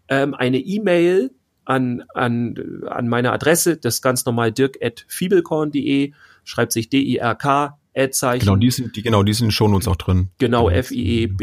ähm, 0.10 0.34
eine 0.34 0.60
E-Mail 0.60 1.32
an, 1.68 2.04
an, 2.14 2.84
an 2.88 3.08
meine 3.10 3.32
Adresse, 3.34 3.78
das 3.78 3.96
ist 3.96 4.02
ganz 4.02 4.26
normal 4.26 4.52
dirk.fiebelkorn.de, 4.52 6.14
schreibt 6.44 6.72
sich 6.72 6.90
D-I-R-K, 6.90 7.78
Ad-Zeichen. 7.96 8.46
Genau, 8.46 8.56
die 8.56 8.72
sind, 8.72 8.96
die, 8.96 9.02
genau, 9.02 9.24
die 9.24 9.34
sind 9.34 9.46
in 9.46 9.50
den 9.50 9.54
Shownotes 9.54 9.88
auch 9.88 9.96
drin. 9.96 10.30
Genau, 10.38 10.70
F-I-E-B-E-L-K-O-R-N. 10.70 11.34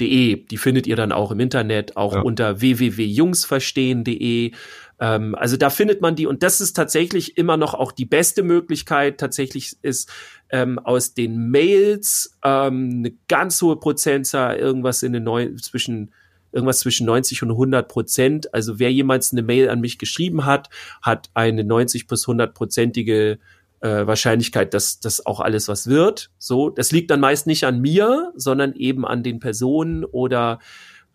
.de, 0.00 0.44
die 0.44 0.56
findet 0.56 0.88
ihr 0.88 0.96
dann 0.96 1.12
auch 1.12 1.30
im 1.30 1.38
Internet, 1.38 1.96
auch 1.96 2.14
ja. 2.14 2.22
unter 2.22 2.60
www.jungsverstehen.de. 2.60 4.50
Ähm, 4.98 5.36
also 5.36 5.56
da 5.56 5.70
findet 5.70 6.00
man 6.00 6.16
die 6.16 6.26
und 6.26 6.42
das 6.42 6.60
ist 6.60 6.72
tatsächlich 6.72 7.38
immer 7.38 7.56
noch 7.56 7.72
auch 7.74 7.92
die 7.92 8.04
beste 8.04 8.42
Möglichkeit. 8.42 9.18
Tatsächlich 9.18 9.76
ist 9.82 10.10
ähm, 10.50 10.80
aus 10.80 11.14
den 11.14 11.48
Mails 11.48 12.36
ähm, 12.44 12.90
eine 12.96 13.12
ganz 13.28 13.62
hohe 13.62 13.76
Prozentzahl, 13.76 14.56
irgendwas 14.56 15.04
in 15.04 15.12
den 15.12 15.22
neuen 15.22 15.58
zwischen 15.58 16.10
irgendwas 16.52 16.80
zwischen 16.80 17.06
90 17.06 17.42
und 17.42 17.50
100 17.50 17.88
Prozent. 17.88 18.54
Also 18.54 18.78
wer 18.78 18.92
jemals 18.92 19.32
eine 19.32 19.42
Mail 19.42 19.68
an 19.68 19.80
mich 19.80 19.98
geschrieben 19.98 20.44
hat, 20.44 20.68
hat 21.00 21.30
eine 21.34 21.64
90 21.64 22.06
bis 22.06 22.26
100-prozentige 22.26 23.38
äh, 23.80 24.06
Wahrscheinlichkeit, 24.06 24.74
dass 24.74 25.00
das 25.00 25.26
auch 25.26 25.40
alles 25.40 25.68
was 25.68 25.88
wird. 25.88 26.30
So, 26.38 26.70
das 26.70 26.92
liegt 26.92 27.10
dann 27.10 27.20
meist 27.20 27.46
nicht 27.46 27.64
an 27.64 27.80
mir, 27.80 28.32
sondern 28.36 28.74
eben 28.74 29.04
an 29.04 29.22
den 29.22 29.40
Personen 29.40 30.04
oder 30.04 30.60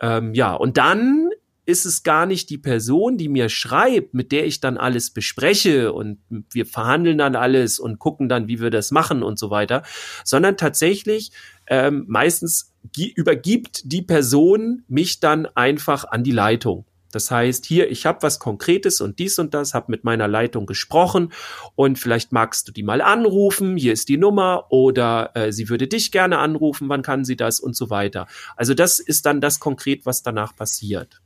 ähm, 0.02 0.34
ja. 0.34 0.54
Und 0.54 0.78
dann 0.78 1.30
ist 1.67 1.86
es 1.86 2.04
gar 2.04 2.26
nicht 2.26 2.50
die 2.50 2.58
Person, 2.58 3.17
die 3.17 3.28
mir 3.28 3.50
schreibt, 3.50 4.13
mit 4.13 4.32
der 4.32 4.45
ich 4.45 4.62
dann 4.62 4.78
alles 4.78 5.12
bespreche 5.12 5.91
und 5.91 6.19
wir 6.30 6.65
verhandeln 6.65 7.17
dann 7.17 7.36
alles 7.36 7.78
und 7.78 8.00
gucken 8.00 8.30
dann, 8.30 8.47
wie 8.47 8.62
wir 8.62 8.69
das 8.69 8.91
machen 8.91 9.21
und 9.21 9.38
so 9.38 9.50
weiter, 9.50 9.84
sondern 10.23 10.56
tatsächlich 10.56 11.32
ähm, 11.67 12.06
meistens 12.08 12.73
übergibt 12.95 13.82
die 13.86 14.02
Person 14.02 14.84
mich 14.88 15.19
dann 15.19 15.45
einfach 15.45 16.06
an 16.06 16.23
die 16.23 16.32
Leitung. 16.32 16.86
Das 17.12 17.32
heißt, 17.32 17.65
hier, 17.65 17.89
ich 17.89 18.06
habe 18.06 18.21
was 18.21 18.38
Konkretes 18.38 19.02
und 19.02 19.19
dies 19.19 19.39
und 19.39 19.54
das, 19.54 19.73
habe 19.73 19.91
mit 19.91 20.04
meiner 20.04 20.28
Leitung 20.28 20.65
gesprochen 20.65 21.32
und 21.76 21.97
vielleicht 21.97 22.32
magst 22.32 22.67
du 22.67 22.71
die 22.71 22.84
mal 22.84 23.02
anrufen, 23.02 23.78
hier 23.78 23.93
ist 23.93 24.10
die 24.10 24.17
Nummer 24.17 24.65
oder 24.69 25.32
äh, 25.34 25.52
sie 25.52 25.69
würde 25.69 25.88
dich 25.88 26.12
gerne 26.12 26.39
anrufen, 26.39 26.89
wann 26.89 27.02
kann 27.02 27.23
sie 27.23 27.38
das 27.38 27.60
und 27.60 27.76
so 27.76 27.89
weiter. 27.89 28.28
Also 28.56 28.73
das 28.73 29.00
ist 29.00 29.26
dann 29.26 29.41
das 29.41 29.60
konkret, 29.60 30.06
was 30.06 30.21
danach 30.21 30.56
passiert. 30.56 31.21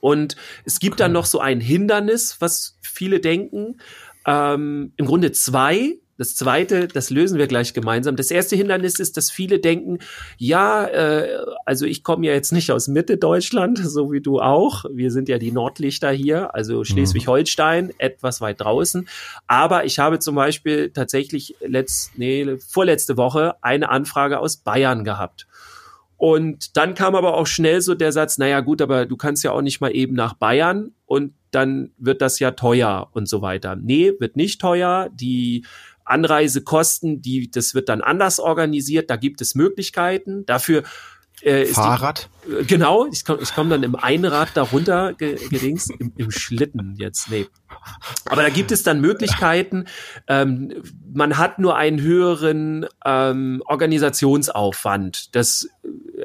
Und 0.00 0.36
es 0.64 0.78
gibt 0.80 0.94
okay. 0.94 1.04
dann 1.04 1.12
noch 1.12 1.26
so 1.26 1.40
ein 1.40 1.60
Hindernis, 1.60 2.36
was 2.40 2.78
viele 2.80 3.20
denken. 3.20 3.78
Ähm, 4.26 4.92
Im 4.96 5.06
Grunde 5.06 5.32
zwei. 5.32 5.98
Das 6.18 6.34
zweite, 6.34 6.88
das 6.88 7.10
lösen 7.10 7.38
wir 7.38 7.46
gleich 7.46 7.72
gemeinsam. 7.74 8.16
Das 8.16 8.30
erste 8.30 8.54
Hindernis 8.54 8.98
ist, 8.98 9.16
dass 9.16 9.30
viele 9.30 9.58
denken, 9.58 9.98
ja, 10.36 10.84
äh, 10.86 11.38
also 11.64 11.86
ich 11.86 12.04
komme 12.04 12.26
ja 12.26 12.32
jetzt 12.32 12.52
nicht 12.52 12.70
aus 12.70 12.88
Mitte 12.88 13.16
Deutschland, 13.16 13.78
so 13.82 14.12
wie 14.12 14.20
du 14.20 14.40
auch. 14.40 14.84
Wir 14.92 15.10
sind 15.10 15.28
ja 15.28 15.38
die 15.38 15.52
Nordlichter 15.52 16.10
hier, 16.10 16.54
also 16.54 16.84
Schleswig-Holstein, 16.84 17.92
etwas 17.98 18.40
weit 18.40 18.60
draußen. 18.60 19.08
Aber 19.46 19.84
ich 19.84 19.98
habe 19.98 20.18
zum 20.18 20.34
Beispiel 20.34 20.90
tatsächlich 20.90 21.56
letzt, 21.60 22.18
nee, 22.18 22.56
vorletzte 22.58 23.16
Woche 23.16 23.54
eine 23.62 23.88
Anfrage 23.88 24.38
aus 24.38 24.58
Bayern 24.58 25.04
gehabt. 25.04 25.46
Und 26.22 26.76
dann 26.76 26.94
kam 26.94 27.16
aber 27.16 27.34
auch 27.34 27.48
schnell 27.48 27.80
so 27.80 27.96
der 27.96 28.12
Satz, 28.12 28.38
naja 28.38 28.60
gut, 28.60 28.80
aber 28.80 29.06
du 29.06 29.16
kannst 29.16 29.42
ja 29.42 29.50
auch 29.50 29.60
nicht 29.60 29.80
mal 29.80 29.88
eben 29.88 30.14
nach 30.14 30.34
Bayern 30.34 30.92
und 31.04 31.34
dann 31.50 31.90
wird 31.98 32.22
das 32.22 32.38
ja 32.38 32.52
teuer 32.52 33.08
und 33.12 33.28
so 33.28 33.42
weiter. 33.42 33.74
Nee, 33.74 34.12
wird 34.20 34.36
nicht 34.36 34.60
teuer. 34.60 35.10
Die 35.12 35.64
Anreisekosten, 36.04 37.22
die, 37.22 37.50
das 37.50 37.74
wird 37.74 37.88
dann 37.88 38.00
anders 38.00 38.40
organisiert, 38.40 39.10
da 39.10 39.16
gibt 39.16 39.40
es 39.40 39.54
Möglichkeiten. 39.54 40.46
Dafür 40.46 40.82
äh, 41.42 41.66
Fahrrad? 41.66 42.28
Die, 42.46 42.52
äh, 42.52 42.64
genau, 42.64 43.06
ich 43.06 43.24
komme 43.24 43.42
ich 43.42 43.54
komm 43.54 43.68
dann 43.68 43.82
im 43.82 43.96
Einrad 43.96 44.50
darunter 44.54 45.14
gedings, 45.14 45.90
im, 45.90 46.12
im 46.16 46.30
Schlitten 46.30 46.94
jetzt, 46.98 47.30
nee. 47.30 47.46
Aber 48.26 48.42
da 48.42 48.48
gibt 48.48 48.70
es 48.70 48.82
dann 48.84 49.00
Möglichkeiten, 49.00 49.86
ähm, 50.28 50.72
man 51.12 51.38
hat 51.38 51.58
nur 51.58 51.76
einen 51.76 52.00
höheren 52.00 52.86
ähm, 53.04 53.62
Organisationsaufwand. 53.66 55.34
Das 55.34 55.68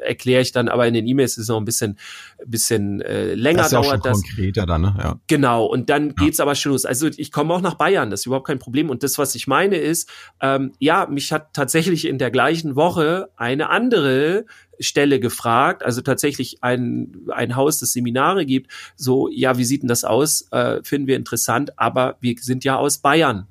erkläre 0.02 0.42
ich 0.42 0.52
dann, 0.52 0.68
aber 0.68 0.86
in 0.86 0.94
den 0.94 1.06
E-Mails 1.06 1.32
ist 1.32 1.44
es 1.44 1.48
noch 1.48 1.58
ein 1.58 1.64
bisschen, 1.64 1.98
bisschen 2.44 3.00
äh, 3.00 3.34
länger 3.34 3.58
das 3.58 3.66
ist 3.68 3.72
ja 3.72 3.82
dauert 3.82 4.06
das. 4.06 4.22
konkreter 4.22 4.66
dann, 4.66 4.82
ne? 4.82 4.94
Ja. 4.98 5.20
Genau, 5.26 5.66
und 5.66 5.90
dann 5.90 6.14
geht's 6.14 6.40
aber 6.40 6.54
schon 6.54 6.72
los. 6.72 6.84
Also 6.84 7.08
ich 7.08 7.32
komme 7.32 7.54
auch 7.54 7.60
nach 7.60 7.74
Bayern, 7.74 8.10
das 8.10 8.20
ist 8.20 8.26
überhaupt 8.26 8.46
kein 8.46 8.58
Problem. 8.58 8.90
Und 8.90 9.02
das, 9.02 9.18
was 9.18 9.34
ich 9.34 9.46
meine, 9.46 9.76
ist, 9.76 10.08
ähm, 10.40 10.72
ja, 10.78 11.06
mich 11.06 11.32
hat 11.32 11.54
tatsächlich 11.54 12.06
in 12.06 12.18
der 12.18 12.30
gleichen 12.30 12.76
Woche 12.76 13.30
eine 13.36 13.70
andere 13.70 14.44
Stelle 14.80 15.20
gefragt, 15.20 15.82
also 15.82 16.00
tatsächlich 16.00 16.62
ein, 16.62 17.26
ein 17.30 17.56
Haus, 17.56 17.78
das 17.78 17.92
Seminare 17.92 18.46
gibt, 18.46 18.70
so, 18.96 19.28
ja, 19.28 19.58
wie 19.58 19.64
sieht 19.64 19.82
denn 19.82 19.88
das 19.88 20.04
aus? 20.04 20.48
Äh, 20.52 20.82
finden 20.82 21.06
wir 21.06 21.16
interessant, 21.16 21.78
aber 21.78 22.16
wir 22.20 22.36
sind 22.40 22.64
ja 22.64 22.76
aus 22.76 22.98
Bayern. 22.98 23.46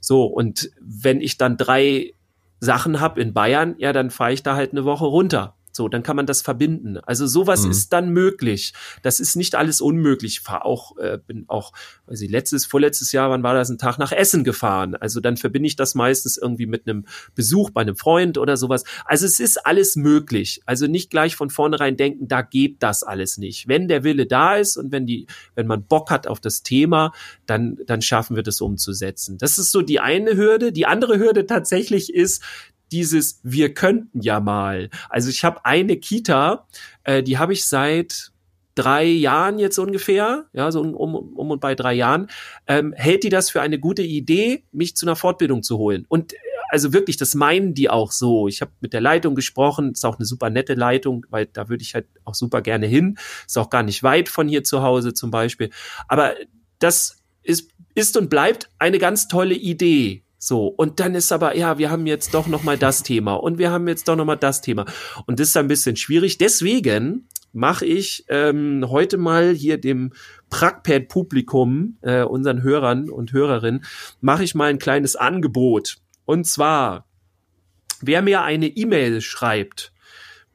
So, 0.00 0.24
und 0.24 0.70
wenn 0.80 1.20
ich 1.20 1.36
dann 1.36 1.56
drei 1.56 2.14
Sachen 2.60 3.00
habe 3.00 3.20
in 3.20 3.32
Bayern, 3.32 3.74
ja, 3.78 3.92
dann 3.92 4.10
fahre 4.10 4.32
ich 4.32 4.42
da 4.42 4.54
halt 4.54 4.72
eine 4.72 4.84
Woche 4.84 5.06
runter. 5.06 5.56
So, 5.80 5.88
dann 5.88 6.02
kann 6.02 6.14
man 6.14 6.26
das 6.26 6.42
verbinden. 6.42 6.98
Also 6.98 7.26
sowas 7.26 7.64
Mhm. 7.64 7.70
ist 7.70 7.90
dann 7.94 8.10
möglich. 8.10 8.74
Das 9.02 9.18
ist 9.18 9.34
nicht 9.34 9.54
alles 9.54 9.80
unmöglich. 9.80 10.32
Ich 10.32 10.40
fahr 10.40 10.66
auch, 10.66 10.98
äh, 10.98 11.18
bin 11.26 11.46
auch, 11.48 11.72
weiß 12.06 12.20
ich, 12.20 12.30
letztes, 12.30 12.66
vorletztes 12.66 13.12
Jahr, 13.12 13.30
wann 13.30 13.42
war 13.42 13.54
das, 13.54 13.70
ein 13.70 13.78
Tag 13.78 13.96
nach 13.96 14.12
Essen 14.12 14.44
gefahren. 14.44 14.94
Also 14.94 15.20
dann 15.20 15.38
verbinde 15.38 15.68
ich 15.68 15.76
das 15.76 15.94
meistens 15.94 16.36
irgendwie 16.36 16.66
mit 16.66 16.86
einem 16.86 17.06
Besuch 17.34 17.70
bei 17.70 17.80
einem 17.80 17.96
Freund 17.96 18.36
oder 18.36 18.58
sowas. 18.58 18.84
Also 19.06 19.24
es 19.24 19.40
ist 19.40 19.64
alles 19.64 19.96
möglich. 19.96 20.60
Also 20.66 20.86
nicht 20.86 21.08
gleich 21.08 21.34
von 21.34 21.48
vornherein 21.48 21.96
denken, 21.96 22.28
da 22.28 22.42
geht 22.42 22.82
das 22.82 23.02
alles 23.02 23.38
nicht. 23.38 23.66
Wenn 23.66 23.88
der 23.88 24.04
Wille 24.04 24.26
da 24.26 24.56
ist 24.56 24.76
und 24.76 24.92
wenn 24.92 25.06
die, 25.06 25.28
wenn 25.54 25.66
man 25.66 25.84
Bock 25.84 26.10
hat 26.10 26.26
auf 26.26 26.40
das 26.40 26.62
Thema, 26.62 27.14
dann, 27.46 27.78
dann 27.86 28.02
schaffen 28.02 28.36
wir 28.36 28.42
das 28.42 28.60
umzusetzen. 28.60 29.38
Das 29.38 29.56
ist 29.56 29.72
so 29.72 29.80
die 29.80 29.98
eine 30.00 30.36
Hürde. 30.36 30.72
Die 30.72 30.84
andere 30.84 31.18
Hürde 31.18 31.46
tatsächlich 31.46 32.12
ist, 32.12 32.42
dieses 32.92 33.40
wir 33.42 33.74
könnten 33.74 34.20
ja 34.20 34.40
mal. 34.40 34.90
Also 35.08 35.30
ich 35.30 35.44
habe 35.44 35.64
eine 35.64 35.96
Kita, 35.96 36.66
äh, 37.04 37.22
die 37.22 37.38
habe 37.38 37.52
ich 37.52 37.64
seit 37.66 38.32
drei 38.74 39.04
Jahren 39.04 39.58
jetzt 39.58 39.78
ungefähr, 39.78 40.46
ja, 40.52 40.70
so 40.70 40.80
um, 40.80 40.94
um 40.94 41.50
und 41.50 41.60
bei 41.60 41.74
drei 41.74 41.94
Jahren, 41.94 42.28
ähm, 42.66 42.94
hält 42.96 43.24
die 43.24 43.28
das 43.28 43.50
für 43.50 43.60
eine 43.60 43.78
gute 43.78 44.02
Idee, 44.02 44.64
mich 44.72 44.96
zu 44.96 45.06
einer 45.06 45.16
Fortbildung 45.16 45.62
zu 45.62 45.78
holen. 45.78 46.06
Und 46.08 46.32
äh, 46.32 46.36
also 46.70 46.92
wirklich, 46.92 47.16
das 47.16 47.34
meinen 47.34 47.74
die 47.74 47.90
auch 47.90 48.12
so. 48.12 48.46
Ich 48.46 48.60
habe 48.60 48.70
mit 48.80 48.92
der 48.92 49.00
Leitung 49.00 49.34
gesprochen, 49.34 49.92
ist 49.92 50.04
auch 50.04 50.18
eine 50.18 50.24
super 50.24 50.50
nette 50.50 50.74
Leitung, 50.74 51.26
weil 51.28 51.46
da 51.46 51.68
würde 51.68 51.82
ich 51.82 51.94
halt 51.94 52.06
auch 52.24 52.34
super 52.34 52.62
gerne 52.62 52.86
hin. 52.86 53.18
Ist 53.46 53.58
auch 53.58 53.70
gar 53.70 53.82
nicht 53.82 54.02
weit 54.02 54.28
von 54.28 54.48
hier 54.48 54.62
zu 54.62 54.82
Hause 54.82 55.12
zum 55.12 55.30
Beispiel. 55.30 55.70
Aber 56.06 56.34
das 56.78 57.18
ist, 57.42 57.70
ist 57.94 58.16
und 58.16 58.30
bleibt 58.30 58.70
eine 58.78 58.98
ganz 58.98 59.26
tolle 59.26 59.54
Idee. 59.54 60.22
So, 60.42 60.68
und 60.68 61.00
dann 61.00 61.14
ist 61.14 61.32
aber, 61.32 61.54
ja, 61.54 61.76
wir 61.76 61.90
haben 61.90 62.06
jetzt 62.06 62.32
doch 62.32 62.46
noch 62.46 62.62
mal 62.62 62.78
das 62.78 63.02
Thema 63.02 63.34
und 63.34 63.58
wir 63.58 63.70
haben 63.70 63.86
jetzt 63.86 64.08
doch 64.08 64.16
noch 64.16 64.24
mal 64.24 64.36
das 64.36 64.62
Thema. 64.62 64.86
Und 65.26 65.38
das 65.38 65.48
ist 65.48 65.56
ein 65.58 65.68
bisschen 65.68 65.96
schwierig. 65.96 66.38
Deswegen 66.38 67.28
mache 67.52 67.84
ich 67.84 68.24
ähm, 68.28 68.86
heute 68.88 69.18
mal 69.18 69.52
hier 69.52 69.76
dem 69.76 70.14
Prackpad-Publikum, 70.48 71.98
äh, 72.00 72.22
unseren 72.22 72.62
Hörern 72.62 73.10
und 73.10 73.34
Hörerinnen, 73.34 73.84
mache 74.22 74.42
ich 74.42 74.54
mal 74.54 74.70
ein 74.70 74.78
kleines 74.78 75.14
Angebot. 75.14 75.98
Und 76.24 76.46
zwar, 76.46 77.06
wer 78.00 78.22
mir 78.22 78.40
eine 78.40 78.68
E-Mail 78.68 79.20
schreibt, 79.20 79.92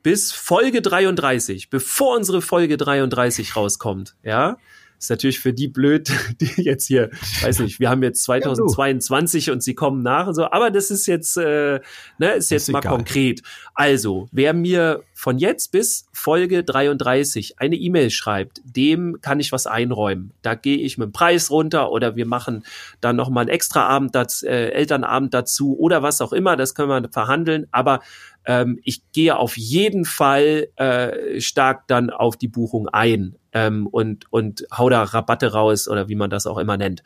bis 0.02 0.32
Folge 0.32 0.82
33, 0.82 1.70
bevor 1.70 2.16
unsere 2.16 2.42
Folge 2.42 2.78
33 2.78 3.56
rauskommt, 3.56 4.16
ja, 4.24 4.58
ist 5.00 5.10
natürlich 5.10 5.40
für 5.40 5.54
die 5.54 5.68
blöd, 5.68 6.12
die 6.42 6.62
jetzt 6.62 6.88
hier, 6.88 7.10
weiß 7.42 7.60
nicht, 7.60 7.80
wir 7.80 7.90
haben 7.90 8.04
jetzt 8.04 8.24
2022 8.24 9.52
und 9.52 9.64
sie 9.64 9.76
kommen 9.76 10.04
nach 10.04 10.28
und 10.28 10.36
so, 10.36 10.50
aber 10.52 10.72
das 10.72 10.92
ist 10.92 11.06
jetzt, 11.08 11.38
äh, 11.38 11.80
ne, 12.18 12.32
ist 12.34 12.52
jetzt 12.52 12.68
Ist 12.68 12.72
mal 12.72 12.80
egal. 12.80 12.96
konkret. 12.96 13.42
Also, 13.74 14.28
wer 14.32 14.54
mir 14.54 15.04
von 15.14 15.38
jetzt 15.38 15.72
bis 15.72 16.08
Folge 16.14 16.64
33 16.64 17.60
eine 17.60 17.76
E-Mail 17.76 18.10
schreibt, 18.10 18.62
dem 18.64 19.20
kann 19.22 19.40
ich 19.40 19.52
was 19.52 19.68
einräumen. 19.68 20.32
Da 20.42 20.56
gehe 20.56 20.78
ich 20.78 20.98
mit 20.98 21.08
dem 21.08 21.12
Preis 21.12 21.52
runter 21.52 21.92
oder 21.92 22.16
wir 22.16 22.26
machen 22.26 22.66
dann 23.02 23.16
noch 23.16 23.30
mal 23.30 23.42
einen 23.42 23.50
extra 23.50 23.86
Abend, 23.88 24.16
dazu, 24.16 24.46
äh, 24.46 24.70
Elternabend 24.70 25.34
dazu 25.34 25.78
oder 25.78 26.04
was 26.04 26.22
auch 26.22 26.34
immer, 26.34 26.56
das 26.56 26.76
können 26.76 26.90
wir 26.90 27.10
verhandeln, 27.12 27.68
aber 27.72 28.02
ähm, 28.46 28.80
ich 28.84 29.02
gehe 29.12 29.38
auf 29.38 29.58
jeden 29.58 30.06
Fall 30.06 30.68
äh, 30.76 31.40
stark 31.42 31.88
dann 31.88 32.10
auf 32.10 32.38
die 32.38 32.48
Buchung 32.48 32.88
ein 32.90 33.36
ähm, 33.56 33.88
und, 33.88 34.32
und 34.32 34.68
hau 34.78 34.90
da 34.90 35.02
Rabatte 35.02 35.54
raus 35.54 35.88
oder 35.88 36.10
wie 36.10 36.16
man 36.16 36.30
das 36.30 36.46
auch 36.46 36.58
immer 36.58 36.76
nennt. 36.76 37.04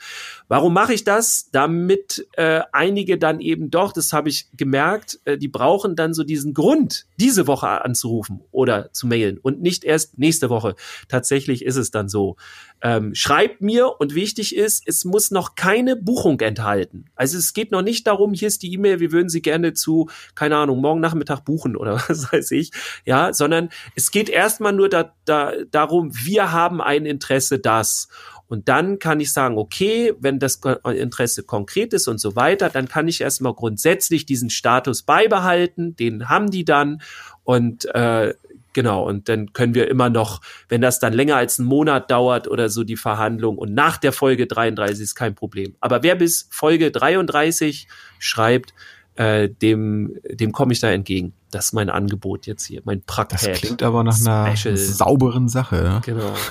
Warum 0.48 0.74
mache 0.74 0.94
ich 0.94 1.04
das? 1.04 1.50
Damit 1.52 2.28
äh, 2.34 2.62
einige 2.72 3.20
dann 3.20 3.40
eben 3.40 3.70
doch, 3.70 3.94
das 3.94 4.12
habe 4.12 4.30
ich 4.30 4.50
gemerkt, 4.58 5.20
äh, 5.26 5.38
die 5.38 5.48
brauchen 5.48 5.96
dann 5.96 6.16
so 6.16 6.24
diesen 6.24 6.56
Grund, 6.56 7.06
diese 7.20 7.46
Woche 7.46 7.86
anzurufen 7.86 8.42
oder 8.52 8.92
zu 8.92 9.06
mailen 9.06 9.38
und 9.38 9.62
nicht 9.62 9.84
erst 9.84 10.18
nächste 10.18 10.50
Woche. 10.50 10.76
Tatsächlich 11.08 11.64
ist 11.64 11.76
es 11.76 11.92
dann 11.92 12.10
so. 12.10 12.36
Ähm, 12.82 13.14
schreibt 13.14 13.62
mir 13.62 14.00
und 14.00 14.16
wichtig 14.16 14.56
ist, 14.56 14.84
es 14.88 15.04
muss 15.06 15.32
noch 15.32 15.56
keine 15.56 15.98
Buchung 15.98 16.40
enthalten. 16.40 17.06
Also 17.14 17.38
es 17.38 17.54
geht 17.54 17.72
noch 17.72 17.82
nicht 17.82 18.08
darum, 18.08 18.34
hier 18.34 18.48
ist 18.48 18.64
die 18.64 18.74
E-Mail, 18.74 19.02
wir 19.02 19.12
würden 19.12 19.28
sie 19.28 19.42
gerne 19.42 19.74
zu, 19.74 20.10
keine 20.34 20.56
Ahnung, 20.56 20.80
morgen 20.80 21.02
Nachmittag 21.02 21.42
buchen 21.42 21.76
oder 21.76 21.96
was 22.08 22.32
weiß 22.32 22.52
ich, 22.52 22.72
ja, 23.06 23.34
sondern 23.34 23.70
es 23.96 24.12
geht 24.12 24.30
erstmal 24.30 24.72
nur 24.72 24.90
da, 24.90 25.14
da, 25.26 25.52
darum, 25.70 26.12
wir 26.14 26.39
haben 26.48 26.82
ein 26.82 27.06
Interesse, 27.06 27.60
das. 27.60 28.10
Und 28.50 28.68
dann 28.68 28.98
kann 28.98 29.20
ich 29.20 29.32
sagen, 29.32 29.58
okay, 29.58 30.14
wenn 30.20 30.40
das 30.40 30.60
Interesse 30.84 31.44
konkret 31.44 31.94
ist 31.94 32.08
und 32.08 32.20
so 32.20 32.36
weiter, 32.36 32.70
dann 32.70 32.88
kann 32.88 33.08
ich 33.08 33.22
erstmal 33.22 33.54
grundsätzlich 33.54 34.26
diesen 34.26 34.50
Status 34.50 35.04
beibehalten, 35.04 35.96
den 35.96 36.30
haben 36.30 36.50
die 36.50 36.66
dann 36.66 37.02
und 37.44 37.86
äh, 37.94 38.34
genau, 38.74 39.08
und 39.08 39.30
dann 39.30 39.54
können 39.54 39.76
wir 39.76 39.88
immer 39.88 40.10
noch, 40.10 40.42
wenn 40.68 40.82
das 40.82 41.00
dann 41.00 41.14
länger 41.14 41.36
als 41.36 41.60
einen 41.60 41.68
Monat 41.68 42.10
dauert 42.10 42.48
oder 42.48 42.70
so 42.70 42.84
die 42.84 42.98
Verhandlung 42.98 43.58
und 43.58 43.74
nach 43.76 43.98
der 43.98 44.14
Folge 44.14 44.48
33 44.48 45.04
ist 45.04 45.16
kein 45.16 45.36
Problem. 45.36 45.76
Aber 45.80 46.02
wer 46.02 46.16
bis 46.16 46.48
Folge 46.50 46.90
33 46.90 47.88
schreibt, 48.18 48.74
äh, 49.20 49.50
dem, 49.50 50.14
dem 50.32 50.54
komme 50.54 50.72
ich 50.72 50.80
da 50.80 50.90
entgegen. 50.90 51.34
Das 51.52 51.66
ist 51.66 51.74
mein 51.74 51.90
Angebot 51.90 52.48
jetzt 52.48 52.66
hier, 52.66 52.82
mein 52.86 53.00
Das 53.06 53.16
Prackpad. 53.16 53.54
klingt 53.54 53.84
aber 53.84 54.04
nach 54.04 54.18
einer 54.20 54.56
Special. 54.56 54.78
sauberen 54.78 55.50
Sache. 55.50 55.84
Ja? 55.84 56.00
Genau. 56.00 56.34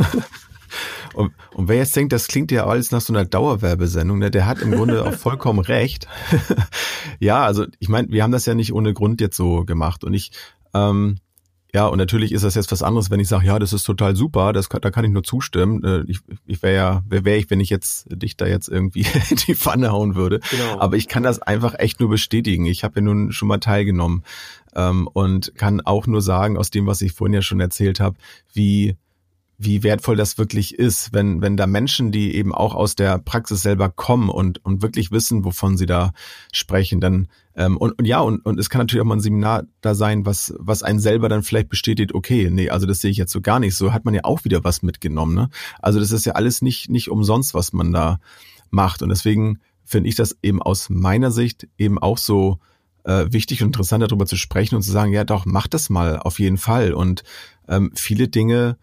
Und, 1.15 1.33
und 1.55 1.69
wer 1.69 1.79
jetzt 1.79 1.97
denkt, 1.97 2.13
das 2.13 2.29
klingt 2.29 2.51
ja 2.53 2.67
alles 2.67 2.91
nach 2.93 3.01
so 3.01 3.13
einer 3.13 3.25
Dauerwerbesendung, 3.25 4.19
ne, 4.19 4.31
der 4.31 4.47
hat 4.47 4.61
im 4.61 4.71
Grunde 4.71 5.05
auch 5.05 5.15
vollkommen 5.15 5.59
recht. 5.65 6.07
ja, 7.21 7.43
also 7.43 7.65
ich 7.79 7.89
meine, 7.89 8.09
wir 8.11 8.23
haben 8.23 8.31
das 8.33 8.45
ja 8.45 8.55
nicht 8.55 8.75
ohne 8.75 8.93
Grund 8.93 9.21
jetzt 9.23 9.37
so 9.37 9.65
gemacht. 9.65 10.05
Und 10.05 10.13
ich, 10.13 10.31
ähm, 10.75 11.17
ja, 11.75 11.87
und 11.87 11.99
natürlich 11.99 12.33
ist 12.33 12.45
das 12.45 12.55
jetzt 12.55 12.73
was 12.73 12.83
anderes, 12.83 13.11
wenn 13.11 13.21
ich 13.21 13.29
sage, 13.29 13.47
ja, 13.47 13.59
das 13.59 13.75
ist 13.75 13.85
total 13.85 14.17
super, 14.17 14.55
das 14.55 14.69
da 14.69 14.91
kann 14.91 15.05
ich 15.05 15.11
nur 15.11 15.23
zustimmen. 15.23 15.85
Äh, 15.85 16.05
Ich, 16.09 16.21
ich 16.47 16.63
wäre 16.63 16.75
ja, 16.75 17.03
wer 17.09 17.25
wäre 17.25 17.37
ich, 17.37 17.51
wenn 17.51 17.61
ich 17.61 17.69
jetzt 17.69 18.07
dich 18.11 18.37
da 18.37 18.47
jetzt 18.47 18.69
irgendwie 18.69 19.07
in 19.31 19.37
die 19.37 19.55
Pfanne 19.55 19.93
hauen 19.93 20.15
würde. 20.15 20.41
Genau. 20.51 20.81
Aber 20.81 20.97
ich 20.97 21.09
kann 21.09 21.23
das 21.23 21.41
einfach 21.41 21.75
echt 21.79 22.01
nur 22.01 22.09
bestätigen. 22.09 22.65
Ich 22.65 22.85
habe 22.85 23.01
ja 23.01 23.03
nun 23.03 23.33
schon 23.33 23.49
mal 23.49 23.59
teilgenommen 23.59 24.25
ähm, 24.75 25.07
und 25.13 25.55
kann 25.57 25.83
auch 25.83 26.07
nur 26.07 26.23
sagen, 26.23 26.57
aus 26.57 26.71
dem, 26.71 26.87
was 26.87 27.03
ich 27.03 27.13
vorhin 27.13 27.35
ja 27.35 27.43
schon 27.43 27.61
erzählt 27.61 28.01
habe, 28.01 28.17
wie 28.55 28.97
wie 29.61 29.83
wertvoll 29.83 30.15
das 30.15 30.39
wirklich 30.39 30.79
ist, 30.79 31.13
wenn, 31.13 31.43
wenn 31.43 31.57
da 31.57 31.67
Menschen, 31.67 32.13
die 32.13 32.37
eben 32.37 32.55
auch 32.55 32.77
aus 32.77 32.95
der 32.95 33.19
Praxis 33.19 33.61
selber 33.61 33.91
kommen 33.91 34.29
und, 34.29 34.65
und 34.65 34.83
wirklich 34.83 35.11
wissen, 35.11 35.45
wovon 35.45 35.77
sie 35.77 35.87
da 35.87 36.13
sprechen, 36.53 37.01
dann 37.01 37.27
ähm, 37.59 37.77
und, 37.77 37.99
und 37.99 38.05
ja, 38.05 38.21
und, 38.21 38.47
und 38.47 38.61
es 38.61 38.71
kann 38.71 38.79
natürlich 38.79 39.03
auch 39.03 39.07
mal 39.07 39.17
ein 39.17 39.21
Seminar 39.21 39.65
da 39.81 39.97
sein, 39.97 40.25
was, 40.25 40.55
was 40.59 40.85
einen 40.85 41.01
selber 41.01 41.29
dann 41.29 41.43
vielleicht 41.43 41.69
bestätigt, 41.69 42.15
okay, 42.15 42.51
nee, 42.51 42.71
also 42.71 42.87
das 42.87 43.01
sehe 43.01 43.11
ich 43.11 43.17
jetzt 43.17 43.33
so 43.33 43.41
gar 43.41 43.59
nicht. 43.59 43.75
So 43.75 43.93
hat 43.93 44.05
man 44.05 44.15
ja 44.15 44.23
auch 44.23 44.45
wieder 44.45 44.63
was 44.63 44.83
mitgenommen. 44.83 45.35
Ne? 45.35 45.51
Also 45.81 45.99
das 45.99 46.13
ist 46.13 46.25
ja 46.25 46.35
alles 46.35 46.63
nicht, 46.63 46.89
nicht 46.89 47.11
umsonst, 47.11 47.55
was 47.55 47.73
man 47.73 47.93
da 47.93 48.21
macht. 48.71 49.03
Und 49.03 49.09
deswegen 49.09 49.59
finde 49.85 50.09
ich 50.09 50.15
das 50.15 50.37
eben 50.41 50.63
aus 50.63 50.89
meiner 50.89 51.33
Sicht 51.33 51.67
eben 51.79 51.99
auch 51.99 52.17
so 52.17 52.61
äh, 53.03 53.27
wichtig 53.33 53.61
und 53.63 53.71
interessant, 53.71 54.05
darüber 54.05 54.27
zu 54.27 54.37
sprechen 54.37 54.77
und 54.77 54.83
zu 54.83 54.93
sagen, 54.93 55.13
ja 55.13 55.25
doch, 55.25 55.45
mach 55.45 55.67
das 55.67 55.91
mal 55.91 56.21
auf 56.21 56.39
jeden 56.39 56.59
Fall. 56.59 56.93
Und 56.93 57.25
ähm, 57.67 57.91
viele 57.97 58.29
Dinge 58.29 58.79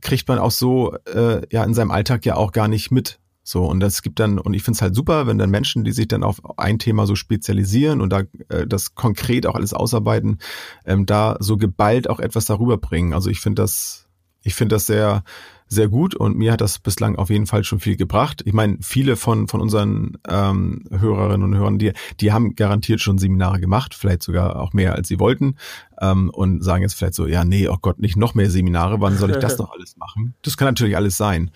kriegt 0.00 0.28
man 0.28 0.38
auch 0.38 0.50
so 0.50 0.96
äh, 1.12 1.42
ja 1.52 1.62
in 1.62 1.74
seinem 1.74 1.90
Alltag 1.90 2.24
ja 2.24 2.36
auch 2.36 2.52
gar 2.52 2.68
nicht 2.68 2.90
mit. 2.90 3.18
So, 3.46 3.66
und 3.66 3.80
das 3.80 4.00
gibt 4.00 4.18
dann, 4.20 4.38
und 4.38 4.54
ich 4.54 4.62
finde 4.62 4.76
es 4.76 4.82
halt 4.82 4.94
super, 4.94 5.26
wenn 5.26 5.36
dann 5.36 5.50
Menschen, 5.50 5.84
die 5.84 5.92
sich 5.92 6.08
dann 6.08 6.24
auf 6.24 6.40
ein 6.58 6.78
Thema 6.78 7.06
so 7.06 7.14
spezialisieren 7.14 8.00
und 8.00 8.10
da 8.10 8.22
äh, 8.48 8.66
das 8.66 8.94
konkret 8.94 9.46
auch 9.46 9.54
alles 9.54 9.74
ausarbeiten, 9.74 10.38
ähm, 10.86 11.04
da 11.04 11.36
so 11.40 11.58
geballt 11.58 12.08
auch 12.08 12.20
etwas 12.20 12.46
darüber 12.46 12.78
bringen. 12.78 13.12
Also 13.12 13.28
ich 13.28 13.40
finde 13.40 13.60
das, 13.60 14.08
ich 14.42 14.54
finde 14.54 14.76
das 14.76 14.86
sehr, 14.86 15.24
sehr 15.66 15.88
gut 15.88 16.14
und 16.14 16.38
mir 16.38 16.52
hat 16.52 16.62
das 16.62 16.78
bislang 16.78 17.16
auf 17.16 17.28
jeden 17.28 17.46
Fall 17.46 17.64
schon 17.64 17.80
viel 17.80 17.96
gebracht. 17.96 18.42
Ich 18.46 18.54
meine, 18.54 18.78
viele 18.80 19.16
von, 19.16 19.46
von 19.46 19.60
unseren 19.60 20.16
ähm, 20.26 20.84
Hörerinnen 20.90 21.42
und 21.42 21.58
Hörern, 21.58 21.78
die, 21.78 21.92
die 22.20 22.32
haben 22.32 22.54
garantiert 22.54 23.00
schon 23.00 23.18
Seminare 23.18 23.60
gemacht, 23.60 23.94
vielleicht 23.94 24.22
sogar 24.22 24.56
auch 24.56 24.72
mehr 24.72 24.94
als 24.94 25.08
sie 25.08 25.20
wollten 25.20 25.56
ähm, 26.00 26.30
und 26.30 26.62
sagen 26.62 26.82
jetzt 26.82 26.94
vielleicht 26.94 27.14
so, 27.14 27.26
ja, 27.26 27.44
nee, 27.44 27.68
oh 27.68 27.76
Gott, 27.80 27.98
nicht 27.98 28.16
noch 28.16 28.34
mehr 28.34 28.50
Seminare, 28.50 29.00
wann 29.02 29.18
soll 29.18 29.32
ich 29.32 29.38
das 29.38 29.58
noch 29.58 29.70
alles 29.72 29.98
machen? 29.98 30.34
Das 30.40 30.56
kann 30.56 30.68
natürlich 30.68 30.96
alles 30.96 31.18
sein, 31.18 31.50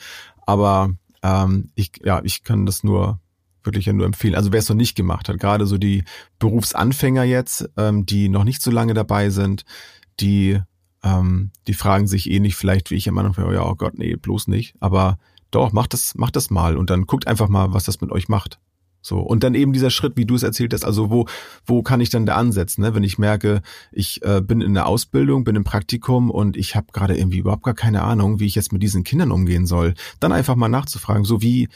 aber 0.44 0.90
ähm, 1.22 1.70
ich, 1.74 1.92
ja, 2.04 2.20
ich 2.24 2.44
kann 2.44 2.66
das 2.66 2.85
nur 2.85 3.20
wirklich 3.62 3.87
ja 3.87 3.92
nur 3.92 4.07
empfehlen. 4.07 4.35
Also 4.35 4.52
wer 4.52 4.61
es 4.61 4.68
noch 4.68 4.76
nicht 4.76 4.96
gemacht 4.96 5.28
hat, 5.28 5.38
gerade 5.38 5.66
so 5.66 5.78
die 5.78 6.04
Berufsanfänger 6.38 7.24
jetzt, 7.24 7.68
ähm, 7.76 8.07
die 8.07 8.28
noch 8.28 8.44
nicht 8.44 8.62
so 8.62 8.70
lange 8.70 8.94
dabei 8.94 9.31
sind, 9.31 9.64
die 10.20 10.61
ähm, 11.02 11.50
die 11.66 11.74
fragen 11.74 12.07
sich 12.07 12.31
ähnlich 12.31 12.57
vielleicht 12.57 12.90
wie 12.90 12.96
ich 12.96 13.09
am 13.09 13.18
Anfang, 13.18 13.52
ja, 13.52 13.64
oh 13.64 13.74
Gott, 13.74 13.98
nee, 13.98 14.16
bloß 14.16 14.48
nicht. 14.48 14.74
Aber 14.81 15.18
doch, 15.50 15.72
macht 15.72 15.92
das, 15.92 16.14
macht 16.14 16.37
das 16.37 16.50
mal 16.50 16.76
und 16.76 16.90
dann 16.90 17.07
guckt 17.07 17.26
einfach 17.26 17.48
mal, 17.48 17.72
was 17.72 17.85
das 17.85 18.00
mit 18.00 18.11
euch 18.11 18.28
macht. 18.28 18.59
So, 19.09 19.21
und 19.21 19.42
dann 19.42 19.55
eben 19.55 19.73
dieser 19.73 19.88
Schritt, 19.88 20.18
wie 20.18 20.27
du 20.27 20.35
es 20.35 20.42
erzählt 20.42 20.75
hast, 20.75 20.85
also 20.85 21.09
wo, 21.09 21.25
wo 21.64 21.83
kann 21.83 22.03
ich 22.03 22.11
dann 22.11 22.27
da 22.27 22.37
ansetzen, 22.37 22.83
ne? 22.83 22.94
wenn 22.94 23.03
ich 23.03 23.16
merke, 23.16 23.62
ich 23.90 24.23
äh, 24.23 24.42
bin 24.42 24.61
in 24.61 24.75
der 24.75 24.87
Ausbildung, 24.87 25.44
bin 25.44 25.57
im 25.57 25.64
Praktikum 25.64 26.31
und 26.31 26.59
ich 26.59 26.77
habe 26.77 26.88
gerade 26.92 27.16
irgendwie 27.16 27.38
überhaupt 27.38 27.62
gar 27.62 27.73
keine 27.73 28.03
Ahnung, 28.03 28.38
wie 28.38 28.44
ich 28.44 28.55
jetzt 28.55 28.71
mit 28.71 28.83
diesen 28.83 29.05
Kindern 29.05 29.33
umgehen 29.33 29.64
soll, 29.64 29.94
dann 30.21 30.33
einfach 30.33 30.57
mal 30.57 30.68
nachzufragen, 30.68 31.25
so 31.25 31.40
wie, 31.40 31.71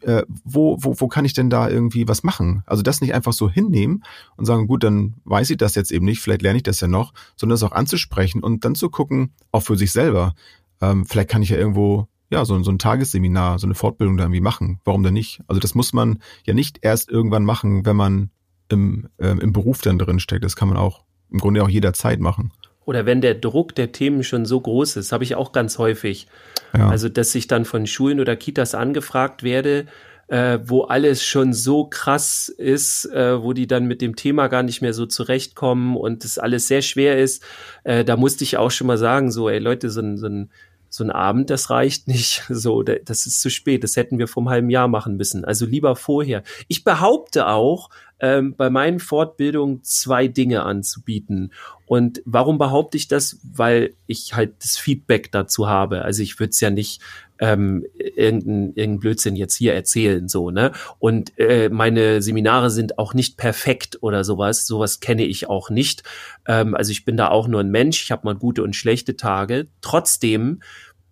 äh, 0.00 0.22
wo, 0.44 0.78
wo, 0.80 0.98
wo 0.98 1.08
kann 1.08 1.26
ich 1.26 1.34
denn 1.34 1.50
da 1.50 1.68
irgendwie 1.68 2.08
was 2.08 2.22
machen? 2.22 2.62
Also 2.64 2.82
das 2.82 3.02
nicht 3.02 3.12
einfach 3.12 3.34
so 3.34 3.50
hinnehmen 3.50 4.02
und 4.36 4.46
sagen, 4.46 4.66
gut, 4.66 4.82
dann 4.82 5.16
weiß 5.24 5.50
ich 5.50 5.58
das 5.58 5.74
jetzt 5.74 5.92
eben 5.92 6.06
nicht, 6.06 6.20
vielleicht 6.20 6.40
lerne 6.40 6.56
ich 6.56 6.62
das 6.62 6.80
ja 6.80 6.88
noch, 6.88 7.12
sondern 7.36 7.54
das 7.54 7.64
auch 7.64 7.72
anzusprechen 7.72 8.42
und 8.42 8.64
dann 8.64 8.74
zu 8.74 8.88
gucken, 8.88 9.32
auch 9.50 9.62
für 9.62 9.76
sich 9.76 9.92
selber, 9.92 10.32
ähm, 10.80 11.04
vielleicht 11.04 11.28
kann 11.28 11.42
ich 11.42 11.50
ja 11.50 11.58
irgendwo 11.58 12.08
ja, 12.32 12.46
so, 12.46 12.60
so 12.62 12.70
ein 12.70 12.78
Tagesseminar, 12.78 13.58
so 13.58 13.66
eine 13.66 13.74
Fortbildung 13.74 14.16
da 14.16 14.24
irgendwie 14.24 14.40
machen. 14.40 14.80
Warum 14.84 15.02
denn 15.02 15.12
nicht? 15.12 15.42
Also 15.46 15.60
das 15.60 15.74
muss 15.74 15.92
man 15.92 16.20
ja 16.44 16.54
nicht 16.54 16.78
erst 16.80 17.10
irgendwann 17.10 17.44
machen, 17.44 17.84
wenn 17.84 17.94
man 17.94 18.30
im, 18.70 19.08
äh, 19.18 19.28
im 19.28 19.52
Beruf 19.52 19.82
dann 19.82 19.98
drin 19.98 20.18
steckt. 20.18 20.42
Das 20.42 20.56
kann 20.56 20.68
man 20.68 20.78
auch 20.78 21.04
im 21.30 21.38
Grunde 21.38 21.62
auch 21.62 21.68
jederzeit 21.68 22.20
machen. 22.20 22.50
Oder 22.86 23.04
wenn 23.04 23.20
der 23.20 23.34
Druck 23.34 23.74
der 23.74 23.92
Themen 23.92 24.24
schon 24.24 24.46
so 24.46 24.60
groß 24.60 24.96
ist, 24.96 25.12
habe 25.12 25.24
ich 25.24 25.34
auch 25.34 25.52
ganz 25.52 25.78
häufig. 25.78 26.26
Ja. 26.74 26.88
Also, 26.88 27.10
dass 27.10 27.34
ich 27.34 27.46
dann 27.46 27.66
von 27.66 27.86
Schulen 27.86 28.18
oder 28.18 28.34
Kitas 28.34 28.74
angefragt 28.74 29.42
werde, 29.42 29.86
äh, 30.28 30.58
wo 30.64 30.82
alles 30.84 31.22
schon 31.22 31.52
so 31.52 31.84
krass 31.84 32.48
ist, 32.48 33.04
äh, 33.12 33.42
wo 33.42 33.52
die 33.52 33.66
dann 33.66 33.86
mit 33.86 34.00
dem 34.00 34.16
Thema 34.16 34.48
gar 34.48 34.62
nicht 34.62 34.80
mehr 34.80 34.94
so 34.94 35.04
zurechtkommen 35.04 35.96
und 35.96 36.24
das 36.24 36.38
alles 36.38 36.66
sehr 36.66 36.80
schwer 36.80 37.18
ist. 37.18 37.44
Äh, 37.84 38.04
da 38.04 38.16
musste 38.16 38.42
ich 38.42 38.56
auch 38.56 38.70
schon 38.70 38.86
mal 38.86 38.98
sagen, 38.98 39.30
so, 39.30 39.50
ey 39.50 39.58
Leute, 39.58 39.90
so 39.90 40.00
ein, 40.00 40.16
so 40.16 40.26
ein 40.26 40.50
so 40.94 41.02
ein 41.04 41.10
Abend, 41.10 41.48
das 41.48 41.70
reicht 41.70 42.06
nicht. 42.06 42.44
So, 42.52 42.82
das 42.82 43.26
ist 43.26 43.40
zu 43.40 43.50
spät. 43.50 43.82
Das 43.82 43.96
hätten 43.96 44.18
wir 44.18 44.28
vor 44.28 44.42
einem 44.42 44.50
halben 44.50 44.70
Jahr 44.70 44.88
machen 44.88 45.16
müssen. 45.16 45.44
Also 45.44 45.64
lieber 45.64 45.96
vorher. 45.96 46.42
Ich 46.68 46.84
behaupte 46.84 47.46
auch, 47.46 47.88
ähm, 48.20 48.54
bei 48.54 48.68
meinen 48.68 49.00
Fortbildungen 49.00 49.82
zwei 49.82 50.28
Dinge 50.28 50.62
anzubieten. 50.64 51.52
Und 51.86 52.22
warum 52.26 52.58
behaupte 52.58 52.98
ich 52.98 53.08
das? 53.08 53.38
Weil 53.42 53.94
ich 54.06 54.34
halt 54.34 54.62
das 54.62 54.76
Feedback 54.76 55.32
dazu 55.32 55.66
habe. 55.66 56.02
Also 56.02 56.22
ich 56.22 56.38
würde 56.38 56.50
es 56.50 56.60
ja 56.60 56.70
nicht 56.70 57.00
ähm, 57.42 57.84
irgendein, 57.98 58.72
irgendein 58.76 59.00
Blödsinn 59.00 59.34
jetzt 59.34 59.56
hier 59.56 59.74
erzählen, 59.74 60.28
so, 60.28 60.52
ne? 60.52 60.70
Und 61.00 61.36
äh, 61.40 61.68
meine 61.70 62.22
Seminare 62.22 62.70
sind 62.70 63.00
auch 63.00 63.14
nicht 63.14 63.36
perfekt 63.36 63.98
oder 64.00 64.22
sowas. 64.22 64.64
Sowas 64.64 65.00
kenne 65.00 65.24
ich 65.24 65.48
auch 65.48 65.68
nicht. 65.68 66.04
Ähm, 66.46 66.76
also 66.76 66.92
ich 66.92 67.04
bin 67.04 67.16
da 67.16 67.30
auch 67.30 67.48
nur 67.48 67.58
ein 67.58 67.72
Mensch. 67.72 68.00
Ich 68.04 68.12
habe 68.12 68.24
mal 68.24 68.36
gute 68.36 68.62
und 68.62 68.76
schlechte 68.76 69.16
Tage. 69.16 69.66
Trotzdem 69.80 70.60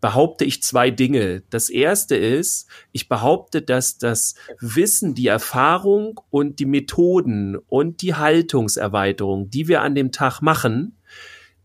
behaupte 0.00 0.44
ich 0.44 0.62
zwei 0.62 0.92
Dinge. 0.92 1.42
Das 1.50 1.68
erste 1.68 2.14
ist, 2.14 2.68
ich 2.92 3.08
behaupte, 3.08 3.60
dass 3.60 3.98
das 3.98 4.36
Wissen, 4.60 5.16
die 5.16 5.26
Erfahrung 5.26 6.20
und 6.30 6.60
die 6.60 6.66
Methoden 6.66 7.56
und 7.56 8.02
die 8.02 8.14
Haltungserweiterung, 8.14 9.50
die 9.50 9.66
wir 9.66 9.82
an 9.82 9.96
dem 9.96 10.12
Tag 10.12 10.42
machen, 10.42 10.96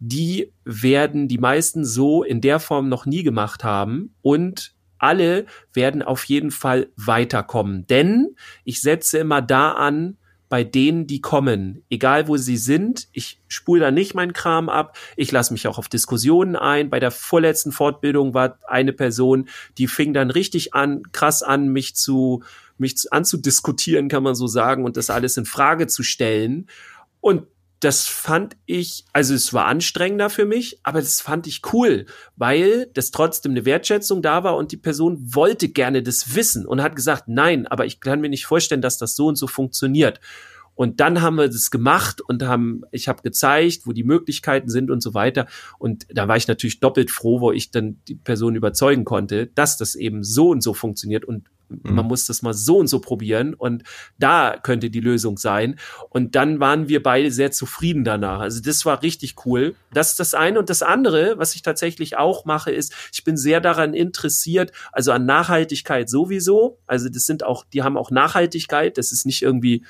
die 0.08 0.52
werden 0.64 1.28
die 1.28 1.38
meisten 1.38 1.86
so 1.86 2.24
in 2.24 2.42
der 2.42 2.60
Form 2.60 2.90
noch 2.90 3.06
nie 3.06 3.24
gemacht 3.24 3.64
haben 3.64 4.14
und 4.22 4.74
alle 4.98 5.46
werden 5.74 6.02
auf 6.02 6.24
jeden 6.26 6.52
Fall 6.52 6.88
weiterkommen. 6.96 7.86
Denn 7.88 8.36
ich 8.64 8.82
setze 8.82 9.20
immer 9.20 9.42
da 9.42 9.72
an, 9.72 10.18
bei 10.48 10.64
denen, 10.64 11.08
die 11.08 11.22
kommen, 11.22 11.84
egal 11.90 12.28
wo 12.28 12.38
sie 12.38 12.58
sind. 12.58 13.08
Ich 13.14 13.42
spule 13.48 13.82
da 13.82 13.92
nicht 13.92 14.14
meinen 14.14 14.34
Kram 14.34 14.70
ab. 14.70 14.96
Ich 15.16 15.32
lasse 15.32 15.52
mich 15.54 15.68
auch 15.68 15.80
auf 15.80 15.90
Diskussionen 15.90 16.56
ein. 16.56 16.90
Bei 16.90 17.00
der 17.00 17.12
vorletzten 17.12 17.72
Fortbildung 17.72 18.34
war 18.34 18.60
eine 18.68 18.94
Person, 18.94 19.50
die 19.78 19.88
fing 19.88 20.14
dann 20.14 20.30
richtig 20.30 20.74
an, 20.74 21.04
krass 21.12 21.42
an, 21.42 21.70
mich 21.70 21.96
zu, 21.96 22.44
mich 22.78 23.12
anzudiskutieren, 23.12 24.08
kann 24.08 24.24
man 24.24 24.36
so 24.36 24.46
sagen, 24.46 24.86
und 24.86 24.98
das 24.98 25.10
alles 25.10 25.36
in 25.38 25.46
Frage 25.46 25.88
zu 25.88 26.04
stellen. 26.04 26.68
Und 27.22 27.48
das 27.86 28.08
fand 28.08 28.58
ich, 28.66 29.06
also 29.14 29.36
es 29.36 29.54
war 29.54 29.68
anstrengender 29.68 30.32
für 30.32 30.46
mich, 30.46 30.80
aber 30.82 31.02
das 31.02 31.22
fand 31.22 31.46
ich 31.46 31.62
cool, 31.72 32.08
weil 32.36 32.88
das 32.96 33.12
trotzdem 33.12 33.52
eine 33.52 33.64
Wertschätzung 33.64 34.24
da 34.24 34.44
war 34.44 34.58
und 34.58 34.72
die 34.72 34.78
Person 34.78 35.20
wollte 35.36 35.70
gerne 35.70 36.02
das 36.02 36.34
wissen 36.34 36.66
und 36.66 36.82
hat 36.82 36.96
gesagt, 36.96 37.26
nein, 37.28 37.68
aber 37.68 37.86
ich 37.86 38.00
kann 38.00 38.22
mir 38.22 38.30
nicht 38.30 38.48
vorstellen, 38.48 38.82
dass 38.82 38.98
das 38.98 39.16
so 39.16 39.28
und 39.28 39.36
so 39.36 39.46
funktioniert. 39.46 40.20
Und 40.74 41.00
dann 41.00 41.22
haben 41.22 41.36
wir 41.36 41.48
das 41.48 41.70
gemacht 41.70 42.22
und 42.22 42.42
haben, 42.42 42.82
ich 42.92 43.08
habe 43.08 43.22
gezeigt, 43.22 43.86
wo 43.86 43.94
die 43.94 44.04
Möglichkeiten 44.04 44.70
sind 44.70 44.90
und 44.90 45.02
so 45.02 45.14
weiter. 45.14 45.46
Und 45.78 46.08
da 46.10 46.28
war 46.28 46.38
ich 46.38 46.48
natürlich 46.48 46.80
doppelt 46.80 47.12
froh, 47.12 47.40
wo 47.40 47.52
ich 47.52 47.70
dann 47.70 48.02
die 48.08 48.16
Person 48.16 48.56
überzeugen 48.56 49.06
konnte, 49.06 49.46
dass 49.46 49.78
das 49.78 49.94
eben 49.94 50.24
so 50.24 50.50
und 50.50 50.62
so 50.62 50.74
funktioniert 50.74 51.24
und. 51.24 51.46
Man 51.70 52.06
muss 52.06 52.26
das 52.26 52.42
mal 52.42 52.54
so 52.54 52.78
und 52.78 52.88
so 52.88 53.00
probieren 53.00 53.54
und 53.54 53.84
da 54.18 54.58
könnte 54.62 54.90
die 54.90 55.00
Lösung 55.00 55.38
sein. 55.38 55.80
Und 56.10 56.36
dann 56.36 56.60
waren 56.60 56.90
wir 56.90 57.02
beide 57.02 57.32
sehr 57.32 57.52
zufrieden 57.52 58.04
danach. 58.04 58.40
Also 58.40 58.62
das 58.62 58.86
war 58.86 59.02
richtig 59.02 59.36
cool. 59.46 59.76
Das 59.94 60.12
ist 60.12 60.20
das 60.20 60.34
eine. 60.34 60.60
Und 60.60 60.70
das 60.70 60.84
andere, 60.84 61.38
was 61.38 61.56
ich 61.56 61.62
tatsächlich 61.62 62.18
auch 62.18 62.46
mache, 62.46 62.72
ist, 62.72 62.94
ich 63.14 63.24
bin 63.24 63.38
sehr 63.38 63.62
daran 63.62 63.94
interessiert, 63.94 64.72
also 64.92 65.12
an 65.12 65.26
Nachhaltigkeit 65.26 66.10
sowieso. 66.10 66.80
Also 66.88 67.10
das 67.10 67.26
sind 67.26 67.44
auch, 67.44 67.66
die 67.66 67.84
haben 67.84 67.98
auch 67.98 68.12
Nachhaltigkeit. 68.12 68.98
Das 68.98 69.12
ist 69.12 69.26
nicht 69.26 69.42
irgendwie 69.42 69.84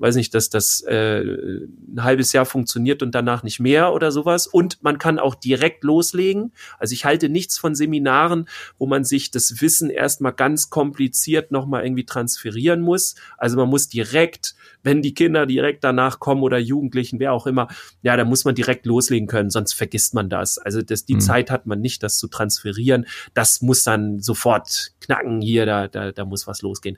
weiß 0.00 0.16
nicht, 0.16 0.34
dass 0.34 0.50
das 0.50 0.80
äh, 0.82 1.20
ein 1.20 2.02
halbes 2.02 2.32
Jahr 2.32 2.46
funktioniert 2.46 3.02
und 3.02 3.14
danach 3.14 3.42
nicht 3.42 3.60
mehr 3.60 3.92
oder 3.92 4.12
sowas. 4.12 4.46
Und 4.46 4.82
man 4.82 4.98
kann 4.98 5.18
auch 5.18 5.34
direkt 5.34 5.84
loslegen. 5.84 6.52
Also 6.78 6.92
ich 6.92 7.04
halte 7.04 7.28
nichts 7.28 7.58
von 7.58 7.74
Seminaren, 7.74 8.48
wo 8.78 8.86
man 8.86 9.04
sich 9.04 9.30
das 9.30 9.60
Wissen 9.60 9.90
erstmal 9.90 10.32
ganz 10.32 10.70
kompliziert 10.70 11.50
nochmal 11.50 11.84
irgendwie 11.84 12.04
transferieren 12.04 12.80
muss. 12.80 13.14
Also 13.36 13.56
man 13.56 13.68
muss 13.68 13.88
direkt, 13.88 14.54
wenn 14.82 15.02
die 15.02 15.14
Kinder 15.14 15.46
direkt 15.46 15.84
danach 15.84 16.20
kommen 16.20 16.42
oder 16.42 16.58
Jugendlichen, 16.58 17.18
wer 17.18 17.32
auch 17.32 17.46
immer, 17.46 17.68
ja, 18.02 18.16
da 18.16 18.24
muss 18.24 18.44
man 18.44 18.54
direkt 18.54 18.86
loslegen 18.86 19.28
können, 19.28 19.50
sonst 19.50 19.72
vergisst 19.72 20.14
man 20.14 20.30
das. 20.30 20.58
Also 20.58 20.82
das, 20.82 21.04
die 21.04 21.14
mhm. 21.14 21.20
Zeit 21.20 21.50
hat 21.50 21.66
man 21.66 21.80
nicht, 21.80 22.02
das 22.02 22.18
zu 22.18 22.28
transferieren. 22.28 23.06
Das 23.34 23.62
muss 23.62 23.84
dann 23.84 24.20
sofort 24.20 24.92
knacken 25.00 25.40
hier, 25.40 25.66
da, 25.66 25.88
da, 25.88 26.12
da 26.12 26.24
muss 26.24 26.46
was 26.46 26.62
losgehen. 26.62 26.96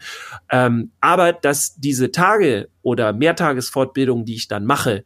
Ähm, 0.51 0.90
aber 1.01 1.32
dass 1.32 1.76
diese 1.76 2.11
Tage 2.11 2.68
oder 2.91 3.12
Mehrtagesfortbildungen, 3.12 4.24
die 4.24 4.34
ich 4.34 4.49
dann 4.49 4.66
mache, 4.66 5.05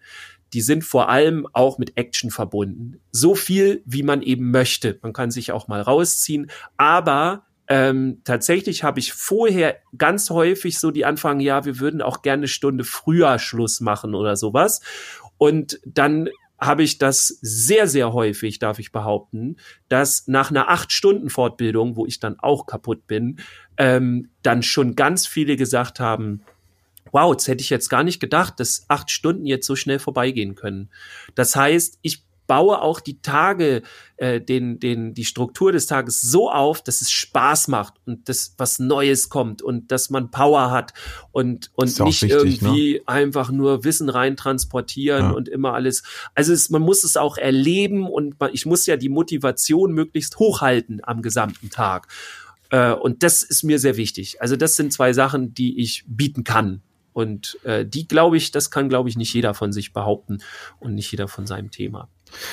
die 0.55 0.62
sind 0.62 0.85
vor 0.85 1.09
allem 1.09 1.47
auch 1.53 1.78
mit 1.78 1.97
Action 1.97 2.30
verbunden. 2.30 3.01
So 3.11 3.35
viel, 3.35 3.82
wie 3.85 4.03
man 4.03 4.22
eben 4.22 4.51
möchte. 4.51 4.99
Man 5.03 5.12
kann 5.12 5.30
sich 5.30 5.53
auch 5.53 5.68
mal 5.68 5.80
rausziehen, 5.80 6.51
aber 6.76 7.45
ähm, 7.68 8.20
tatsächlich 8.24 8.85
habe 8.85 9.01
ich 9.01 9.12
vorher 9.12 9.76
ganz 9.99 10.30
häufig 10.30 10.78
so 10.78 10.91
die 10.91 11.05
Anfang, 11.05 11.41
ja, 11.41 11.64
wir 11.64 11.80
würden 11.80 12.03
auch 12.03 12.22
gerne 12.22 12.41
eine 12.41 12.49
Stunde 12.49 12.85
früher 12.85 13.39
Schluss 13.39 13.80
machen 13.80 14.14
oder 14.14 14.37
sowas. 14.37 14.80
Und 15.39 15.80
dann 15.85 16.28
habe 16.61 16.82
ich 16.82 16.99
das 16.99 17.28
sehr, 17.43 17.89
sehr 17.89 18.12
häufig, 18.12 18.59
darf 18.59 18.78
ich 18.78 18.93
behaupten, 18.93 19.57
dass 19.89 20.28
nach 20.28 20.51
einer 20.51 20.70
acht 20.70 20.93
Stunden 20.93 21.30
Fortbildung, 21.30 21.97
wo 21.97 22.07
ich 22.07 22.20
dann 22.20 22.39
auch 22.39 22.66
kaputt 22.66 23.07
bin, 23.07 23.41
ähm, 23.76 24.30
dann 24.43 24.62
schon 24.62 24.95
ganz 24.95 25.26
viele 25.26 25.57
gesagt 25.57 26.01
haben, 26.01 26.43
wow, 27.12 27.34
das 27.34 27.48
hätte 27.48 27.62
ich 27.62 27.70
jetzt 27.70 27.88
gar 27.88 28.02
nicht 28.02 28.20
gedacht, 28.20 28.59
dass 28.59 28.84
acht 28.88 29.11
Stunden 29.11 29.46
jetzt 29.46 29.66
so 29.66 29.76
schnell 29.76 29.98
vorbeigehen 29.98 30.55
können. 30.55 30.90
Das 31.34 31.55
heißt, 31.57 31.98
ich 32.02 32.24
baue 32.46 32.82
auch 32.82 33.00
die 33.00 33.20
Tage, 33.20 33.82
äh, 34.16 34.40
den, 34.40 34.78
den, 34.78 35.14
die 35.14 35.24
Struktur 35.24 35.72
des 35.72 35.86
Tages 35.86 36.20
so 36.20 36.50
auf, 36.50 36.82
dass 36.82 37.00
es 37.00 37.11
Spaß 37.11 37.68
macht 37.68 37.94
und 38.07 38.28
dass 38.28 38.55
was 38.59 38.78
Neues 38.78 39.28
kommt 39.28 39.62
und 39.62 39.90
dass 39.90 40.11
man 40.11 40.30
Power 40.30 40.70
hat 40.70 40.92
und, 41.32 41.70
und 41.74 41.98
nicht 42.00 42.22
wichtig, 42.22 42.30
irgendwie 42.30 42.94
ne? 42.94 43.02
einfach 43.07 43.50
nur 43.50 43.84
Wissen 43.84 44.09
rein 44.09 44.36
transportieren 44.36 45.26
ja. 45.26 45.30
und 45.30 45.48
immer 45.48 45.74
alles. 45.74 46.02
Also 46.34 46.52
es, 46.52 46.70
man 46.70 46.82
muss 46.82 47.05
es 47.05 47.16
auch 47.16 47.38
erleben 47.38 48.07
und 48.09 48.38
man, 48.38 48.50
ich 48.52 48.66
muss 48.66 48.86
ja 48.86 48.96
die 48.96 49.09
Motivation 49.09 49.92
möglichst 49.92 50.38
hochhalten 50.38 51.00
am 51.02 51.22
gesamten 51.22 51.70
Tag. 51.70 52.09
Äh, 52.70 52.92
und 52.92 53.22
das 53.22 53.42
ist 53.42 53.62
mir 53.62 53.78
sehr 53.78 53.96
wichtig. 53.96 54.40
Also 54.40 54.57
das 54.57 54.76
sind 54.76 54.92
zwei 54.92 55.12
Sachen, 55.12 55.55
die 55.55 55.80
ich 55.80 56.05
bieten 56.07 56.44
kann. 56.44 56.82
Und 57.14 57.58
äh, 57.64 57.86
die 57.86 58.06
glaube 58.06 58.36
ich, 58.36 58.50
das 58.50 58.70
kann, 58.70 58.90
glaube 58.90 59.08
ich, 59.08 59.16
nicht 59.16 59.32
jeder 59.32 59.54
von 59.54 59.72
sich 59.72 59.94
behaupten 59.94 60.42
und 60.80 60.94
nicht 60.94 61.10
jeder 61.10 61.28
von 61.28 61.46
seinem 61.46 61.70
Thema. 61.70 62.08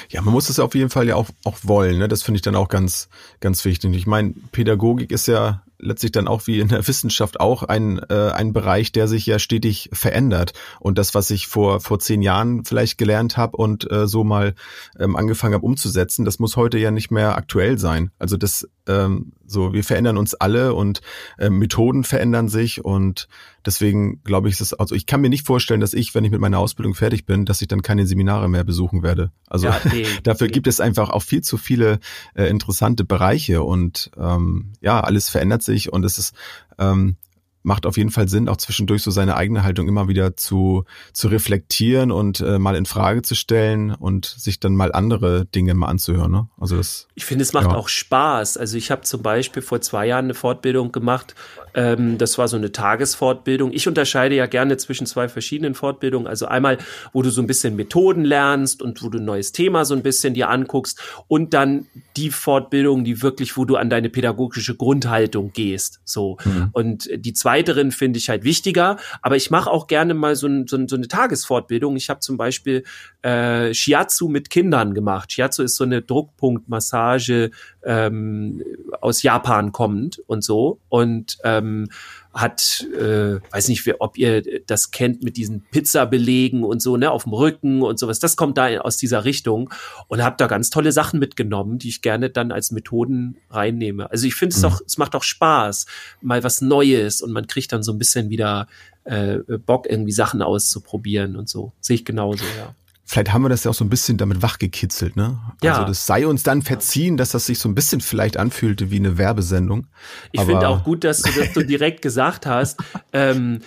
Ja, 0.10 0.22
man 0.22 0.34
muss 0.34 0.50
es 0.50 0.60
auf 0.60 0.76
jeden 0.76 0.90
Fall 0.90 1.08
ja 1.08 1.16
auch, 1.16 1.30
auch 1.44 1.58
wollen. 1.64 1.98
Ne? 1.98 2.08
Das 2.08 2.22
finde 2.22 2.38
ich 2.38 2.44
dann 2.44 2.56
auch 2.56 2.70
ganz, 2.70 3.10
ganz 3.40 3.66
wichtig. 3.66 3.94
Ich 3.96 4.08
meine, 4.08 4.34
Pädagogik 4.52 5.12
ist 5.12 5.28
ja 5.28 5.64
letztlich 5.82 6.12
dann 6.12 6.28
auch 6.28 6.48
wie 6.48 6.60
in 6.60 6.68
der 6.68 6.88
Wissenschaft 6.88 7.40
auch 7.40 7.64
ein, 7.64 8.00
äh, 8.10 8.32
ein 8.32 8.54
Bereich, 8.54 8.92
der 8.92 9.08
sich 9.08 9.26
ja 9.26 9.40
stetig 9.40 9.90
verändert. 9.94 10.54
Und 10.80 10.98
das, 10.98 11.14
was 11.16 11.30
ich 11.32 11.48
vor, 11.48 11.82
vor 11.82 12.00
zehn 12.00 12.22
Jahren 12.22 12.66
vielleicht 12.66 12.98
gelernt 12.98 13.38
habe 13.38 13.58
und 13.58 13.90
äh, 13.92 14.08
so 14.08 14.24
mal 14.24 14.54
ähm, 15.00 15.16
angefangen 15.16 15.54
habe 15.54 15.66
umzusetzen, 15.66 16.26
das 16.26 16.40
muss 16.40 16.56
heute 16.56 16.78
ja 16.78 16.92
nicht 16.92 17.12
mehr 17.12 17.36
aktuell 17.36 17.78
sein. 17.78 18.12
Also 18.20 18.38
das 18.38 18.68
ähm, 18.88 19.34
so, 19.46 19.74
wir 19.74 19.84
verändern 19.84 20.18
uns 20.18 20.34
alle 20.34 20.74
und 20.74 21.02
äh, 21.38 21.50
Methoden 21.50 22.04
verändern 22.04 22.48
sich 22.48 22.84
und 22.84 23.28
deswegen 23.66 24.24
glaube 24.24 24.48
ich, 24.48 24.56
ist 24.56 24.62
es, 24.62 24.74
also 24.74 24.96
ich 24.96 25.06
kann 25.06 25.22
mir 25.22 25.30
nicht 25.30 25.46
vorstellen, 25.46 25.82
dass 25.82 25.94
ich, 25.94 26.16
wenn 26.16 26.24
ich 26.24 26.32
mit 26.32 26.40
meiner 26.40 26.60
Ausbildung 26.60 26.96
fertig 26.96 27.26
bin, 27.26 27.46
dass 27.46 27.62
ich 27.62 27.68
dann 27.68 27.82
keine 27.82 28.08
Seminare 28.08 28.50
mehr 28.50 28.64
besuchen 28.64 29.04
werde. 29.04 29.32
Also 29.48 29.68
ja, 29.68 29.80
nee, 29.92 30.06
dafür 30.24 30.48
nee. 30.48 30.54
gibt 30.54 30.68
es 30.68 30.80
einfach 30.80 31.10
auch 31.10 31.22
viel 31.22 31.42
zu 31.42 31.58
viele 31.58 32.00
äh, 32.34 32.46
interessante 32.46 33.04
Bereiche 33.04 33.62
und 33.62 34.12
ähm, 34.18 34.74
ja, 34.80 35.02
alles 35.02 35.30
verändert 35.30 35.64
sich 35.64 35.71
und 35.92 36.04
es 36.06 36.18
ist 36.18 36.36
ähm, 36.78 37.16
macht 37.64 37.86
auf 37.86 37.98
jeden 37.98 38.10
Fall 38.10 38.28
Sinn, 38.28 38.50
auch 38.50 38.58
zwischendurch 38.58 39.04
so 39.04 39.12
seine 39.12 39.36
eigene 39.36 39.64
Haltung 39.64 39.88
immer 39.88 40.08
wieder 40.08 40.36
zu, 40.36 40.86
zu 41.14 41.28
reflektieren 41.28 42.12
und 42.12 42.40
äh, 42.42 42.60
mal 42.60 42.76
in 42.76 42.86
Frage 42.86 43.22
zu 43.22 43.36
stellen 43.36 43.92
und 43.92 44.26
sich 44.26 44.60
dann 44.60 44.76
mal 44.76 44.92
andere 44.92 45.46
Dinge 45.46 45.74
mal 45.74 45.88
anzuhören. 45.88 46.32
Ne? 46.32 46.50
Also 46.60 46.78
das, 46.78 47.08
ich 47.16 47.26
finde, 47.26 47.44
es 47.44 47.54
macht 47.54 47.68
ja. 47.68 47.76
auch 47.76 47.88
Spaß. 47.88 48.58
Also 48.58 48.78
ich 48.78 48.92
habe 48.92 49.02
zum 49.02 49.22
Beispiel 49.22 49.62
vor 49.62 49.82
zwei 49.82 50.08
Jahren 50.08 50.26
eine 50.26 50.34
Fortbildung 50.34 50.92
gemacht. 50.92 51.36
Ähm, 51.74 52.18
das 52.18 52.38
war 52.38 52.48
so 52.48 52.58
eine 52.58 52.72
Tagesfortbildung. 52.72 53.72
Ich 53.72 53.88
unterscheide 53.88 54.36
ja 54.36 54.48
gerne 54.48 54.78
zwischen 54.78 55.06
zwei 55.06 55.30
verschiedenen 55.30 55.76
Fortbildungen. 55.76 56.28
Also 56.28 56.48
einmal, 56.48 56.78
wo 57.14 57.22
du 57.22 57.30
so 57.30 57.42
ein 57.42 57.48
bisschen 57.48 57.76
Methoden 57.76 58.26
lernst 58.26 58.82
und 58.82 59.02
wo 59.02 59.10
du 59.10 59.20
ein 59.20 59.26
neues 59.26 59.54
Thema 59.54 59.86
so 59.86 59.96
ein 59.96 60.04
bisschen 60.04 60.34
dir 60.34 60.50
anguckst 60.50 61.00
und 61.28 61.54
dann 61.54 61.88
die 62.18 62.32
Fortbildung, 62.32 63.04
die 63.04 63.22
wirklich, 63.22 63.56
wo 63.56 63.66
du 63.66 63.78
an 63.78 63.90
deine 63.90 64.10
pädagogische 64.10 64.76
Grundhaltung 64.76 65.54
gehst. 65.54 66.02
So. 66.04 66.38
Mhm. 66.44 66.70
Und 66.74 67.10
die 67.16 67.34
zwei 67.34 67.62
weiteren 67.62 67.92
finde 67.92 68.18
ich 68.18 68.30
halt 68.30 68.44
wichtiger, 68.44 68.98
aber 69.22 69.36
ich 69.36 69.52
mache 69.52 69.70
auch 69.70 69.88
gerne 69.88 70.14
mal 70.14 70.36
so, 70.36 70.48
ein, 70.48 70.68
so, 70.68 70.78
so 70.88 70.96
eine 70.96 71.08
Tagesfortbildung. 71.08 71.96
Ich 71.96 72.10
habe 72.10 72.20
zum 72.22 72.38
Beispiel 72.38 72.84
äh, 73.22 73.74
Shiatsu 73.74 74.30
mit 74.30 74.50
Kindern 74.50 74.94
gemacht. 74.94 75.32
Shiatsu 75.32 75.64
ist 75.64 75.76
so 75.76 75.84
eine 75.84 76.02
Druckpunktmassage 76.02 77.52
ähm, 77.84 78.64
aus 79.00 79.22
Japan 79.22 79.72
kommend 79.72 80.24
und 80.28 80.44
so. 80.44 80.80
Und 80.90 81.38
ähm, 81.62 81.90
hat, 82.34 82.88
äh, 82.98 83.40
weiß 83.52 83.68
nicht, 83.68 83.86
ob 84.00 84.18
ihr 84.18 84.42
das 84.66 84.92
kennt 84.92 85.22
mit 85.22 85.36
diesen 85.36 85.62
Pizzabelegen 85.72 86.64
und 86.64 86.82
so, 86.82 86.96
ne, 86.96 87.12
auf 87.12 87.24
dem 87.24 87.34
Rücken 87.34 87.82
und 87.82 88.00
sowas. 88.00 88.20
Das 88.20 88.38
kommt 88.38 88.58
da 88.58 88.80
aus 88.80 88.98
dieser 88.98 89.26
Richtung 89.26 89.74
und 90.08 90.24
habe 90.24 90.38
da 90.38 90.48
ganz 90.48 90.70
tolle 90.70 90.92
Sachen 90.92 91.20
mitgenommen, 91.20 91.78
die 91.78 91.90
ich 91.90 92.02
gerne 92.02 92.30
dann 92.30 92.52
als 92.52 92.72
Methoden 92.72 93.38
reinnehme. 93.50 94.10
Also 94.10 94.28
ich 94.28 94.36
finde 94.36 94.56
es 94.56 94.60
mhm. 94.60 94.64
doch, 94.64 94.82
es 94.86 94.98
macht 94.98 95.16
auch 95.16 95.24
Spaß, 95.24 95.88
mal 96.22 96.44
was 96.44 96.62
Neues 96.62 97.22
und 97.22 97.32
man 97.32 97.48
kriegt 97.48 97.74
dann 97.74 97.84
so 97.84 97.92
ein 97.92 97.98
bisschen 97.98 98.30
wieder 98.30 98.68
äh, 99.04 99.40
Bock, 99.66 99.88
irgendwie 99.90 100.12
Sachen 100.12 100.42
auszuprobieren 100.42 101.36
und 101.36 101.50
so. 101.50 101.74
Sehe 101.82 101.96
ich 101.96 102.06
genauso, 102.06 102.44
ja. 102.58 102.76
Vielleicht 103.12 103.34
haben 103.34 103.42
wir 103.42 103.50
das 103.50 103.66
ja 103.66 103.72
auch 103.72 103.76
so 103.76 103.84
ein 103.84 103.90
bisschen 103.90 104.18
damit 104.18 104.42
wachgekitzelt, 104.42 105.18
ne? 105.18 105.38
Ja. 105.62 105.74
Also 105.74 105.86
das 105.86 106.06
sei 106.06 106.26
uns 106.26 106.44
dann 106.44 106.62
verziehen, 106.62 107.18
dass 107.18 107.32
das 107.32 107.46
sich 107.46 107.60
so 107.60 107.68
ein 107.68 107.76
bisschen 107.76 108.00
vielleicht 108.00 108.38
anfühlte 108.38 108.90
wie 108.90 108.96
eine 108.96 109.18
Werbesendung. 109.18 109.88
Ich 110.32 110.40
finde 110.40 110.70
auch 110.70 110.86
gut, 110.86 111.04
dass 111.04 111.22
du 111.22 111.30
das 111.38 111.54
so 111.54 111.62
direkt 111.62 112.02
gesagt 112.02 112.46
hast. 112.46 112.80
Ähm, 113.14 113.60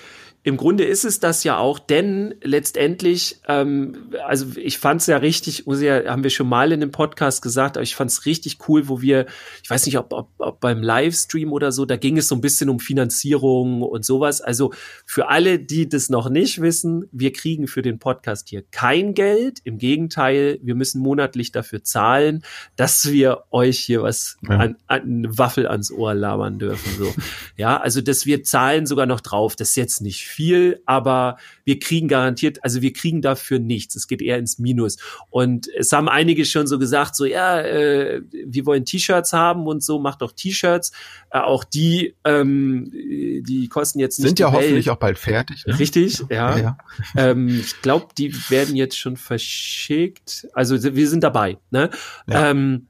im 0.47 0.59
Grunde 0.59 0.84
ist 0.84 1.07
es 1.07 1.20
das 1.20 1.42
ja 1.42 1.57
auch, 1.57 1.78
denn 1.78 2.34
letztendlich, 2.42 3.40
ähm, 3.49 4.11
also 4.26 4.45
ich 4.57 4.76
fand 4.76 5.01
es 5.01 5.07
ja 5.07 5.16
richtig, 5.16 5.64
ja, 5.66 6.05
haben 6.05 6.22
wir 6.22 6.28
schon 6.28 6.51
mal 6.51 6.70
in 6.70 6.80
dem 6.80 6.90
Podcast 6.90 7.40
gesagt, 7.40 7.78
aber 7.78 7.82
ich 7.82 7.97
fand 7.97 8.11
es 8.11 8.26
richtig 8.26 8.59
cool, 8.68 8.86
wo 8.86 9.01
wir, 9.01 9.24
ich 9.62 9.70
weiß 9.70 9.86
nicht, 9.86 9.97
ob, 9.97 10.12
ob, 10.12 10.28
ob 10.36 10.61
beim 10.61 10.82
Livestream 10.82 11.51
oder 11.51 11.72
so, 11.72 11.86
da 11.86 11.97
ging 11.97 12.18
es 12.18 12.28
so 12.28 12.34
ein 12.34 12.42
bisschen 12.42 12.68
um 12.68 12.78
Finanzierung 12.78 13.80
und 13.80 14.05
sowas. 14.05 14.42
Also 14.42 14.74
für 15.07 15.30
alle, 15.30 15.59
die 15.59 15.88
das 15.88 16.11
noch 16.11 16.28
nicht 16.28 16.61
wissen, 16.61 17.09
wir 17.11 17.32
kriegen 17.32 17.66
für 17.66 17.80
den 17.80 17.99
Podcast 17.99 18.51
hier 18.51 18.64
kein 18.70 19.14
Geld. 19.14 19.61
Im 19.64 19.78
Gegenteil, 19.78 20.59
wir 20.62 20.74
müssen 20.74 21.01
monatlich 21.01 21.53
dafür 21.53 21.84
zahlen, 21.84 22.45
dass 22.76 23.11
wir 23.11 23.45
euch 23.51 23.78
hier 23.78 24.03
was 24.03 24.36
ja. 24.42 24.59
an, 24.59 24.76
an 24.88 25.03
eine 25.03 25.38
Waffel 25.38 25.66
ans 25.66 25.90
Ohr 25.90 26.12
labern 26.12 26.59
dürfen. 26.59 26.99
So. 26.99 27.14
ja, 27.57 27.80
also 27.80 28.03
dass 28.03 28.26
wir 28.26 28.42
zahlen 28.42 28.84
sogar 28.84 29.07
noch 29.07 29.22
drauf. 29.22 29.57
Das 29.57 29.70
ist 29.70 29.76
jetzt 29.76 30.03
nicht 30.03 30.34
viel, 30.35 30.82
aber 30.87 31.37
wir 31.64 31.78
kriegen 31.78 32.09
garantiert, 32.09 32.62
also 32.62 32.82
wir 32.82 32.93
kriegen 32.93 33.22
dafür 33.22 33.59
nichts. 33.59 33.95
Es 33.97 34.09
geht 34.09 34.20
eher 34.20 34.39
ins 34.39 34.59
Minus. 34.59 34.97
Und 35.30 35.68
es 35.76 35.93
haben 35.93 36.09
einige 36.09 36.45
schon 36.45 36.66
so 36.66 36.78
gesagt, 36.78 37.16
so 37.16 37.24
ja, 37.24 37.61
äh, 37.61 38.22
wir 38.30 38.66
wollen 38.66 38.85
T-Shirts 38.85 39.32
haben 39.32 39.66
und 39.66 39.82
so, 39.82 39.99
macht 39.99 40.22
doch 40.22 40.32
T-Shirts. 40.32 40.93
Äh, 41.30 41.39
auch 41.39 41.64
die, 41.64 42.14
ähm, 42.24 42.91
die 42.93 43.68
kosten 43.68 44.01
jetzt 44.01 44.18
nicht. 44.18 44.28
Sind 44.28 44.39
ja 44.41 44.53
hoffentlich 44.53 44.91
auch 44.91 44.97
bald 44.97 45.18
fertig. 45.18 45.64
Ne? 45.66 45.78
Richtig, 45.78 46.18
ja. 46.30 46.57
ja, 46.57 46.59
ja. 46.59 46.76
ähm, 47.16 47.49
ich 47.49 47.80
glaube, 47.80 48.09
die 48.18 48.35
werden 48.51 48.76
jetzt 48.76 48.99
schon 48.99 49.16
verschickt. 49.16 50.49
Also 50.53 50.82
wir 50.82 51.09
sind 51.09 51.22
dabei. 51.22 51.59
Ne? 51.70 51.91
Ja. 52.26 52.51
Ähm, 52.51 52.89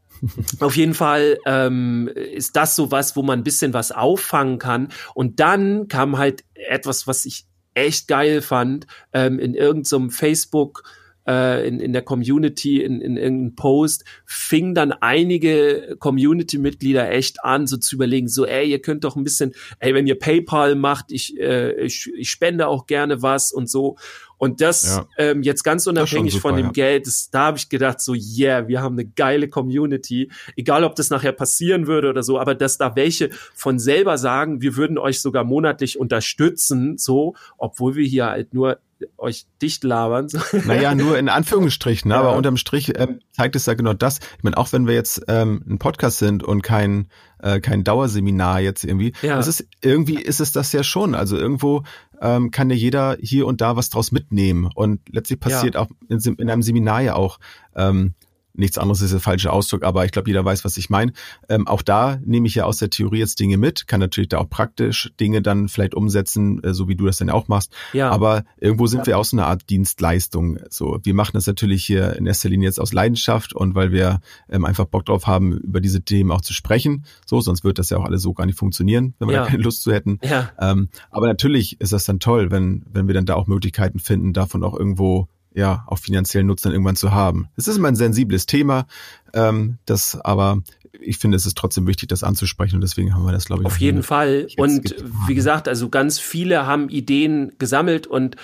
auf 0.60 0.76
jeden 0.76 0.94
Fall 0.94 1.38
ähm, 1.46 2.08
ist 2.08 2.56
das 2.56 2.76
so 2.76 2.90
was, 2.90 3.16
wo 3.16 3.22
man 3.22 3.40
ein 3.40 3.44
bisschen 3.44 3.72
was 3.74 3.92
auffangen 3.92 4.58
kann. 4.58 4.88
Und 5.14 5.40
dann 5.40 5.88
kam 5.88 6.18
halt 6.18 6.44
etwas, 6.54 7.06
was 7.06 7.24
ich 7.24 7.46
echt 7.74 8.08
geil 8.08 8.40
fand, 8.40 8.86
ähm, 9.12 9.38
in 9.38 9.54
irgendeinem 9.54 10.08
so 10.08 10.16
Facebook 10.16 10.84
äh, 11.26 11.66
in, 11.66 11.80
in 11.80 11.92
der 11.92 12.02
Community, 12.02 12.82
in, 12.82 13.00
in 13.00 13.16
irgendeinem 13.16 13.54
Post, 13.54 14.04
fing 14.26 14.74
dann 14.74 14.92
einige 14.92 15.96
Community-Mitglieder 15.98 17.10
echt 17.10 17.44
an, 17.44 17.66
so 17.66 17.76
zu 17.76 17.96
überlegen, 17.96 18.28
so, 18.28 18.46
ey, 18.46 18.70
ihr 18.70 18.80
könnt 18.80 19.04
doch 19.04 19.16
ein 19.16 19.24
bisschen, 19.24 19.54
ey, 19.78 19.94
wenn 19.94 20.06
ihr 20.06 20.18
PayPal 20.18 20.74
macht, 20.74 21.12
ich, 21.12 21.38
äh, 21.38 21.72
ich, 21.82 22.10
ich 22.16 22.30
spende 22.30 22.68
auch 22.68 22.86
gerne 22.86 23.22
was 23.22 23.52
und 23.52 23.68
so. 23.68 23.96
Und 24.44 24.60
das 24.60 24.96
ja. 24.96 25.06
ähm, 25.16 25.42
jetzt 25.42 25.62
ganz 25.62 25.86
unabhängig 25.86 26.34
super, 26.34 26.50
von 26.50 26.56
dem 26.56 26.66
ja. 26.66 26.72
Geld, 26.72 27.06
das, 27.06 27.30
da 27.30 27.46
habe 27.46 27.56
ich 27.56 27.70
gedacht, 27.70 28.02
so, 28.02 28.12
yeah, 28.12 28.68
wir 28.68 28.82
haben 28.82 28.94
eine 28.94 29.06
geile 29.06 29.48
Community. 29.48 30.30
Egal, 30.54 30.84
ob 30.84 30.94
das 30.96 31.08
nachher 31.08 31.32
passieren 31.32 31.86
würde 31.86 32.10
oder 32.10 32.22
so, 32.22 32.38
aber 32.38 32.54
dass 32.54 32.76
da 32.76 32.94
welche 32.94 33.30
von 33.54 33.78
selber 33.78 34.18
sagen, 34.18 34.60
wir 34.60 34.76
würden 34.76 34.98
euch 34.98 35.22
sogar 35.22 35.44
monatlich 35.44 35.98
unterstützen, 35.98 36.98
so, 36.98 37.34
obwohl 37.56 37.94
wir 37.94 38.04
hier 38.04 38.26
halt 38.26 38.52
nur 38.52 38.80
euch 39.18 39.46
dicht 39.60 39.84
labern. 39.84 40.28
Naja, 40.66 40.94
nur 40.94 41.18
in 41.18 41.28
Anführungsstrichen, 41.28 42.08
ne? 42.08 42.14
ja. 42.14 42.20
aber 42.20 42.36
unterm 42.36 42.56
Strich 42.56 42.92
ähm, 42.98 43.20
zeigt 43.32 43.56
es 43.56 43.66
ja 43.66 43.74
genau 43.74 43.92
das. 43.92 44.18
Ich 44.38 44.42
meine, 44.42 44.56
auch 44.56 44.72
wenn 44.72 44.86
wir 44.86 44.94
jetzt 44.94 45.22
ähm, 45.28 45.62
ein 45.68 45.78
Podcast 45.78 46.18
sind 46.18 46.42
und 46.42 46.62
kein, 46.62 47.08
äh, 47.42 47.60
kein 47.60 47.84
Dauerseminar 47.84 48.60
jetzt 48.60 48.84
irgendwie, 48.84 49.12
ja. 49.22 49.38
es 49.38 49.46
ist, 49.46 49.66
irgendwie 49.82 50.20
ist 50.20 50.40
es 50.40 50.52
das 50.52 50.72
ja 50.72 50.82
schon. 50.82 51.14
Also 51.14 51.36
irgendwo 51.36 51.82
ähm, 52.20 52.50
kann 52.50 52.70
ja 52.70 52.76
jeder 52.76 53.16
hier 53.20 53.46
und 53.46 53.60
da 53.60 53.76
was 53.76 53.90
draus 53.90 54.12
mitnehmen. 54.12 54.70
Und 54.74 55.00
letztlich 55.10 55.40
passiert 55.40 55.74
ja. 55.74 55.80
auch 55.80 55.88
in, 56.08 56.18
in, 56.18 56.50
einem 56.50 56.62
Seminar 56.62 57.02
ja 57.02 57.14
auch 57.14 57.38
ähm, 57.74 58.14
nichts 58.54 58.78
anderes 58.78 59.00
ist 59.00 59.12
der 59.12 59.20
falsche 59.20 59.52
Ausdruck, 59.52 59.82
aber 59.82 60.04
ich 60.04 60.12
glaube, 60.12 60.30
jeder 60.30 60.44
weiß, 60.44 60.64
was 60.64 60.76
ich 60.76 60.90
meine. 60.90 61.12
Ähm, 61.48 61.66
auch 61.66 61.82
da 61.82 62.18
nehme 62.24 62.46
ich 62.46 62.54
ja 62.54 62.64
aus 62.64 62.78
der 62.78 62.90
Theorie 62.90 63.18
jetzt 63.18 63.40
Dinge 63.40 63.56
mit, 63.56 63.86
kann 63.86 64.00
natürlich 64.00 64.28
da 64.28 64.38
auch 64.38 64.48
praktisch 64.48 65.12
Dinge 65.20 65.42
dann 65.42 65.68
vielleicht 65.68 65.94
umsetzen, 65.94 66.62
äh, 66.62 66.72
so 66.72 66.88
wie 66.88 66.96
du 66.96 67.06
das 67.06 67.18
dann 67.18 67.30
auch 67.30 67.48
machst. 67.48 67.72
Ja. 67.92 68.10
Aber 68.10 68.44
irgendwo 68.58 68.86
sind 68.86 69.00
ja. 69.00 69.06
wir 69.06 69.18
auch 69.18 69.24
so 69.24 69.36
eine 69.36 69.46
Art 69.46 69.68
Dienstleistung. 69.70 70.58
So, 70.70 71.00
wir 71.02 71.14
machen 71.14 71.32
das 71.34 71.46
natürlich 71.46 71.84
hier 71.84 72.16
in 72.16 72.26
erster 72.26 72.48
Linie 72.48 72.68
jetzt 72.68 72.80
aus 72.80 72.92
Leidenschaft 72.92 73.52
und 73.52 73.74
weil 73.74 73.92
wir 73.92 74.20
ähm, 74.48 74.64
einfach 74.64 74.84
Bock 74.84 75.04
drauf 75.04 75.26
haben, 75.26 75.52
über 75.58 75.80
diese 75.80 76.02
Themen 76.02 76.30
auch 76.30 76.40
zu 76.40 76.52
sprechen. 76.52 77.04
So, 77.26 77.40
sonst 77.40 77.64
wird 77.64 77.78
das 77.78 77.90
ja 77.90 77.98
auch 77.98 78.04
alles 78.04 78.22
so 78.22 78.32
gar 78.32 78.46
nicht 78.46 78.58
funktionieren, 78.58 79.14
wenn 79.18 79.28
wir 79.28 79.34
ja. 79.34 79.44
da 79.44 79.50
keine 79.50 79.62
Lust 79.62 79.82
zu 79.82 79.92
hätten. 79.92 80.20
Ja. 80.22 80.50
Ähm, 80.60 80.88
aber 81.10 81.26
natürlich 81.26 81.80
ist 81.80 81.92
das 81.92 82.04
dann 82.04 82.20
toll, 82.20 82.50
wenn, 82.50 82.84
wenn 82.90 83.08
wir 83.08 83.14
dann 83.14 83.26
da 83.26 83.34
auch 83.34 83.46
Möglichkeiten 83.46 83.98
finden, 83.98 84.32
davon 84.32 84.62
auch 84.62 84.78
irgendwo 84.78 85.28
ja 85.54 85.84
auch 85.86 85.98
finanziellen 85.98 86.46
Nutzen 86.46 86.72
irgendwann 86.72 86.96
zu 86.96 87.12
haben. 87.12 87.48
Es 87.56 87.68
ist 87.68 87.76
immer 87.76 87.88
ein 87.88 87.96
sensibles 87.96 88.46
Thema, 88.46 88.86
ähm, 89.32 89.78
das 89.86 90.20
aber 90.20 90.62
ich 91.00 91.18
finde, 91.18 91.36
es 91.36 91.46
ist 91.46 91.56
trotzdem 91.56 91.86
wichtig, 91.86 92.08
das 92.08 92.22
anzusprechen 92.22 92.76
und 92.76 92.80
deswegen 92.80 93.14
haben 93.14 93.24
wir 93.24 93.32
das, 93.32 93.46
glaube 93.46 93.62
ich. 93.62 93.66
Auf 93.66 93.78
jeden 93.78 94.02
Fall. 94.02 94.46
Und 94.56 94.94
wie 95.26 95.34
gesagt, 95.34 95.68
also 95.68 95.88
ganz 95.88 96.18
viele 96.18 96.66
haben 96.66 96.88
Ideen 96.88 97.52
gesammelt 97.58 98.06
und 98.06 98.36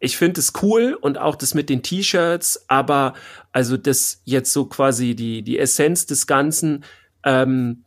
ich 0.00 0.16
finde 0.16 0.40
es 0.40 0.52
cool 0.62 0.96
und 1.00 1.18
auch 1.18 1.36
das 1.36 1.54
mit 1.54 1.68
den 1.68 1.82
T-Shirts, 1.82 2.64
aber 2.68 3.14
also 3.52 3.76
das 3.76 4.22
jetzt 4.24 4.52
so 4.52 4.66
quasi 4.66 5.14
die, 5.14 5.42
die 5.42 5.58
Essenz 5.58 6.06
des 6.06 6.26
Ganzen, 6.26 6.84
ähm, 7.24 7.84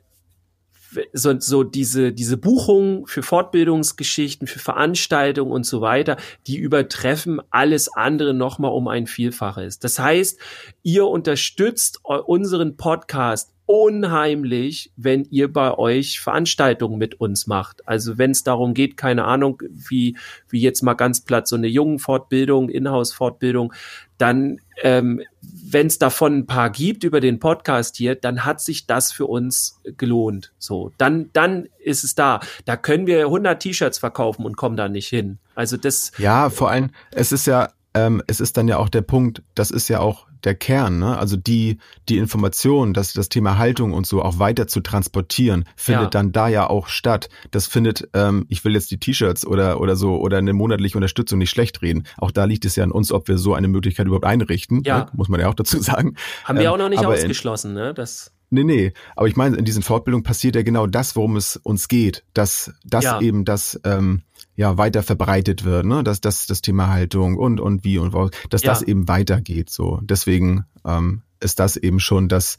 so, 1.13 1.39
so 1.39 1.63
diese, 1.63 2.11
diese 2.11 2.37
Buchungen 2.37 3.05
für 3.07 3.23
Fortbildungsgeschichten, 3.23 4.47
für 4.47 4.59
Veranstaltungen 4.59 5.51
und 5.51 5.65
so 5.65 5.81
weiter, 5.81 6.17
die 6.47 6.57
übertreffen 6.57 7.41
alles 7.49 7.89
andere 7.93 8.33
nochmal 8.33 8.71
um 8.71 8.87
ein 8.87 9.07
Vielfaches. 9.07 9.79
Das 9.79 9.99
heißt, 9.99 10.39
ihr 10.83 11.05
unterstützt 11.07 11.99
unseren 12.03 12.77
Podcast 12.77 13.53
unheimlich, 13.72 14.91
wenn 14.97 15.24
ihr 15.32 15.51
bei 15.51 15.78
euch 15.78 16.19
Veranstaltungen 16.19 16.97
mit 16.97 17.22
uns 17.22 17.47
macht. 17.47 17.88
Also 17.88 18.17
wenn 18.17 18.32
es 18.32 18.43
darum 18.43 18.74
geht, 18.74 18.97
keine 18.97 19.24
Ahnung, 19.24 19.63
wie, 19.69 20.17
wie 20.49 20.59
jetzt 20.59 20.82
mal 20.82 20.95
ganz 20.95 21.22
platt 21.22 21.47
so 21.47 21.55
eine 21.55 21.67
jungen 21.67 21.97
Fortbildung, 21.97 22.67
Inhouse-Fortbildung, 22.67 23.72
dann 24.17 24.59
ähm, 24.84 25.22
wenn 25.41 25.88
es 25.88 25.99
davon 25.99 26.39
ein 26.39 26.45
paar 26.47 26.69
gibt 26.69 27.05
über 27.05 27.22
den 27.22 27.39
Podcast 27.39 27.95
hier, 27.95 28.15
dann 28.15 28.43
hat 28.43 28.59
sich 28.59 28.88
das 28.88 29.13
für 29.13 29.26
uns 29.26 29.80
gelohnt. 29.95 30.51
So, 30.59 30.91
dann, 30.97 31.30
dann 31.32 31.69
ist 31.80 32.03
es 32.03 32.13
da. 32.13 32.41
Da 32.65 32.76
können 32.76 33.07
wir 33.07 33.22
100 33.22 33.61
T-Shirts 33.61 33.99
verkaufen 33.99 34.43
und 34.43 34.57
kommen 34.57 34.76
da 34.76 34.89
nicht 34.89 35.07
hin. 35.07 35.38
Also 35.55 35.78
das. 35.78 36.11
Ja, 36.17 36.49
vor 36.49 36.69
allem, 36.69 36.89
es 37.11 37.32
ist 37.32 37.47
ja, 37.47 37.69
ähm, 37.93 38.22
es 38.28 38.41
ist 38.41 38.57
dann 38.57 38.67
ja 38.67 38.80
auch 38.80 38.89
der 38.89 39.01
Punkt, 39.01 39.43
das 39.55 39.72
ist 39.72 39.88
ja 39.88 40.01
auch 40.01 40.28
der 40.45 40.55
Kern, 40.55 40.99
ne? 40.99 41.17
Also 41.17 41.37
die, 41.37 41.77
die 42.09 42.17
Information, 42.17 42.93
dass 42.93 43.13
das 43.13 43.29
Thema 43.29 43.57
Haltung 43.57 43.93
und 43.93 44.05
so 44.07 44.21
auch 44.21 44.39
weiter 44.39 44.67
zu 44.67 44.81
transportieren, 44.81 45.65
findet 45.75 46.03
Ja. 46.03 46.09
dann 46.09 46.31
da 46.31 46.47
ja 46.47 46.69
auch 46.69 46.87
statt. 46.87 47.29
Das 47.51 47.67
findet, 47.67 48.09
ähm, 48.13 48.45
ich 48.49 48.63
will 48.65 48.73
jetzt 48.73 48.91
die 48.91 48.99
T-Shirts 48.99 49.45
oder, 49.45 49.79
oder 49.79 49.95
so 49.95 50.17
oder 50.17 50.37
eine 50.37 50.53
monatliche 50.53 50.97
Unterstützung 50.97 51.39
nicht 51.39 51.49
schlecht 51.49 51.81
reden. 51.81 52.03
Auch 52.17 52.31
da 52.31 52.45
liegt 52.45 52.65
es 52.65 52.75
ja 52.75 52.83
an 52.83 52.91
uns, 52.91 53.11
ob 53.11 53.27
wir 53.27 53.37
so 53.37 53.53
eine 53.53 53.67
Möglichkeit 53.67 54.05
überhaupt 54.07 54.25
einrichten. 54.25 54.81
Ja. 54.83 54.99
Ne? 54.99 55.07
Muss 55.13 55.29
man 55.29 55.39
ja 55.39 55.47
auch 55.49 55.53
dazu 55.55 55.79
sagen. 55.79 56.15
Haben 56.43 56.57
wir 56.59 56.65
Ähm, 56.65 56.71
auch 56.71 56.77
noch 56.77 56.89
nicht 56.89 57.05
ausgeschlossen, 57.05 57.73
ne? 57.73 57.93
Das, 57.93 58.31
Nee, 58.54 58.64
nee, 58.66 58.93
aber 59.16 59.28
ich 59.28 59.38
meine, 59.38 59.56
in 59.56 59.64
diesen 59.66 59.82
Fortbildungen 59.82 60.24
passiert 60.24 60.56
ja 60.56 60.62
genau 60.62 60.86
das, 60.86 61.16
worum 61.16 61.38
es 61.38 61.56
uns 61.56 61.88
geht, 61.88 62.26
dass, 62.34 62.74
dass 62.84 63.06
Ja. 63.06 63.22
eben 63.22 63.45
das 63.45 63.80
ähm, 63.86 64.24
ja 64.58 64.78
weiter 64.78 65.04
verbreitet 65.04 65.64
wird, 65.64 65.86
ne? 65.86 66.04
dass 66.04 66.20
das 66.20 66.47
das 66.47 66.62
Thema 66.62 66.89
Haltung 66.89 67.38
und 67.38 67.62
und 67.62 67.86
wie 67.86 67.97
und 67.97 68.12
wo, 68.14 68.30
dass 68.49 68.64
Ja. 68.64 68.72
das 68.74 68.82
eben 68.82 69.08
weitergeht. 69.08 69.70
So, 69.70 69.99
deswegen 70.04 70.66
ähm, 70.86 71.22
ist 71.39 71.60
das 71.62 71.78
eben 71.78 72.02
schon 72.02 72.28
das 72.28 72.58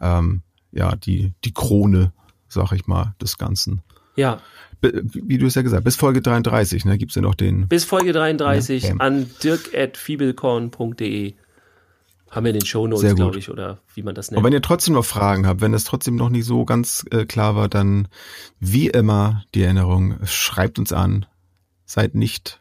ähm, 0.00 0.40
ja 0.72 0.96
die 0.96 1.34
die 1.44 1.52
Krone, 1.52 2.12
sag 2.48 2.72
ich 2.72 2.86
mal, 2.86 3.14
des 3.20 3.36
Ganzen. 3.36 3.82
ja. 4.16 4.40
Wie 4.80 5.38
du 5.38 5.46
es 5.46 5.56
ja 5.56 5.62
gesagt, 5.62 5.82
bis 5.82 5.96
Folge 5.96 6.22
33, 6.22 6.84
ne, 6.84 6.98
gibt's 6.98 7.16
ja 7.16 7.20
noch 7.22 7.34
den. 7.34 7.66
Bis 7.66 7.84
Folge 7.84 8.12
33 8.12 8.84
Ja. 8.84 8.94
an 8.98 9.28
dirk.fiebelkorn.de 9.42 11.34
haben 12.30 12.44
wir 12.44 12.50
in 12.50 12.58
den 12.58 12.66
Shownotes, 12.66 13.14
glaube 13.14 13.38
ich, 13.38 13.50
oder 13.50 13.78
wie 13.94 14.02
man 14.02 14.14
das 14.14 14.28
Und 14.28 14.34
nennt. 14.34 14.44
wenn 14.44 14.52
ihr 14.52 14.62
trotzdem 14.62 14.94
noch 14.94 15.04
Fragen 15.04 15.46
habt, 15.46 15.60
wenn 15.60 15.74
es 15.74 15.84
trotzdem 15.84 16.16
noch 16.16 16.28
nicht 16.28 16.44
so 16.44 16.64
ganz 16.64 17.04
äh, 17.10 17.24
klar 17.24 17.56
war, 17.56 17.68
dann 17.68 18.08
wie 18.60 18.88
immer 18.88 19.44
die 19.54 19.62
Erinnerung, 19.62 20.18
schreibt 20.24 20.78
uns 20.78 20.92
an, 20.92 21.26
seid 21.84 22.14
nicht 22.14 22.60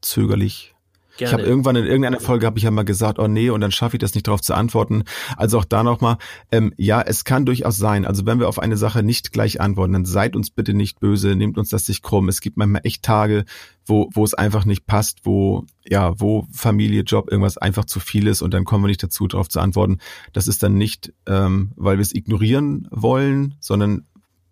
zögerlich. 0.00 0.74
Ich 1.20 1.32
habe 1.32 1.42
Gerne. 1.42 1.48
irgendwann 1.48 1.76
in 1.76 1.84
irgendeiner 1.84 2.20
Folge 2.20 2.46
habe 2.46 2.58
ich 2.58 2.64
ja 2.64 2.70
mal 2.70 2.84
gesagt, 2.84 3.18
oh 3.18 3.28
nee, 3.28 3.50
und 3.50 3.60
dann 3.60 3.72
schaffe 3.72 3.96
ich 3.96 4.00
das 4.00 4.14
nicht 4.14 4.26
darauf 4.26 4.40
zu 4.40 4.54
antworten. 4.54 5.04
Also 5.36 5.58
auch 5.58 5.64
da 5.64 5.82
nochmal, 5.82 6.18
ähm, 6.52 6.72
ja, 6.76 7.00
es 7.00 7.24
kann 7.24 7.44
durchaus 7.44 7.76
sein. 7.76 8.04
Also 8.04 8.26
wenn 8.26 8.38
wir 8.38 8.48
auf 8.48 8.58
eine 8.58 8.76
Sache 8.76 9.02
nicht 9.02 9.32
gleich 9.32 9.60
antworten, 9.60 9.92
dann 9.92 10.04
seid 10.04 10.36
uns 10.36 10.50
bitte 10.50 10.74
nicht 10.74 11.00
böse, 11.00 11.34
nehmt 11.34 11.58
uns 11.58 11.70
das 11.70 11.88
nicht 11.88 12.02
krumm. 12.02 12.28
Es 12.28 12.40
gibt 12.40 12.56
manchmal 12.56 12.82
echt 12.84 13.02
Tage, 13.02 13.44
wo, 13.86 14.10
wo 14.12 14.24
es 14.24 14.34
einfach 14.34 14.64
nicht 14.64 14.86
passt, 14.86 15.20
wo, 15.24 15.64
ja, 15.86 16.18
wo 16.20 16.46
Familie, 16.52 17.02
Job, 17.02 17.30
irgendwas 17.30 17.58
einfach 17.58 17.84
zu 17.84 18.00
viel 18.00 18.26
ist 18.26 18.42
und 18.42 18.54
dann 18.54 18.64
kommen 18.64 18.84
wir 18.84 18.88
nicht 18.88 19.02
dazu, 19.02 19.26
darauf 19.26 19.48
zu 19.48 19.60
antworten. 19.60 19.98
Das 20.32 20.46
ist 20.46 20.62
dann 20.62 20.74
nicht, 20.74 21.12
ähm, 21.26 21.72
weil 21.76 21.98
wir 21.98 22.02
es 22.02 22.14
ignorieren 22.14 22.86
wollen, 22.90 23.54
sondern 23.60 24.04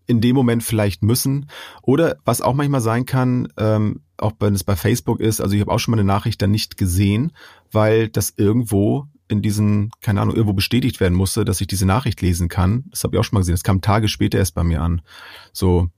in 0.06 0.20
dem 0.20 0.34
Moment 0.36 0.62
vielleicht 0.62 1.02
müssen. 1.02 1.46
Oder 1.82 2.16
was 2.24 2.40
auch 2.40 2.54
manchmal 2.54 2.80
sein 2.80 3.06
kann, 3.06 3.48
ähm, 3.56 4.00
auch 4.18 4.32
wenn 4.40 4.54
es 4.54 4.64
bei 4.64 4.76
Facebook 4.76 5.20
ist, 5.20 5.40
also 5.40 5.54
ich 5.54 5.60
habe 5.60 5.70
auch 5.72 5.78
schon 5.78 5.92
mal 5.92 5.98
eine 6.00 6.06
Nachricht 6.06 6.40
dann 6.42 6.50
nicht 6.50 6.76
gesehen, 6.76 7.32
weil 7.72 8.08
das 8.08 8.34
irgendwo 8.36 9.06
in 9.28 9.42
diesen, 9.42 9.90
keine 10.00 10.20
Ahnung, 10.20 10.34
irgendwo 10.36 10.52
bestätigt 10.54 11.00
werden 11.00 11.14
musste, 11.14 11.44
dass 11.44 11.60
ich 11.60 11.66
diese 11.66 11.84
Nachricht 11.86 12.22
lesen 12.22 12.48
kann. 12.48 12.84
Das 12.90 13.02
habe 13.04 13.16
ich 13.16 13.20
auch 13.20 13.24
schon 13.24 13.36
mal 13.36 13.40
gesehen. 13.40 13.54
Das 13.54 13.64
kam 13.64 13.80
Tage 13.80 14.08
später 14.08 14.38
erst 14.38 14.54
bei 14.54 14.62
mir 14.62 14.82
an. 14.82 15.02
So, 15.52 15.88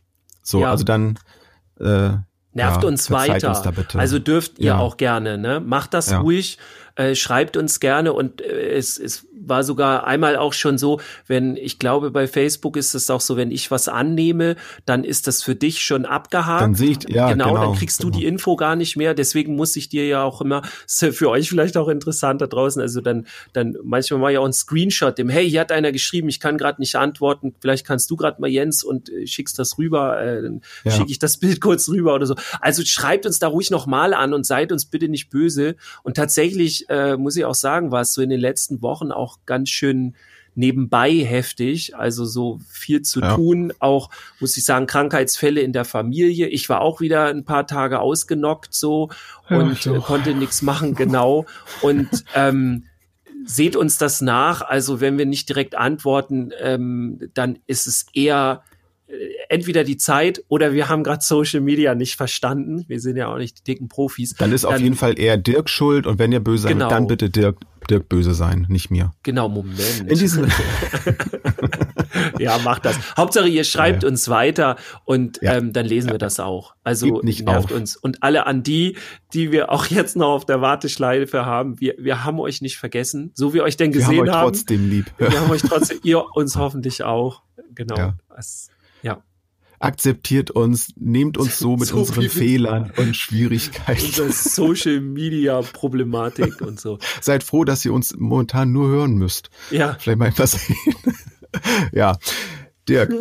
so, 0.43 0.61
Ja. 0.63 0.71
also 0.71 0.85
dann 0.85 1.19
äh, 1.79 2.11
Nervt 2.55 2.83
ja, 2.83 2.89
uns 2.89 3.11
weiter. 3.11 3.51
uns. 3.51 3.95
Also 3.95 4.19
dürft 4.19 4.59
ihr 4.59 4.67
Ja. 4.69 4.79
auch 4.79 4.97
gerne, 4.97 5.37
ne? 5.39 5.61
Macht 5.61 5.93
das 5.95 6.13
ruhig, 6.13 6.59
äh, 6.99 7.15
schreibt 7.15 7.57
uns 7.57 7.79
gerne 7.79 8.13
und 8.13 8.41
äh, 8.41 8.73
es, 8.77 8.99
es 8.99 9.25
war 9.33 9.63
sogar 9.63 10.05
einmal 10.05 10.37
auch 10.37 10.53
schon 10.53 10.79
so, 10.79 11.01
wenn 11.29 11.57
ich 11.57 11.79
glaube 11.79 12.11
bei 12.11 12.27
Facebook 12.27 12.77
ist 12.77 12.95
es 12.95 13.09
auch 13.09 13.21
so, 13.21 13.37
wenn 13.37 13.53
ich 13.53 13.71
was 13.71 13.87
annehme, 13.87 14.57
dann 14.85 15.05
ist 15.05 15.29
das 15.29 15.45
für 15.45 15.55
dich 15.55 15.81
schon 15.81 16.05
abgehakt. 16.05 16.61
Dann 16.61 16.75
sehe 16.75 16.91
ich, 16.91 17.09
ja, 17.09 17.31
genau, 17.31 17.51
genau, 17.51 17.67
dann 17.67 17.75
kriegst 17.77 18.03
du 18.03 18.09
genau. 18.09 18.19
die 18.19 18.27
Info 18.27 18.57
gar 18.57 18.75
nicht 18.75 18.97
mehr. 18.97 19.15
Deswegen 19.15 19.55
muss 19.55 19.77
ich 19.77 19.89
dir 19.89 20.09
ja 20.09 20.25
auch 20.25 20.41
immer, 20.41 20.63
ist 20.87 21.01
ja 21.03 21.13
für 21.13 21.31
euch 21.31 21.49
vielleicht 21.49 21.77
auch 21.77 21.87
interessant 21.87 22.41
da 22.41 22.49
draußen. 22.49 22.83
Also 22.83 23.01
dann, 23.01 23.29
dann 23.53 23.77
manchmal 23.85 24.19
mache 24.19 24.33
ich 24.33 24.39
auch 24.39 24.45
einen 24.45 24.53
Screenshot, 24.53 25.19
dem, 25.19 25.29
hey, 25.29 25.49
hier 25.49 25.61
hat 25.61 25.71
einer 25.71 25.93
geschrieben, 25.93 26.29
ich 26.29 26.41
kann 26.41 26.59
gerade 26.59 26.81
nicht 26.81 26.97
antworten, 26.97 27.55
vielleicht 27.61 27.87
kannst 27.87 28.11
du 28.11 28.17
gerade 28.17 28.41
mal 28.41 28.51
Jens 28.51 28.83
und 28.83 29.09
äh, 29.09 29.25
schickst 29.27 29.57
das 29.57 29.79
rüber, 29.79 30.21
äh, 30.21 30.43
dann 30.43 30.63
Ja. 30.83 30.91
schicke 30.91 31.13
ich 31.13 31.21
das 31.21 31.37
Bild 31.37 31.61
kurz 31.61 31.89
rüber 31.89 32.15
oder 32.15 32.27
so. 32.27 32.35
Also 32.61 32.83
schreibt 32.85 33.25
uns 33.25 33.39
da 33.39 33.47
ruhig 33.47 33.71
nochmal 33.71 34.15
an 34.15 34.35
und 34.35 34.45
seid 34.45 34.73
uns 34.73 34.87
bitte 34.87 35.09
nicht 35.09 35.31
böse. 35.31 35.77
Und 36.03 36.17
tatsächlich 36.17 36.88
äh, 36.89 37.17
muss 37.17 37.37
ich 37.37 37.45
auch 37.45 37.55
sagen, 37.55 37.91
war 37.91 38.01
es 38.03 38.13
so 38.15 38.23
in 38.23 38.31
den 38.31 38.41
letzten 38.41 38.83
Wochen 38.83 39.13
auch 39.13 39.39
ganz 39.47 39.69
schön 39.71 40.15
nebenbei 40.55 41.13
heftig, 41.13 41.95
also 41.97 42.25
so 42.25 42.59
viel 42.69 43.03
zu 43.03 43.21
Ja. 43.21 43.37
tun, 43.37 43.73
auch 43.79 44.11
muss 44.41 44.57
ich 44.57 44.65
sagen, 44.65 44.87
Krankheitsfälle 44.89 45.61
in 45.61 45.73
der 45.73 45.85
Familie. 45.85 46.49
Ich 46.49 46.69
war 46.69 46.81
auch 46.81 47.01
wieder 47.01 47.27
ein 47.27 47.45
paar 47.45 47.67
Tage 47.69 48.01
ausgenockt 48.01 48.75
so 48.75 49.09
Ja, 49.49 49.59
und 49.59 49.87
auch. 49.89 50.05
konnte 50.07 50.35
nichts 50.35 50.63
machen, 50.63 50.95
genau. 50.97 51.47
Und 51.81 52.09
ähm, 52.35 52.85
seht 53.45 53.77
uns 53.77 53.99
das 53.99 54.21
nach. 54.21 54.63
Also 54.63 55.01
wenn 55.01 55.17
wir 55.17 55.27
nicht 55.27 55.49
direkt 55.49 55.77
antworten, 55.77 56.51
ähm, 56.61 57.31
dann 57.35 57.61
ist 57.69 57.87
es 57.87 58.07
eher 58.13 58.65
entweder 59.49 59.85
die 59.85 59.97
Zeit 59.97 60.43
oder 60.49 60.73
wir 60.73 60.89
haben 60.89 61.03
gerade 61.03 61.25
Social 61.25 61.61
Media 61.61 61.95
nicht 61.95 62.17
verstanden. 62.17 62.85
Wir 62.89 63.01
sind 63.01 63.17
ja 63.17 63.29
auch 63.33 63.39
nicht 63.39 63.59
die 63.61 63.65
dicken 63.73 63.89
Profis. 63.89 64.35
dann 64.35 64.53
ist 64.53 64.65
auf 64.65 64.75
Dann- 64.75 64.83
jeden 64.83 64.97
Fall 64.97 65.19
eher 65.19 65.37
Dirk 65.39 65.71
schuld 65.71 66.07
und 66.07 66.19
wenn 66.19 66.31
ihr 66.33 66.41
böse 66.41 66.65
seid, 66.65 66.73
Genau. 66.73 66.89
dann 66.91 67.07
bitte 67.07 67.31
Dirk, 67.31 67.57
Dirk 67.89 68.09
böse 68.09 68.35
sein, 68.35 68.67
nicht 68.69 68.91
mir. 68.91 69.13
Genau, 69.23 69.49
Moment. 69.49 69.79
In 70.07 70.19
diesem, 70.19 70.47
ja, 72.39 72.59
macht 72.59 72.85
das. 72.85 72.99
Hauptsache, 73.17 73.49
ihr 73.49 73.65
schreibt 73.65 74.03
Ja. 74.03 74.09
uns 74.09 74.29
weiter 74.29 74.77
und 75.05 75.39
Ja. 75.43 75.57
ähm, 75.57 75.73
dann 75.73 75.87
lesen 75.87 76.11
wir 76.11 76.19
das 76.19 76.41
auch. 76.41 76.75
Also 76.85 77.21
nervt 77.23 77.47
auf. 77.47 77.71
uns. 77.71 77.97
Und 77.97 78.23
alle 78.23 78.47
an 78.47 78.63
die, 78.63 78.97
die 79.33 79.53
wir 79.53 79.71
auch 79.73 79.87
jetzt 79.87 80.17
noch 80.17 80.29
auf 80.35 80.45
der 80.47 80.61
Warteschleife 80.61 81.45
haben, 81.47 81.81
wir, 81.81 81.95
wir 81.99 82.25
haben 82.25 82.39
euch 82.41 82.61
nicht 82.63 82.77
vergessen, 82.79 83.31
so 83.35 83.53
wie 83.53 83.59
ihr 83.59 83.65
euch 83.65 83.77
denn 83.77 83.95
wir 83.95 84.03
haben 84.05 84.11
gesehen 84.11 84.29
euch 84.29 84.35
haben. 84.35 84.53
trotzdem 84.53 84.91
lieb. 84.91 85.07
Wir 85.19 85.41
haben 85.41 85.51
euch 85.51 85.63
trotzdem, 85.63 85.99
ihr 86.03 86.25
uns 86.35 86.57
hoffentlich 86.57 87.03
auch. 87.05 87.43
Genau. 87.75 87.97
Ja. 87.97 88.15
Das, 88.35 88.69
ja. 88.69 88.75
Akzeptiert 89.81 90.51
uns, 90.51 90.93
nehmt 90.97 91.39
uns 91.39 91.59
so 91.59 91.77
mit 91.77 91.89
So 91.89 91.99
unseren 91.99 92.29
Fehlern 92.29 92.93
und 92.97 93.17
Schwierigkeiten. 93.17 94.05
Unsere 94.05 94.33
Social 94.33 95.01
Media 95.01 95.61
Problematik 95.63 96.61
und 96.67 96.81
so. 96.81 96.99
Seid 97.21 97.45
froh, 97.45 97.65
dass 97.65 97.85
ihr 97.85 97.93
uns 97.93 98.15
momentan 98.17 98.73
nur 98.73 98.89
hören 98.89 99.15
müsst. 99.15 99.51
Ja. 99.71 99.97
Vielleicht 99.99 100.19
mal 100.19 100.29
etwas 100.29 100.53
sehen. 100.53 100.95
ja, 101.93 102.17
Dirk. 102.89 103.13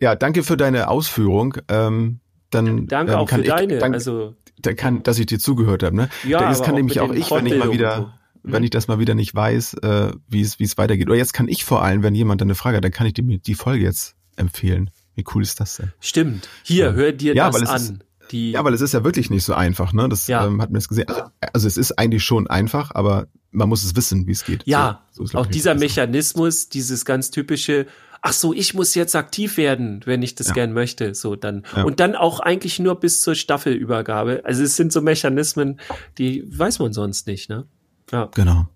Ja, 0.00 0.14
danke 0.14 0.42
für 0.42 0.56
deine 0.56 0.88
Ausführung. 0.88 1.56
Ähm, 1.68 2.20
dann 2.50 2.86
Danke 2.86 3.12
ähm, 3.12 3.18
auch 3.18 3.28
kann 3.28 3.40
für 3.40 3.46
ich, 3.46 3.52
deine. 3.52 3.78
Dann, 3.78 3.94
also, 3.94 4.34
dann 4.60 4.76
kann, 4.76 5.02
dass 5.02 5.18
ich 5.18 5.26
dir 5.26 5.38
zugehört 5.38 5.82
habe. 5.82 5.94
Ne? 5.94 6.08
Ja, 6.26 6.40
das 6.40 6.58
aber 6.58 6.66
kann 6.66 6.74
nämlich 6.76 7.00
auch 7.00 7.12
ich, 7.12 7.30
wenn 7.30 7.46
ich 7.46 7.56
mal 7.56 7.72
wieder, 7.72 8.14
so. 8.42 8.52
wenn 8.52 8.64
ich 8.64 8.70
das 8.70 8.88
mal 8.88 8.98
wieder 8.98 9.14
nicht 9.14 9.34
weiß, 9.34 9.74
äh, 9.74 10.12
wie 10.28 10.40
es 10.40 10.58
wie 10.58 10.64
es 10.64 10.78
weitergeht. 10.78 11.08
Oder 11.08 11.16
jetzt 11.16 11.34
kann 11.34 11.48
ich 11.48 11.64
vor 11.64 11.82
allem, 11.82 12.02
wenn 12.02 12.14
jemand 12.14 12.42
eine 12.42 12.54
Frage 12.54 12.78
hat, 12.78 12.84
dann 12.84 12.92
kann 12.92 13.06
ich 13.06 13.14
dir 13.14 13.22
die 13.22 13.54
Folge 13.54 13.84
jetzt 13.84 14.16
empfehlen. 14.36 14.90
Wie 15.18 15.24
cool 15.34 15.42
ist 15.42 15.58
das 15.58 15.76
denn? 15.76 15.92
stimmt. 15.98 16.48
Hier, 16.62 16.92
hör 16.92 17.10
dir 17.10 17.34
Ja, 17.34 17.50
das 17.50 17.62
an. 17.68 17.76
ist- 17.76 17.94
Die, 18.30 18.52
Ja, 18.52 18.62
weil 18.62 18.72
es 18.74 18.82
ist 18.82 18.92
ja 18.92 19.02
wirklich 19.04 19.30
nicht 19.30 19.42
so 19.42 19.54
einfach, 19.54 19.92
ne? 19.94 20.06
Das 20.08 20.26
Ja. 20.28 20.46
ähm, 20.46 20.60
hat 20.62 20.70
man 20.70 20.78
jetzt 20.80 20.88
gesehen. 20.88 21.08
Also, 21.08 21.22
also 21.54 21.66
es 21.66 21.76
ist 21.78 21.98
eigentlich 21.98 22.22
schon 22.22 22.46
einfach, 22.46 22.90
aber 22.94 23.26
man 23.50 23.68
muss 23.70 23.82
es 23.84 23.96
wissen, 23.96 24.26
wie 24.26 24.32
es 24.32 24.44
geht. 24.44 24.62
Ja, 24.66 25.02
so, 25.10 25.24
so 25.26 25.38
auch 25.38 25.46
dieser. 25.46 25.74
Mechanismus, 25.74 26.68
dieses 26.68 27.04
ganz 27.06 27.30
typische, 27.30 27.86
ach 28.20 28.34
so, 28.34 28.52
ich 28.52 28.74
muss 28.74 28.94
jetzt 28.94 29.16
aktiv 29.16 29.56
werden, 29.56 30.02
wenn 30.04 30.22
ich 30.22 30.34
das 30.34 30.48
Ja. 30.48 30.52
gern 30.52 30.72
möchte, 30.74 31.14
so 31.14 31.36
dann. 31.36 31.64
Ja. 31.74 31.84
Und 31.84 32.00
dann 32.00 32.14
auch 32.14 32.38
eigentlich 32.40 32.78
nur 32.78 33.00
bis 33.00 33.22
zur 33.22 33.34
Staffelübergabe. 33.34 34.42
Also 34.44 34.62
es 34.62 34.76
sind 34.76 34.92
so 34.92 35.00
Mechanismen, 35.00 35.80
die 36.18 36.44
weiß 36.46 36.78
man 36.80 36.92
sonst 36.92 37.26
nicht, 37.26 37.48
ne? 37.48 37.66
Ja. 38.12 38.28
Genau. 38.34 38.68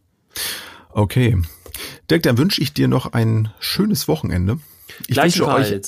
Okay. 0.90 1.40
Dirk, 2.10 2.22
dann 2.22 2.38
wünsche 2.38 2.60
ich 2.62 2.72
dir 2.72 2.88
noch 2.88 3.12
ein 3.12 3.50
schönes 3.60 4.08
Wochenende. 4.08 4.58
Ich 5.08 5.16
wünsche 5.18 5.46
euch. 5.46 5.82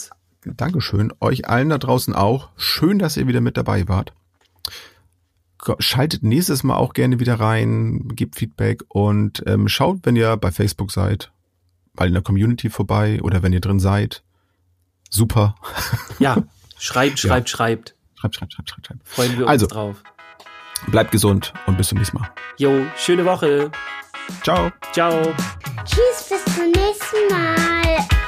Dankeschön, 0.46 1.12
euch 1.20 1.48
allen 1.48 1.68
da 1.70 1.78
draußen 1.78 2.14
auch. 2.14 2.50
Schön, 2.56 2.98
dass 2.98 3.16
ihr 3.16 3.26
wieder 3.26 3.40
mit 3.40 3.56
dabei 3.56 3.88
wart. 3.88 4.12
Schaltet 5.78 6.22
nächstes 6.22 6.62
Mal 6.62 6.76
auch 6.76 6.92
gerne 6.92 7.20
wieder 7.20 7.40
rein, 7.40 8.08
gebt 8.14 8.36
Feedback 8.36 8.82
und 8.88 9.42
ähm, 9.46 9.66
schaut, 9.68 10.00
wenn 10.02 10.14
ihr 10.14 10.36
bei 10.36 10.52
Facebook 10.52 10.90
seid, 10.92 11.32
mal 11.94 12.06
in 12.06 12.12
der 12.12 12.22
Community 12.22 12.68
vorbei 12.68 13.20
oder 13.22 13.42
wenn 13.42 13.52
ihr 13.54 13.60
drin 13.60 13.80
seid. 13.80 14.22
Super. 15.10 15.54
Ja, 16.20 16.36
schreibt, 16.78 17.18
schreibt, 17.18 17.48
schreibt. 17.48 17.94
Schreibt, 18.14 18.36
schreibt, 18.36 18.52
schreibt, 18.52 18.70
schreibt, 18.70 18.86
schreibt. 18.86 19.08
Freuen 19.08 19.38
wir 19.38 19.48
Also. 19.48 19.64
uns 19.66 19.72
drauf. 19.72 20.02
Bleibt 20.88 21.10
gesund 21.12 21.52
und 21.66 21.76
bis 21.78 21.88
zum 21.88 21.98
nächsten 21.98 22.18
Mal. 22.18 22.28
Jo, 22.58 22.84
schöne 22.96 23.24
Woche. 23.24 23.70
Ciao. 24.42 24.70
Ciao. 24.92 25.34
Tschüss, 25.84 26.28
bis 26.28 26.44
zum 26.54 26.66
nächsten 26.70 27.28
Mal. 27.30 28.23